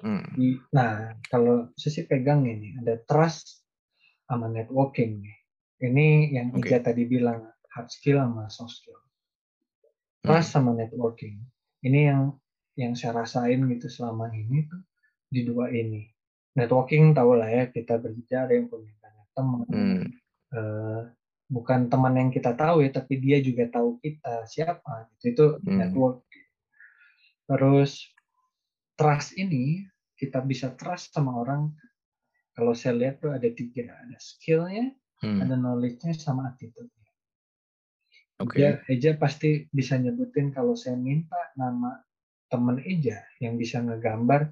Hmm. 0.05 0.27
Nah, 0.75 1.17
kalau 1.31 1.71
sisi 1.79 2.05
pegang 2.05 2.45
ini 2.45 2.77
ada 2.83 2.99
trust 3.07 3.65
sama 4.27 4.51
networking 4.51 5.23
nih. 5.23 5.37
Ini 5.85 6.07
yang 6.35 6.47
okay. 6.53 6.75
Ija 6.75 6.79
tadi 6.91 7.03
bilang 7.09 7.51
hard 7.73 7.89
skill 7.89 8.21
sama 8.21 8.47
soft 8.51 8.75
skill. 8.81 8.99
Trust 10.21 10.51
hmm. 10.51 10.55
sama 10.61 10.71
networking. 10.77 11.41
Ini 11.85 11.99
yang 12.11 12.21
yang 12.75 12.93
saya 12.93 13.23
rasain 13.23 13.65
gitu 13.71 13.87
selama 13.87 14.29
ini 14.35 14.67
tuh 14.67 14.83
di 15.31 15.41
dua 15.47 15.71
ini. 15.71 16.05
Networking 16.55 17.15
tahu 17.15 17.35
lah 17.35 17.51
ya 17.51 17.63
kita 17.71 17.99
berbicara 17.99 18.51
yang 18.51 18.67
punya 18.67 18.93
banyak 18.99 19.27
teman. 19.35 19.67
Hmm. 19.67 20.03
Uh, 20.55 21.01
bukan 21.45 21.87
teman 21.89 22.17
yang 22.17 22.29
kita 22.33 22.53
tahu 22.57 22.81
ya, 22.85 22.89
tapi 22.89 23.21
dia 23.21 23.37
juga 23.41 23.69
tahu 23.69 24.01
kita 24.01 24.45
siapa. 24.49 25.09
Gitu. 25.21 25.23
Itu 25.33 25.45
hmm. 25.61 25.77
network. 25.77 26.25
Terus 27.45 28.01
trust 28.97 29.37
ini 29.37 29.85
kita 30.15 30.41
bisa 30.41 30.73
trust 30.73 31.11
sama 31.11 31.35
orang 31.35 31.75
kalau 32.55 32.71
saya 32.71 32.95
lihat 32.95 33.19
tuh 33.19 33.35
ada 33.35 33.51
tiga 33.51 33.91
ada 33.91 34.15
skillnya 34.15 34.95
hmm. 35.19 35.43
ada 35.43 35.59
knowledge-nya 35.59 36.15
sama 36.15 36.47
attitude-nya 36.55 37.05
Oke. 38.43 38.83
Okay. 38.83 38.99
Eja, 38.99 39.15
pasti 39.15 39.63
bisa 39.71 39.95
nyebutin 39.95 40.51
kalau 40.51 40.75
saya 40.75 40.99
minta 40.99 41.39
nama 41.55 42.03
teman 42.51 42.83
Eja 42.83 43.23
yang 43.39 43.55
bisa 43.55 43.79
ngegambar 43.79 44.51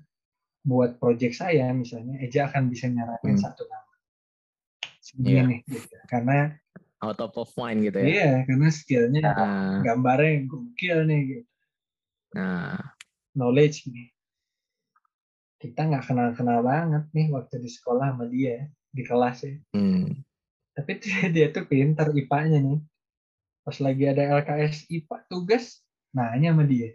buat 0.64 0.96
project 1.04 1.36
saya 1.36 1.68
misalnya 1.76 2.16
Eja 2.24 2.48
akan 2.48 2.72
bisa 2.72 2.88
nyaranin 2.88 3.36
hmm. 3.36 3.44
satu 3.44 3.68
nama. 3.68 3.94
Segini 5.04 5.36
yeah. 5.36 5.44
nih 5.52 5.60
gitu. 5.68 5.96
Karena 6.08 6.56
out 7.04 7.36
of 7.36 7.52
mind 7.60 7.84
gitu 7.84 8.00
ya. 8.00 8.08
Iya, 8.08 8.32
karena 8.48 8.70
skillnya 8.72 9.22
nah. 9.28 9.84
gambarnya 9.84 10.48
gokil 10.48 10.98
nih 11.04 11.22
gitu. 11.36 11.52
Nah, 12.34 12.80
knowledge 13.36 13.92
nih 13.92 14.14
kita 15.64 15.88
nggak 15.88 16.04
kenal-kenal 16.04 16.60
banget 16.60 17.08
nih 17.16 17.32
waktu 17.32 17.64
di 17.64 17.72
sekolah 17.72 18.12
sama 18.12 18.28
dia 18.28 18.68
di 18.92 19.08
kelas 19.08 19.48
ya. 19.48 19.56
Hmm. 19.72 20.12
Tapi 20.76 21.00
dia 21.36 21.48
tuh 21.56 21.64
pintar 21.64 22.12
IPA-nya 22.12 22.60
nih. 22.60 22.80
Pas 23.64 23.80
lagi 23.80 24.04
ada 24.04 24.44
LKS 24.44 24.92
IPA 24.92 25.18
tugas, 25.32 25.80
nanya 26.12 26.52
sama 26.52 26.68
dia. 26.68 26.92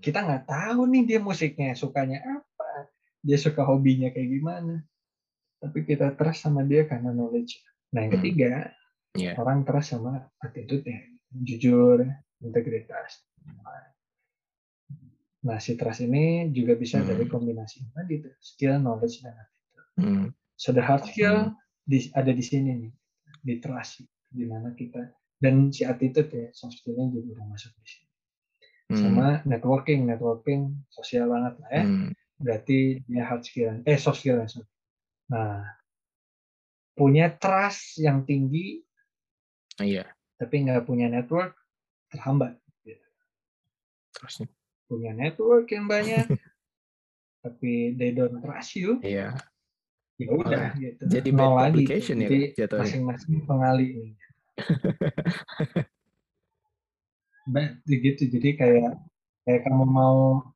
Kita 0.00 0.24
nggak 0.24 0.48
tahu 0.48 0.88
nih 0.88 1.02
dia 1.04 1.18
musiknya 1.20 1.76
sukanya 1.76 2.24
apa, 2.24 2.88
dia 3.20 3.36
suka 3.36 3.60
hobinya 3.60 4.08
kayak 4.08 4.40
gimana. 4.40 4.80
Tapi 5.60 5.84
kita 5.84 6.16
trust 6.16 6.48
sama 6.48 6.64
dia 6.64 6.88
karena 6.88 7.12
knowledge. 7.12 7.60
Nah 7.92 8.08
yang 8.08 8.16
hmm. 8.16 8.18
ketiga, 8.24 8.52
hmm. 8.72 8.81
Yeah. 9.16 9.34
orang 9.36 9.64
trust 9.66 9.96
sama 9.96 10.28
attitude-nya, 10.40 11.08
jujur, 11.32 12.06
integritas. 12.40 13.24
Nah, 15.42 15.58
si 15.58 15.74
trust 15.74 16.06
ini 16.06 16.54
juga 16.54 16.78
bisa 16.78 17.02
hmm. 17.02 17.06
dari 17.08 17.24
kombinasi 17.26 17.82
tadi 17.90 18.22
tuh, 18.22 18.34
skill, 18.38 18.78
knowledge, 18.78 19.26
dan 19.26 19.34
attitude. 19.34 19.88
Hmm. 19.98 20.26
So 20.54 20.70
the 20.70 20.82
hard 20.84 21.02
skill 21.02 21.50
hmm. 21.50 21.58
di, 21.82 21.98
ada 22.14 22.30
di 22.30 22.44
sini 22.46 22.70
nih, 22.78 22.92
di 23.42 23.54
trust, 23.58 24.06
di 24.30 24.46
mana 24.46 24.70
kita 24.78 25.02
dan 25.42 25.74
si 25.74 25.82
attitude 25.82 26.30
ya, 26.30 26.46
soft 26.54 26.78
skillnya 26.78 27.10
juga 27.10 27.42
udah 27.42 27.46
masuk 27.50 27.74
di 27.82 27.88
sini. 27.90 28.10
Hmm. 28.86 28.98
Sama 29.02 29.26
networking, 29.42 30.06
networking 30.06 30.78
sosial 30.86 31.26
banget 31.34 31.58
lah 31.58 31.70
ya. 31.74 31.82
Hmm. 31.82 32.10
Berarti 32.38 33.02
dia 33.10 33.24
hard 33.26 33.42
skill, 33.42 33.82
eh 33.82 33.98
soft 33.98 34.22
skill 34.22 34.38
ya. 34.38 34.46
Nah, 35.34 35.66
punya 36.94 37.34
trust 37.34 37.98
yang 37.98 38.22
tinggi, 38.22 38.86
iya. 39.80 40.04
Tapi 40.36 40.68
nggak 40.68 40.84
punya 40.84 41.08
network, 41.08 41.56
terhambat. 42.12 42.60
Terusnya 44.12 44.52
punya 44.92 45.16
network 45.16 45.72
yang 45.72 45.88
banyak 45.88 46.28
tapi 47.44 47.96
they 47.96 48.12
don't 48.12 48.44
trust 48.44 48.76
you. 48.76 49.00
Iya. 49.00 49.32
Ya 50.20 50.28
udah 50.28 50.76
oh, 50.76 50.78
gitu. 50.78 51.02
jadi 51.08 51.30
mau 51.34 51.58
lagi 51.58 51.82
ya 51.88 51.98
jadi 51.98 52.54
masing-masing 52.54 53.42
pengali 53.42 53.90
nih 53.90 54.14
bad 57.52 57.82
gitu 57.88 58.30
jadi 58.30 58.54
kayak 58.54 59.02
kayak 59.42 59.66
kamu 59.66 59.82
mau 59.82 60.46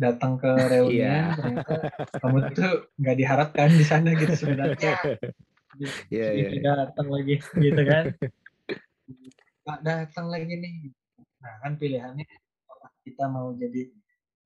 datang 0.00 0.40
ke 0.40 0.48
reuni 0.72 1.04
yeah. 1.04 1.36
ternyata 1.36 1.92
kamu 2.16 2.48
tuh 2.56 2.88
nggak 2.96 3.16
diharapkan 3.20 3.68
di 3.76 3.84
sana 3.84 4.16
gitu 4.16 4.32
sebenarnya. 4.32 5.20
Yeah, 6.08 6.32
yeah, 6.32 6.56
yeah. 6.56 6.88
datang 6.88 7.12
lagi 7.12 7.44
gitu 7.60 7.82
kan 7.84 8.16
nggak 9.64 9.80
datang 9.84 10.26
lagi 10.32 10.54
nih 10.56 10.74
nah 11.40 11.54
kan 11.64 11.72
pilihannya 11.80 12.26
kita 13.04 13.24
mau 13.32 13.52
jadi 13.56 13.88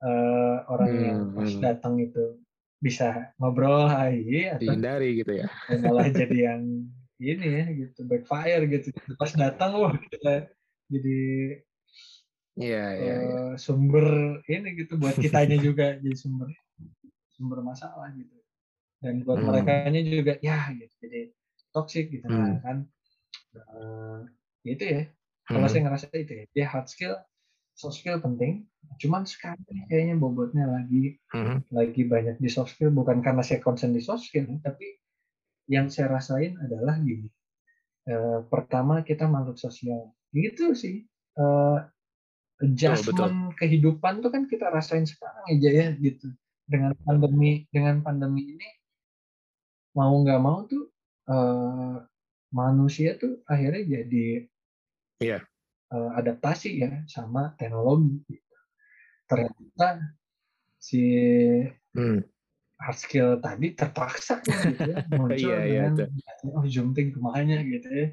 uh, 0.02 0.56
orang 0.70 0.90
hmm, 0.90 1.04
yang 1.04 1.20
pas 1.34 1.50
hmm. 1.50 1.62
datang 1.62 1.94
itu 1.98 2.24
bisa 2.78 3.32
ngobrol 3.40 3.88
hai 3.88 4.52
atau 4.52 4.62
dihindari 4.62 5.24
gitu 5.24 5.32
ya 5.42 5.48
malah 5.82 6.10
jadi 6.12 6.54
yang 6.54 6.62
ini 7.22 7.46
ya 7.46 7.64
gitu 7.72 8.00
backfire 8.04 8.64
gitu 8.68 8.92
pas 9.16 9.32
datang 9.32 9.70
wah 9.78 9.94
kita 9.96 10.50
jadi 10.92 11.18
Iya, 12.54 12.84
iya, 13.02 13.14
uh, 13.18 13.52
sumber 13.58 14.38
ini 14.46 14.78
gitu 14.78 14.94
buat 14.94 15.18
kitanya 15.18 15.58
juga 15.66 15.98
jadi 15.98 16.14
sumber 16.14 16.54
sumber 17.34 17.66
masalah 17.66 18.14
gitu. 18.14 18.30
Dan 19.02 19.26
buat 19.26 19.42
hmm. 19.42 19.46
mereka 19.50 19.90
juga 20.06 20.38
ya 20.38 20.70
gitu 20.70 20.94
jadi 21.02 21.20
toxic 21.74 22.14
gitu 22.14 22.30
hmm. 22.30 22.62
kan. 22.62 22.86
Uh, 23.58 24.22
gitu 24.64 24.84
ya. 24.84 25.02
Kalau 25.44 25.68
hmm. 25.68 25.72
saya 25.72 25.82
ngerasa 25.84 26.06
itu 26.16 26.32
ya, 26.32 26.44
dia 26.56 26.66
hard 26.72 26.88
skill 26.88 27.14
soft 27.74 28.00
skill 28.00 28.22
penting. 28.22 28.64
Cuman 29.02 29.26
sekarang 29.26 29.60
kayaknya 29.90 30.14
bobotnya 30.16 30.70
lagi 30.70 31.18
mm-hmm. 31.34 31.74
lagi 31.74 32.02
banyak 32.06 32.36
di 32.38 32.48
soft 32.48 32.78
skill. 32.78 32.94
Bukan 32.94 33.20
karena 33.20 33.42
saya 33.42 33.58
concern 33.60 33.92
di 33.92 34.00
soft 34.00 34.30
skill 34.30 34.46
tapi 34.62 34.86
yang 35.66 35.90
saya 35.90 36.14
rasain 36.14 36.54
adalah 36.62 36.96
gini. 37.02 37.26
Uh, 38.06 38.46
pertama 38.46 39.02
kita 39.02 39.26
makhluk 39.26 39.58
sosial. 39.58 40.14
Gitu 40.30 40.72
sih. 40.78 41.04
Uh, 41.34 41.82
adjustment 42.62 43.50
oh, 43.50 43.54
kehidupan 43.58 44.22
tuh 44.22 44.30
kan 44.30 44.46
kita 44.46 44.70
rasain 44.70 45.04
sekarang 45.04 45.44
aja 45.50 45.68
ya 45.68 45.88
gitu. 45.98 46.30
Dengan 46.64 46.94
pandemi 47.02 47.66
dengan 47.74 48.00
pandemi 48.00 48.54
ini 48.54 48.68
mau 49.98 50.14
nggak 50.14 50.40
mau 50.42 50.62
tuh 50.70 50.86
uh, 51.26 51.98
manusia 52.54 53.18
tuh 53.18 53.42
akhirnya 53.50 53.82
jadi 53.82 54.46
yeah 55.20 55.42
uh, 55.94 56.10
adaptasi 56.18 56.82
ya 56.82 56.90
sama 57.06 57.54
teknologi. 57.54 58.40
Ternyata 59.30 60.02
si 60.76 61.02
hmm. 61.96 62.20
hard 62.76 62.98
skill 62.98 63.40
tadi 63.40 63.72
terpaksa 63.72 64.42
gitu 64.44 64.76
ya 64.84 64.96
muncul 65.16 65.48
iya, 65.56 65.88
dengan 65.88 66.04
iya, 66.04 66.52
oh 66.52 66.66
zooming 66.68 67.14
ke 67.14 67.20
mana 67.22 67.62
gitu 67.62 67.88
ya. 67.88 68.08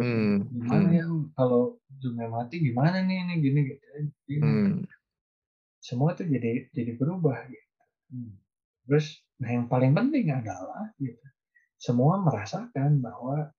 hmm. 0.00 0.34
Gimana 0.52 0.86
hmm. 0.88 0.96
ya 0.96 1.04
kalau 1.36 1.80
zoomnya 2.00 2.28
mati 2.28 2.56
gimana 2.60 3.04
nih 3.04 3.16
ini 3.24 3.34
gini 3.40 3.60
gitu 3.68 3.84
ya. 3.84 3.98
Jadi, 4.02 4.34
hmm. 4.42 4.72
Semua 5.80 6.18
tuh 6.18 6.26
jadi 6.26 6.66
jadi 6.74 6.92
berubah 6.98 7.46
gitu. 7.48 7.74
Hmm. 8.12 8.32
Terus 8.86 9.22
nah 9.36 9.52
yang 9.52 9.68
paling 9.68 9.92
penting 9.92 10.32
adalah 10.32 10.96
gitu 10.96 11.20
semua 11.76 12.16
merasakan 12.24 13.04
bahwa 13.04 13.52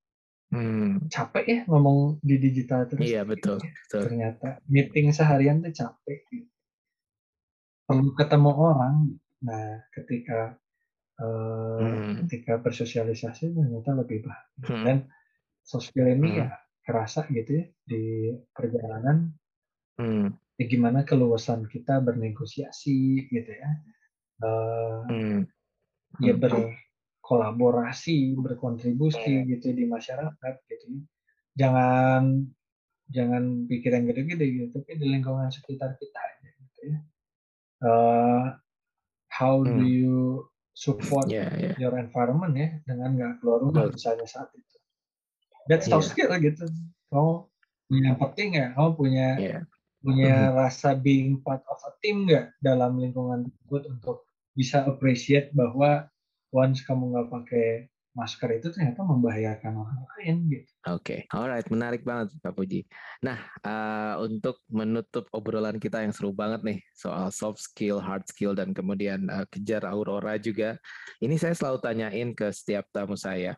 Hmm. 0.48 1.04
Capek 1.12 1.45
ya 1.45 1.60
ngomong 1.68 2.24
di 2.24 2.39
digital 2.39 2.88
terus. 2.88 3.04
Iya 3.04 3.28
betul. 3.28 3.60
betul. 3.60 4.02
Ternyata 4.08 4.64
meeting 4.72 5.12
seharian 5.12 5.60
tuh 5.60 5.76
capek. 5.76 6.20
Gitu. 6.32 6.48
Perlu 7.84 8.12
ketemu 8.16 8.52
orang. 8.56 8.95
Nah 9.43 9.84
ketika 9.91 10.56
uh, 11.20 11.80
hmm. 11.84 12.12
ketika 12.26 12.64
bersosialisasi 12.64 13.52
ternyata 13.52 13.91
lebih 13.91 14.24
baik. 14.24 14.48
Hmm. 14.72 14.84
Dan 14.88 14.98
sosial 15.68 16.16
ini 16.16 16.30
hmm. 16.32 16.39
ya 16.39 16.48
kerasa 16.88 17.28
gitu 17.28 17.52
ya 17.60 17.66
di 17.84 18.32
perjalanan. 18.56 19.36
Hmm. 20.00 20.32
Ya 20.56 20.66
gimana 20.66 21.04
keluasan 21.04 21.68
kita 21.68 22.00
bernegosiasi 22.00 23.28
gitu 23.28 23.52
ya. 23.52 23.72
Uh, 24.39 25.04
hmm. 25.12 25.39
Ya 26.24 26.34
ber 26.39 26.56
kolaborasi, 27.28 28.39
berkontribusi 28.39 29.43
hmm. 29.43 29.45
gitu 29.51 29.75
di 29.75 29.84
masyarakat 29.84 30.55
gitu. 30.71 31.03
Jangan 31.59 32.47
jangan 33.11 33.67
pikir 33.67 33.91
yang 33.91 34.07
gede-gede 34.07 34.45
gitu, 34.47 34.65
tapi 34.71 34.95
di 34.95 35.11
lingkungan 35.11 35.51
sekitar 35.51 35.99
kita 35.99 36.19
aja 36.23 36.49
gitu 36.55 36.80
ya. 36.88 36.99
Uh, 37.84 38.55
how 39.28 39.59
hmm. 39.59 39.75
do 39.75 39.84
you 39.84 40.17
support 40.71 41.28
yeah, 41.28 41.51
yeah. 41.59 41.75
your 41.75 41.99
environment 41.99 42.55
ya 42.55 42.80
dengan 42.88 43.19
nggak 43.19 43.34
keluar 43.43 43.59
rumah 43.59 43.91
misalnya 43.91 44.23
saat 44.23 44.47
itu. 44.55 44.78
That's 45.67 45.91
yeah. 45.91 45.99
skill 45.99 46.32
gitu. 46.39 46.63
Kamu 47.11 47.43
punya 47.91 48.11
penting 48.15 48.49
ya, 48.55 48.67
kamu 48.71 48.89
punya 48.95 49.28
yeah. 49.36 49.61
punya 49.99 50.32
mm 50.32 50.47
-hmm. 50.47 50.59
rasa 50.63 50.95
being 50.95 51.43
part 51.43 51.65
of 51.67 51.82
a 51.84 51.91
team 51.99 52.23
nggak 52.23 52.55
dalam 52.63 52.95
lingkungan 53.01 53.51
tersebut 53.51 53.84
untuk 53.91 54.17
bisa 54.55 54.88
appreciate 54.88 55.51
bahwa 55.51 56.07
once 56.52 56.84
kamu 56.88 57.14
nggak 57.14 57.30
pakai 57.32 57.68
masker 58.18 58.50
itu 58.58 58.74
ternyata 58.74 59.06
membahayakan 59.06 59.74
orang 59.78 60.02
lain 60.18 60.36
gitu. 60.50 60.72
Oke, 60.89 60.98
okay. 60.98 61.20
alright, 61.30 61.70
menarik 61.70 62.02
banget 62.02 62.34
Pak 62.41 62.58
Puji. 62.58 62.82
Nah, 63.22 63.38
uh, 63.62 64.18
untuk 64.26 64.66
menutup 64.74 65.30
obrolan 65.30 65.78
kita 65.78 66.02
yang 66.02 66.10
seru 66.10 66.34
banget 66.34 66.66
nih 66.66 66.80
soal 66.98 67.30
soft 67.30 67.62
skill, 67.62 68.02
hard 68.02 68.26
skill, 68.26 68.58
dan 68.58 68.74
kemudian 68.74 69.30
uh, 69.30 69.45
kejar 69.54 69.86
aurora 69.86 70.41
juga. 70.41 70.82
Ini 71.22 71.38
saya 71.38 71.54
selalu 71.54 71.78
tanyain 71.78 72.34
ke 72.34 72.50
setiap 72.50 72.89
tamu 72.89 73.14
saya, 73.14 73.54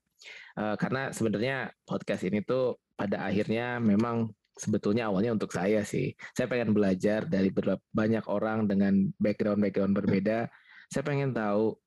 uh, 0.60 0.76
karena 0.76 1.16
sebenarnya 1.16 1.72
podcast 1.88 2.28
ini 2.28 2.44
tuh 2.44 2.76
pada 3.00 3.32
akhirnya 3.32 3.80
memang 3.80 4.28
sebetulnya 4.60 5.08
awalnya 5.08 5.40
untuk 5.40 5.56
saya 5.56 5.88
sih. 5.88 6.12
Saya 6.36 6.52
pengen 6.52 6.76
belajar 6.76 7.24
dari 7.24 7.48
banyak 7.96 8.28
orang 8.28 8.68
dengan 8.68 9.08
background-background 9.24 9.96
berbeda. 9.96 10.52
Saya 10.92 11.04
pengen 11.08 11.32
tahu 11.32 11.80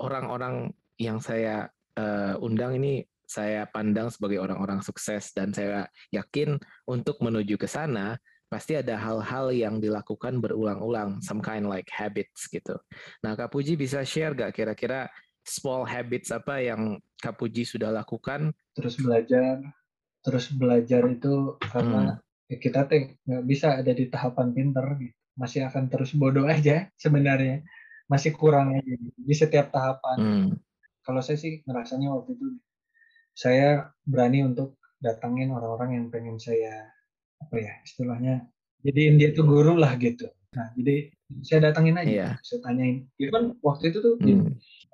orang-orang 0.00 0.72
yang 0.96 1.20
saya 1.20 1.68
uh, 2.00 2.34
undang 2.40 2.80
ini 2.80 3.04
saya 3.30 3.62
pandang 3.70 4.10
sebagai 4.10 4.42
orang-orang 4.42 4.82
sukses 4.82 5.30
dan 5.30 5.54
saya 5.54 5.86
yakin 6.10 6.58
untuk 6.90 7.22
menuju 7.22 7.54
ke 7.54 7.70
sana 7.70 8.18
pasti 8.50 8.74
ada 8.74 8.98
hal-hal 8.98 9.54
yang 9.54 9.78
dilakukan 9.78 10.42
berulang-ulang, 10.42 11.22
some 11.22 11.38
kind 11.38 11.70
like 11.70 11.86
habits 11.94 12.50
gitu. 12.50 12.74
Nah, 13.22 13.38
Kak 13.38 13.54
Puji 13.54 13.78
bisa 13.78 14.02
share 14.02 14.34
gak 14.34 14.58
kira-kira 14.58 15.06
small 15.46 15.86
habits 15.86 16.34
apa 16.34 16.58
yang 16.58 16.98
Kak 17.22 17.38
Puji 17.38 17.62
sudah 17.62 17.94
lakukan? 17.94 18.50
Terus 18.74 18.98
belajar, 18.98 19.62
terus 20.26 20.50
belajar 20.50 21.06
itu 21.06 21.54
karena 21.70 22.18
hmm. 22.50 22.58
kita 22.58 22.90
tuh 22.90 23.14
nggak 23.30 23.44
bisa 23.46 23.78
ada 23.78 23.92
di 23.94 24.10
tahapan 24.10 24.50
pinter, 24.50 24.86
gitu. 24.98 25.14
masih 25.38 25.70
akan 25.70 25.86
terus 25.86 26.10
bodoh 26.18 26.50
aja 26.50 26.90
sebenarnya, 26.98 27.62
masih 28.10 28.34
kurang 28.34 28.74
aja 28.74 28.94
di 28.98 29.34
setiap 29.34 29.70
tahapan. 29.70 30.18
Hmm. 30.18 30.48
Kalau 31.06 31.22
saya 31.22 31.38
sih 31.38 31.62
ngerasanya 31.62 32.10
waktu 32.10 32.34
itu 32.34 32.58
saya 33.32 33.88
berani 34.04 34.44
untuk 34.44 34.76
datangin 35.00 35.54
orang-orang 35.54 35.96
yang 35.96 36.06
pengen 36.12 36.36
saya 36.36 36.92
apa 37.40 37.56
ya 37.56 37.72
istilahnya 37.88 38.44
jadi 38.84 39.16
dia 39.16 39.28
tuh 39.32 39.48
guru 39.48 39.80
lah 39.80 39.96
gitu 39.96 40.28
nah 40.52 40.68
jadi 40.76 41.08
saya 41.40 41.72
datangin 41.72 41.96
aja 41.96 42.10
yeah. 42.10 42.32
saya 42.44 42.60
tanyain 42.60 43.08
itu 43.16 43.30
kan 43.32 43.56
waktu 43.64 43.94
itu 43.94 43.98
tuh 44.02 44.14
hmm. 44.20 44.26
di, 44.26 44.32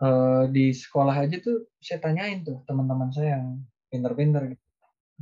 uh, 0.05 0.45
di 0.53 0.67
sekolah 0.71 1.27
aja 1.27 1.43
tuh 1.43 1.67
saya 1.83 1.99
tanyain 1.99 2.47
tuh 2.47 2.62
teman-teman 2.71 3.11
saya 3.11 3.41
yang 3.41 3.67
pinter-pinter 3.91 4.55
gitu 4.55 4.64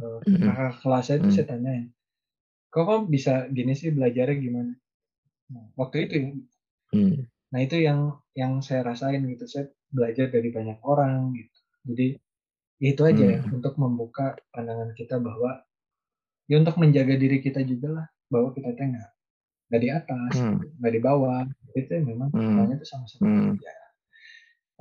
uh, 0.04 0.20
kakak 0.20 0.74
kelas 0.84 1.04
saya 1.08 1.18
tuh 1.22 1.30
hmm. 1.32 1.36
saya 1.38 1.46
tanyain 1.48 1.84
kok 2.68 2.84
kok 2.84 3.00
bisa 3.08 3.46
gini 3.48 3.72
sih 3.72 3.94
belajarnya 3.94 4.36
gimana 4.36 4.72
nah, 5.48 5.66
waktu 5.80 5.96
itu 6.10 6.14
ya 6.18 6.30
hmm. 6.92 7.18
Nah 7.54 7.62
itu 7.62 7.78
yang 7.78 8.18
yang 8.34 8.58
saya 8.58 8.82
rasain 8.82 9.22
gitu 9.30 9.46
saya 9.46 9.70
belajar 9.94 10.26
dari 10.26 10.50
banyak 10.50 10.82
orang 10.82 11.30
gitu 11.38 11.58
jadi 11.86 12.06
itu 12.82 13.02
aja 13.06 13.24
ya, 13.38 13.40
hmm. 13.40 13.54
untuk 13.62 13.78
membuka 13.78 14.34
pandangan 14.50 14.90
kita 14.98 15.22
bahwa 15.22 15.62
ya 16.50 16.58
untuk 16.58 16.74
menjaga 16.82 17.14
diri 17.14 17.38
kita 17.38 17.62
juga 17.62 18.02
lah 18.02 18.06
bahwa 18.26 18.50
kita 18.50 18.74
tuh 18.74 18.84
nggak 18.90 19.10
nggak 19.70 19.80
di 19.80 19.88
atas 19.94 20.34
hmm. 20.34 20.58
nggak 20.82 20.92
di 20.98 21.00
bawah 21.00 21.46
itu 21.78 21.92
memang 22.02 22.28
hmm. 22.34 22.42
semuanya 22.42 22.74
itu 22.74 22.86
sama-sama 22.90 23.22
hmm. 23.22 23.52
ya 23.62 23.74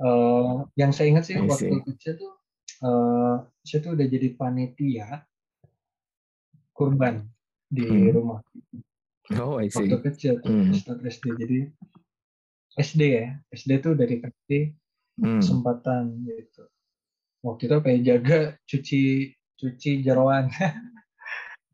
uh, 0.02 0.54
yang 0.74 0.90
saya 0.90 1.14
ingat 1.14 1.24
sih 1.30 1.38
waktu 1.38 1.78
kecil 1.94 2.12
tuh 2.18 2.34
uh, 2.82 3.46
saya 3.62 3.78
tuh 3.86 3.94
udah 3.94 4.06
jadi 4.10 4.28
panitia 4.34 5.22
kurban 6.74 7.30
di 7.70 7.86
hmm. 7.86 8.10
rumah 8.10 8.42
oh 9.38 9.62
I 9.62 9.70
see. 9.70 9.86
waktu 9.86 9.98
kecil 10.10 10.42
tuh 10.42 10.50
hmm. 10.50 10.74
SD 11.06 11.24
jadi 11.38 11.58
SD 12.74 13.00
ya. 13.06 13.26
SD 13.54 13.70
tuh 13.82 13.94
dari 13.94 14.18
kecil 14.18 14.74
hmm. 15.20 15.40
kesempatan 15.40 16.26
gitu. 16.26 16.64
Waktu 17.44 17.68
itu 17.68 17.76
ya 17.76 17.98
jaga 18.14 18.38
cuci 18.64 19.02
cuci 19.54 19.90
jeroan 20.02 20.48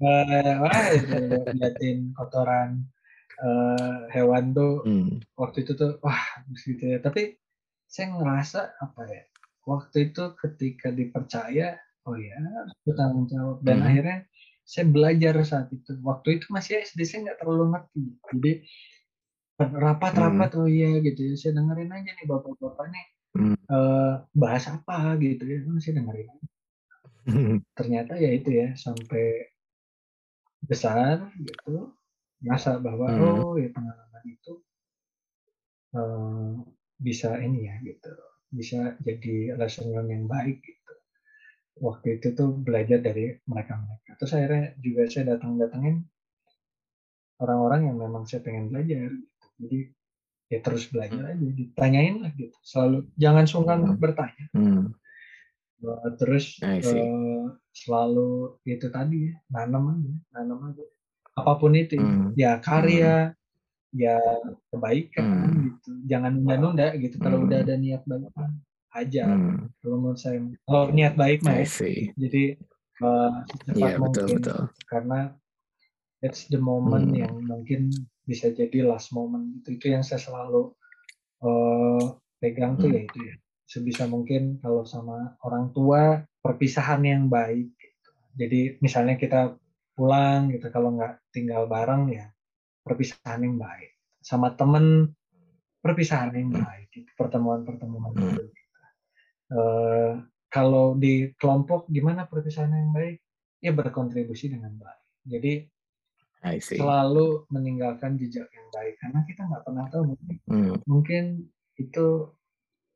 uh, 0.03 0.55
wah 0.63 0.87
itu 0.93 1.17
liatin 1.57 2.13
kotoran 2.13 2.85
uh, 3.41 4.11
hewan 4.13 4.53
tuh. 4.53 4.83
Hmm. 4.85 5.23
waktu 5.39 5.65
itu 5.65 5.73
tuh 5.79 5.97
wah 6.05 6.21
gitu 6.53 6.85
ya. 6.85 6.99
Tapi 7.01 7.39
saya 7.91 8.15
ngerasa 8.15 8.79
apa 8.79 9.03
ya 9.09 9.23
waktu 9.67 10.11
itu 10.11 10.35
ketika 10.39 10.91
dipercaya 10.91 11.79
oh 12.09 12.17
ya 12.19 12.39
bertanggung 12.85 13.31
jawab. 13.31 13.63
Dan 13.65 13.81
hmm. 13.81 13.89
akhirnya 13.89 14.19
saya 14.67 14.87
belajar 14.87 15.35
saat 15.43 15.69
itu. 15.75 15.99
Waktu 16.03 16.39
itu 16.39 16.47
masih 16.55 16.83
SD 16.83 17.01
saya 17.07 17.19
nggak 17.31 17.39
terlalu 17.43 17.65
ngerti. 17.75 18.03
Jadi 18.31 18.53
rapat-rapat 19.69 20.51
hmm. 20.57 20.61
oh 20.61 20.69
iya 20.69 20.91
gitu 21.05 21.21
ya 21.33 21.35
saya 21.37 21.53
dengerin 21.61 21.93
aja 21.93 22.11
nih 22.17 22.27
bapak-bapak 22.27 22.87
nih 22.89 23.07
hmm. 23.37 23.57
uh, 23.69 24.15
bahas 24.33 24.65
apa 24.73 25.21
gitu 25.21 25.45
ya 25.45 25.59
masih 25.69 25.93
dengerin 25.93 26.29
ternyata 27.79 28.17
ya 28.17 28.31
itu 28.33 28.51
ya 28.51 28.69
sampai 28.75 29.53
besar 30.65 31.29
gitu 31.37 31.93
masa 32.41 32.81
bahwa 32.81 33.09
hmm. 33.13 33.23
oh 33.45 33.55
ya 33.61 33.69
pengalaman 33.69 34.25
itu 34.25 34.53
uh, 35.97 36.57
bisa 36.97 37.37
ini 37.41 37.69
ya 37.69 37.75
gitu 37.85 38.13
bisa 38.51 38.97
jadi 39.05 39.55
lesson 39.61 39.93
learn 39.93 40.09
yang 40.11 40.25
baik 40.27 40.59
gitu 40.65 40.95
waktu 41.81 42.21
itu 42.21 42.33
tuh 42.33 42.57
belajar 42.57 43.01
dari 43.01 43.37
mereka 43.45 43.77
mereka 43.79 44.17
terus 44.17 44.37
akhirnya 44.37 44.75
juga 44.81 45.03
saya 45.09 45.37
datang 45.37 45.57
datangin 45.57 46.09
orang-orang 47.41 47.89
yang 47.89 47.97
memang 47.97 48.29
saya 48.29 48.45
pengen 48.45 48.69
belajar. 48.69 49.11
Jadi 49.61 49.79
ya 50.51 50.59
terus 50.65 50.91
belajar 50.91 51.23
hmm. 51.23 51.33
aja 51.37 51.47
ditanyain 51.55 52.17
lah 52.27 52.33
gitu 52.35 52.57
selalu 52.67 53.07
jangan 53.15 53.45
sungkan 53.47 53.77
hmm. 53.81 53.85
untuk 53.87 53.99
bertanya 54.03 54.47
hmm. 54.57 54.85
Uh, 55.81 56.13
terus 56.21 56.61
uh, 56.61 57.49
selalu 57.73 58.53
itu 58.69 58.93
tadi 58.93 59.33
ya 59.33 59.35
nanam 59.49 59.97
aja 59.97 60.13
nanam 60.37 60.59
aja 60.69 60.85
apa 61.41 61.53
pun 61.57 61.73
itu 61.73 61.97
ya. 61.97 62.05
hmm. 62.05 62.29
ya 62.37 62.51
karya 62.61 63.15
hmm. 63.33 63.97
ya 63.97 64.17
kebaikan 64.69 65.25
hmm. 65.25 65.57
gitu 65.65 65.91
jangan 66.05 66.37
nunda-nunda 66.37 66.93
gitu 67.01 67.17
kalau 67.17 67.41
hmm. 67.41 67.47
udah 67.49 67.59
ada 67.65 67.75
niat 67.81 68.03
baik 68.05 68.29
aja 68.93 69.25
hmm. 69.25 69.73
kalau 69.81 69.97
menurut 70.05 70.21
saya 70.21 70.39
kalau 70.69 70.85
niat 70.93 71.15
baik 71.17 71.41
mah 71.47 71.57
ya. 71.63 71.67
jadi 72.13 72.43
uh, 73.01 73.41
cepat 73.49 73.81
yeah, 73.81 73.97
mungkin 73.97 74.25
betul, 74.27 74.37
betul. 74.37 74.61
karena 74.91 75.33
that's 76.21 76.45
the 76.53 76.61
moment 76.61 77.09
hmm. 77.09 77.25
yang 77.25 77.35
mungkin 77.49 77.89
bisa 78.31 78.55
jadi 78.55 78.87
last 78.87 79.11
moment 79.11 79.59
itu 79.59 79.75
itu 79.75 79.91
yang 79.91 80.07
saya 80.07 80.23
selalu 80.23 80.71
uh, 81.43 82.15
pegang 82.39 82.79
tuh 82.79 82.87
hmm. 82.87 82.95
ya 82.95 83.01
itu 83.11 83.19
ya 83.27 83.35
sebisa 83.67 84.07
mungkin 84.07 84.63
kalau 84.63 84.87
sama 84.87 85.35
orang 85.43 85.75
tua 85.75 86.23
perpisahan 86.39 87.03
yang 87.03 87.27
baik 87.27 87.75
gitu. 87.75 88.11
jadi 88.39 88.61
misalnya 88.79 89.19
kita 89.19 89.59
pulang 89.99 90.55
gitu 90.55 90.71
kalau 90.71 90.95
nggak 90.95 91.19
tinggal 91.35 91.67
bareng 91.67 92.15
ya 92.15 92.31
perpisahan 92.87 93.43
yang 93.43 93.59
baik 93.59 93.99
sama 94.23 94.55
temen 94.55 95.11
perpisahan 95.83 96.31
yang 96.39 96.55
hmm. 96.55 96.63
baik 96.63 96.87
gitu. 96.95 97.11
pertemuan-pertemuan 97.19 98.15
hmm. 98.15 98.23
itu 98.31 98.43
gitu. 98.47 98.75
uh, 99.59 100.13
kalau 100.47 100.95
di 100.95 101.35
kelompok 101.35 101.91
gimana 101.91 102.31
perpisahan 102.31 102.71
yang 102.71 102.95
baik 102.95 103.19
ya 103.59 103.75
berkontribusi 103.75 104.55
dengan 104.55 104.79
baik 104.79 105.03
jadi 105.27 105.67
selalu 106.61 107.45
meninggalkan 107.53 108.17
jejak 108.17 108.49
yang 108.49 108.69
baik 108.73 108.97
karena 108.97 109.21
kita 109.29 109.43
nggak 109.45 109.65
pernah 109.65 109.87
tahu 109.93 110.03
mungkin 110.17 110.37
hmm. 110.49 110.75
mungkin 110.89 111.25
itu 111.77 112.07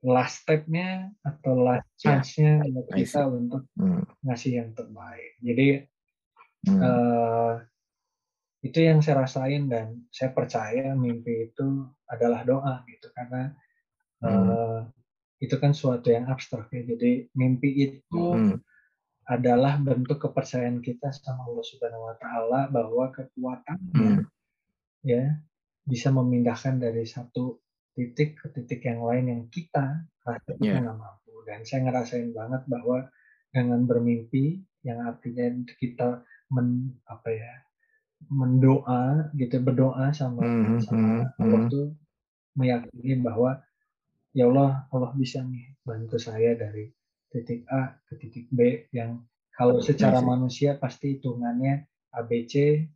last 0.04 0.44
stepnya 0.44 1.12
atau 1.24 1.52
last 1.56 1.88
chance-nya 2.00 2.64
buat 2.64 2.88
kita 2.92 3.28
untuk 3.28 3.68
hmm. 3.76 4.04
ngasih 4.24 4.52
yang 4.64 4.70
terbaik 4.72 5.32
jadi 5.44 5.68
hmm. 6.68 6.80
uh, 6.80 7.54
itu 8.64 8.78
yang 8.80 9.04
saya 9.04 9.28
rasain 9.28 9.68
dan 9.68 10.08
saya 10.08 10.32
percaya 10.32 10.96
mimpi 10.96 11.52
itu 11.52 11.84
adalah 12.08 12.48
doa 12.48 12.80
gitu 12.88 13.12
karena 13.12 13.52
hmm. 14.24 14.28
uh, 14.28 14.80
itu 15.44 15.56
kan 15.60 15.76
suatu 15.76 16.08
yang 16.08 16.32
abstrak 16.32 16.72
ya 16.72 16.80
jadi 16.84 17.28
mimpi 17.36 17.70
itu 17.76 18.24
hmm 18.24 18.56
adalah 19.24 19.80
bentuk 19.80 20.20
kepercayaan 20.20 20.84
kita 20.84 21.08
sama 21.12 21.48
Allah 21.48 21.64
Subhanahu 21.64 22.08
wa 22.12 22.16
taala 22.20 22.60
bahwa 22.68 23.08
kekuatannya 23.08 24.20
hmm. 24.20 24.28
ya 25.04 25.40
bisa 25.84 26.12
memindahkan 26.12 26.80
dari 26.80 27.04
satu 27.08 27.60
titik 27.96 28.40
ke 28.40 28.46
titik 28.52 28.84
yang 28.84 29.04
lain 29.04 29.24
yang 29.30 29.42
kita 29.48 30.04
rasanya 30.24 30.60
yeah. 30.60 30.80
nggak 30.80 30.98
mampu 30.98 31.34
dan 31.44 31.60
saya 31.64 31.80
ngerasain 31.88 32.30
banget 32.32 32.62
bahwa 32.68 33.08
dengan 33.54 33.80
bermimpi 33.86 34.60
yang 34.84 35.04
artinya 35.08 35.46
kita 35.78 36.20
men 36.52 36.98
apa 37.08 37.28
ya 37.32 37.52
mendoa 38.28 39.32
gitu 39.36 39.60
berdoa 39.60 40.12
sama 40.16 40.40
mm 40.44 40.52
-hmm. 40.64 40.78
sama 40.84 41.00
hmm, 41.00 41.40
Allah 41.40 41.60
mm 41.60 41.64
-hmm. 41.64 41.72
tuh 41.72 41.86
meyakini 42.56 43.14
bahwa 43.20 43.50
ya 44.32 44.48
Allah 44.48 44.88
Allah 44.90 45.10
bisa 45.14 45.42
nih 45.42 45.76
bantu 45.82 46.16
saya 46.16 46.56
dari 46.56 46.90
titik 47.34 47.66
A 47.66 47.98
ke 48.06 48.14
titik 48.22 48.46
B 48.54 48.86
yang 48.94 49.26
kalau 49.58 49.82
secara 49.82 50.22
Masih. 50.22 50.30
manusia 50.30 50.70
pasti 50.78 51.18
hitungannya 51.18 51.82
ABC 52.14 52.86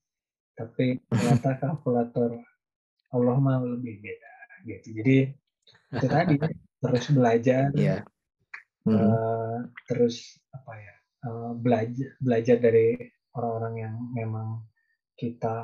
tapi 0.55 1.03
ternyata 1.11 1.59
kalkulator 1.59 2.39
Allah 3.11 3.37
mah 3.39 3.59
lebih 3.67 3.99
beda 3.99 4.33
gitu 4.63 4.89
jadi 5.03 5.19
itu 5.99 6.07
tadi 6.15 6.35
terus 6.79 7.07
belajar 7.11 7.75
yeah. 7.75 8.07
hmm. 8.87 8.95
uh, 8.95 9.59
terus 9.91 10.39
apa 10.55 10.73
ya 10.79 10.95
uh, 11.27 11.51
belajar 11.59 12.11
belajar 12.23 12.57
dari 12.63 12.95
orang-orang 13.35 13.75
yang 13.83 13.95
memang 14.15 14.49
kita 15.19 15.59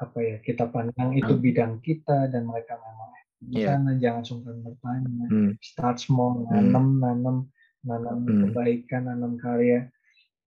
apa 0.00 0.18
ya 0.24 0.40
kita 0.40 0.64
pandang 0.72 1.12
itu 1.12 1.36
hmm. 1.36 1.44
bidang 1.44 1.74
kita 1.84 2.32
dan 2.32 2.48
mereka 2.48 2.80
memang 2.80 3.10
di 3.40 3.64
yeah. 3.64 3.80
sana 3.80 3.96
jangan 3.96 4.22
sungkan 4.24 4.56
bertanya 4.60 5.26
hmm. 5.32 5.52
start 5.64 5.96
small 5.96 6.44
nanam 6.52 6.96
hmm. 6.96 7.00
nanam 7.00 7.36
nanam 7.80 8.18
hmm. 8.28 8.52
kebaikan 8.52 9.08
nanam 9.08 9.40
karya 9.40 9.88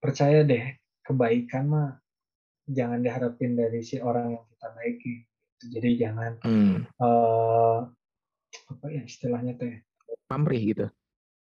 percaya 0.01 0.41
deh 0.41 0.81
kebaikan 1.05 1.69
mah 1.69 1.89
jangan 2.65 3.05
diharapin 3.05 3.53
dari 3.53 3.85
si 3.85 4.01
orang 4.01 4.33
yang 4.33 4.45
kita 4.49 4.69
baiki 4.73 5.15
jadi 5.69 5.91
jangan 6.01 6.33
hmm. 6.41 6.77
uh, 6.97 7.85
apa 8.73 8.87
ya 8.89 9.03
istilahnya 9.05 9.61
teh 9.61 9.85
pamrih 10.25 10.73
gitu 10.73 10.87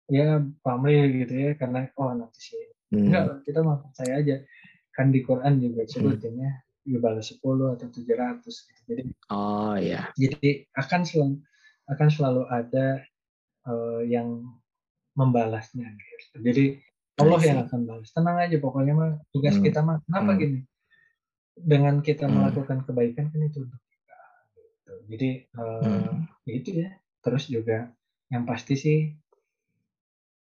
ya 0.06 0.38
pamrih 0.62 1.26
gitu 1.26 1.34
ya 1.34 1.50
karena 1.58 1.90
oh 1.98 2.14
nanti 2.14 2.54
sih 2.54 2.62
hmm. 2.94 3.10
enggak 3.10 3.24
kita 3.42 3.66
mah 3.66 3.82
percaya 3.82 4.22
aja 4.22 4.36
kan 4.94 5.10
di 5.10 5.20
Quran 5.26 5.58
juga 5.58 5.82
sebutinnya 5.90 6.50
hmm. 6.54 6.65
Dibalas 6.86 7.34
10 7.34 7.42
atau 7.42 7.86
700 7.90 8.46
gitu. 8.46 8.80
jadi 8.86 9.02
oh 9.34 9.74
ya 9.76 10.08
jadi 10.14 10.64
akan 10.78 11.02
selalu 11.02 11.36
akan 11.86 12.08
selalu 12.10 12.42
ada 12.50 13.02
uh, 13.66 14.02
yang 14.06 14.46
membalasnya 15.18 15.90
gitu. 15.98 16.36
jadi 16.40 16.64
Allah 17.16 17.40
yang 17.40 17.58
akan 17.64 17.80
balas 17.88 18.12
tenang 18.12 18.36
aja 18.38 18.56
pokoknya 18.60 18.92
mah 18.92 19.12
tugas 19.32 19.56
hmm. 19.56 19.64
kita 19.64 19.80
mah 19.80 19.98
kenapa 20.04 20.30
hmm. 20.36 20.40
gini 20.40 20.60
dengan 21.56 21.94
kita 22.04 22.28
hmm. 22.28 22.34
melakukan 22.36 22.78
kebaikan 22.84 23.32
kan 23.32 23.40
itu 23.40 23.64
untuk 23.64 23.80
kita 23.88 24.18
gitu. 24.52 24.92
jadi 25.08 25.30
uh, 25.56 25.80
hmm. 25.82 26.16
ya 26.44 26.52
itu 26.52 26.70
ya 26.76 26.90
terus 27.24 27.48
juga 27.48 27.90
yang 28.28 28.44
pasti 28.44 28.74
sih 28.76 28.98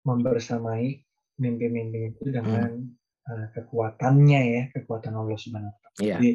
membersamai 0.05 1.01
mimpi-mimpi 1.41 2.13
itu 2.13 2.29
dengan 2.29 2.69
hmm. 2.69 3.33
uh, 3.33 3.47
kekuatannya 3.57 4.41
ya 4.45 4.63
kekuatan 4.77 5.17
Allah 5.17 5.37
Subhanahu 5.39 5.73
Yeah. 5.99 6.19
Jadi 6.19 6.31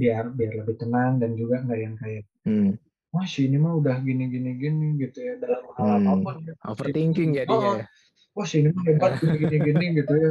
biar 0.00 0.32
biar 0.32 0.52
lebih 0.64 0.76
tenang 0.80 1.20
dan 1.20 1.36
juga 1.36 1.60
nggak 1.60 1.78
yang 1.78 1.94
kayak 2.00 2.24
hmm. 2.48 2.70
wah 3.12 3.26
si 3.28 3.44
ini 3.44 3.60
mah 3.60 3.76
udah 3.76 4.00
gini 4.00 4.32
gini 4.32 4.56
gini 4.56 4.96
gitu 4.96 5.18
ya 5.20 5.36
dalam 5.36 5.62
hal 5.76 5.86
hmm. 5.86 6.08
apa 6.08 6.12
pun. 6.24 6.36
Ya. 6.44 6.54
Overthinking 6.66 7.30
jadi 7.36 7.52
oh, 7.52 7.76
ya. 7.76 7.86
Wah 8.32 8.46
si 8.46 8.64
ini 8.64 8.70
mah 8.72 8.84
hebat 8.88 9.12
gini 9.20 9.36
gini 9.36 9.56
gini 9.60 9.84
gitu 10.02 10.12
ya 10.16 10.30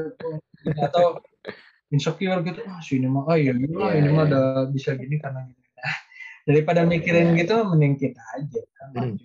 atau 0.89 1.21
insecure 1.93 2.41
gitu 2.43 2.59
wah 2.65 2.81
si 2.81 2.97
ini 2.99 3.07
mah 3.07 3.23
oh 3.29 3.37
iya 3.37 3.53
ini 3.53 3.67
mah 3.69 3.93
yeah, 3.93 3.99
ini 4.01 4.09
mah 4.11 4.25
iya. 4.25 4.31
udah 4.33 4.45
bisa 4.73 4.89
gini 4.97 5.15
karena 5.21 5.45
gini. 5.45 5.63
Nah, 5.77 5.97
daripada 6.49 6.81
mikirin 6.83 7.35
yeah. 7.35 7.39
gitu 7.45 7.55
mending 7.61 7.95
kita 7.95 8.21
aja 8.41 8.61
kan. 8.73 8.87
Hmm. 8.95 9.15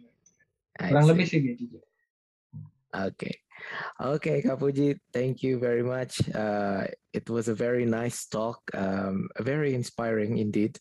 Kurang 0.77 1.07
lebih 1.09 1.25
sih 1.25 1.41
gitu. 1.41 1.81
Okay. 2.93 3.41
Okay, 4.01 4.43
Kak 4.43 4.59
Puji, 4.59 4.99
thank 5.13 5.43
you 5.43 5.59
very 5.59 5.83
much. 5.83 6.19
Uh, 6.35 6.87
it 7.13 7.29
was 7.31 7.49
a 7.49 7.57
very 7.57 7.85
nice 7.85 8.27
talk, 8.27 8.59
um, 8.75 9.29
very 9.41 9.75
inspiring 9.75 10.39
indeed. 10.39 10.77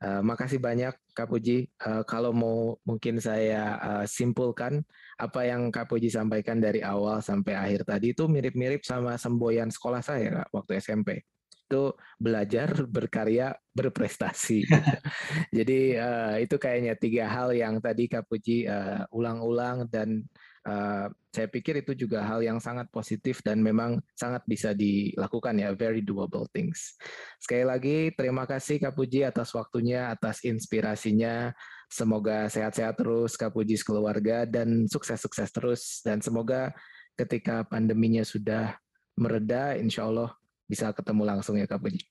Uh, 0.00 0.24
makasih 0.24 0.56
banyak 0.56 0.96
Kak 1.12 1.28
Puji. 1.28 1.68
Uh, 1.76 2.00
kalau 2.08 2.32
mau 2.32 2.80
mungkin 2.88 3.20
saya 3.20 3.76
uh, 3.76 4.04
simpulkan 4.08 4.80
apa 5.20 5.44
yang 5.44 5.68
Kak 5.68 5.92
Puji 5.92 6.08
sampaikan 6.08 6.56
dari 6.56 6.80
awal 6.80 7.20
sampai 7.20 7.52
akhir 7.52 7.84
tadi 7.84 8.16
itu 8.16 8.24
mirip-mirip 8.24 8.80
sama 8.80 9.20
semboyan 9.20 9.68
sekolah 9.68 10.00
saya 10.00 10.40
Kak, 10.40 10.48
waktu 10.56 10.80
SMP. 10.80 11.20
Itu 11.68 11.92
belajar, 12.16 12.72
berkarya, 12.88 13.52
berprestasi. 13.76 14.64
Jadi 15.58 16.00
uh, 16.00 16.40
itu 16.40 16.56
kayaknya 16.56 16.96
tiga 16.96 17.28
hal 17.28 17.52
yang 17.52 17.76
tadi 17.84 18.08
Kak 18.08 18.24
Puji 18.24 18.64
uh, 18.64 19.04
ulang-ulang 19.12 19.84
dan 19.92 20.24
uh, 20.66 21.08
saya 21.30 21.46
pikir 21.46 21.80
itu 21.80 21.94
juga 21.94 22.26
hal 22.26 22.42
yang 22.42 22.58
sangat 22.58 22.90
positif 22.90 23.38
dan 23.46 23.62
memang 23.62 24.02
sangat 24.18 24.42
bisa 24.50 24.74
dilakukan 24.74 25.54
ya, 25.56 25.70
very 25.72 26.02
doable 26.02 26.44
things. 26.50 26.98
Sekali 27.38 27.64
lagi 27.64 27.96
terima 28.18 28.44
kasih 28.44 28.82
Kak 28.82 28.98
Puji 28.98 29.22
atas 29.22 29.54
waktunya, 29.54 30.10
atas 30.10 30.42
inspirasinya. 30.42 31.54
Semoga 31.90 32.50
sehat-sehat 32.50 32.98
terus 32.98 33.38
Kak 33.38 33.54
Puji 33.54 33.78
keluarga 33.82 34.42
dan 34.46 34.90
sukses-sukses 34.90 35.50
terus 35.54 36.02
dan 36.02 36.18
semoga 36.18 36.74
ketika 37.14 37.62
pandeminya 37.66 38.26
sudah 38.26 38.74
mereda, 39.14 39.76
insya 39.78 40.08
Allah 40.08 40.34
bisa 40.66 40.90
ketemu 40.90 41.22
langsung 41.26 41.54
ya 41.58 41.66
Kak 41.66 41.78
Puji. 41.78 42.02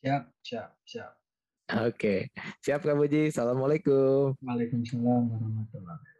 Siap, 0.00 0.22
siap, 0.42 0.68
siap. 0.82 1.12
Oke, 1.86 2.34
siap 2.58 2.82
Kak 2.82 2.98
Puji. 2.98 3.30
Assalamualaikum. 3.30 4.34
Waalaikumsalam 4.42 5.22
warahmatullahi 5.30 6.10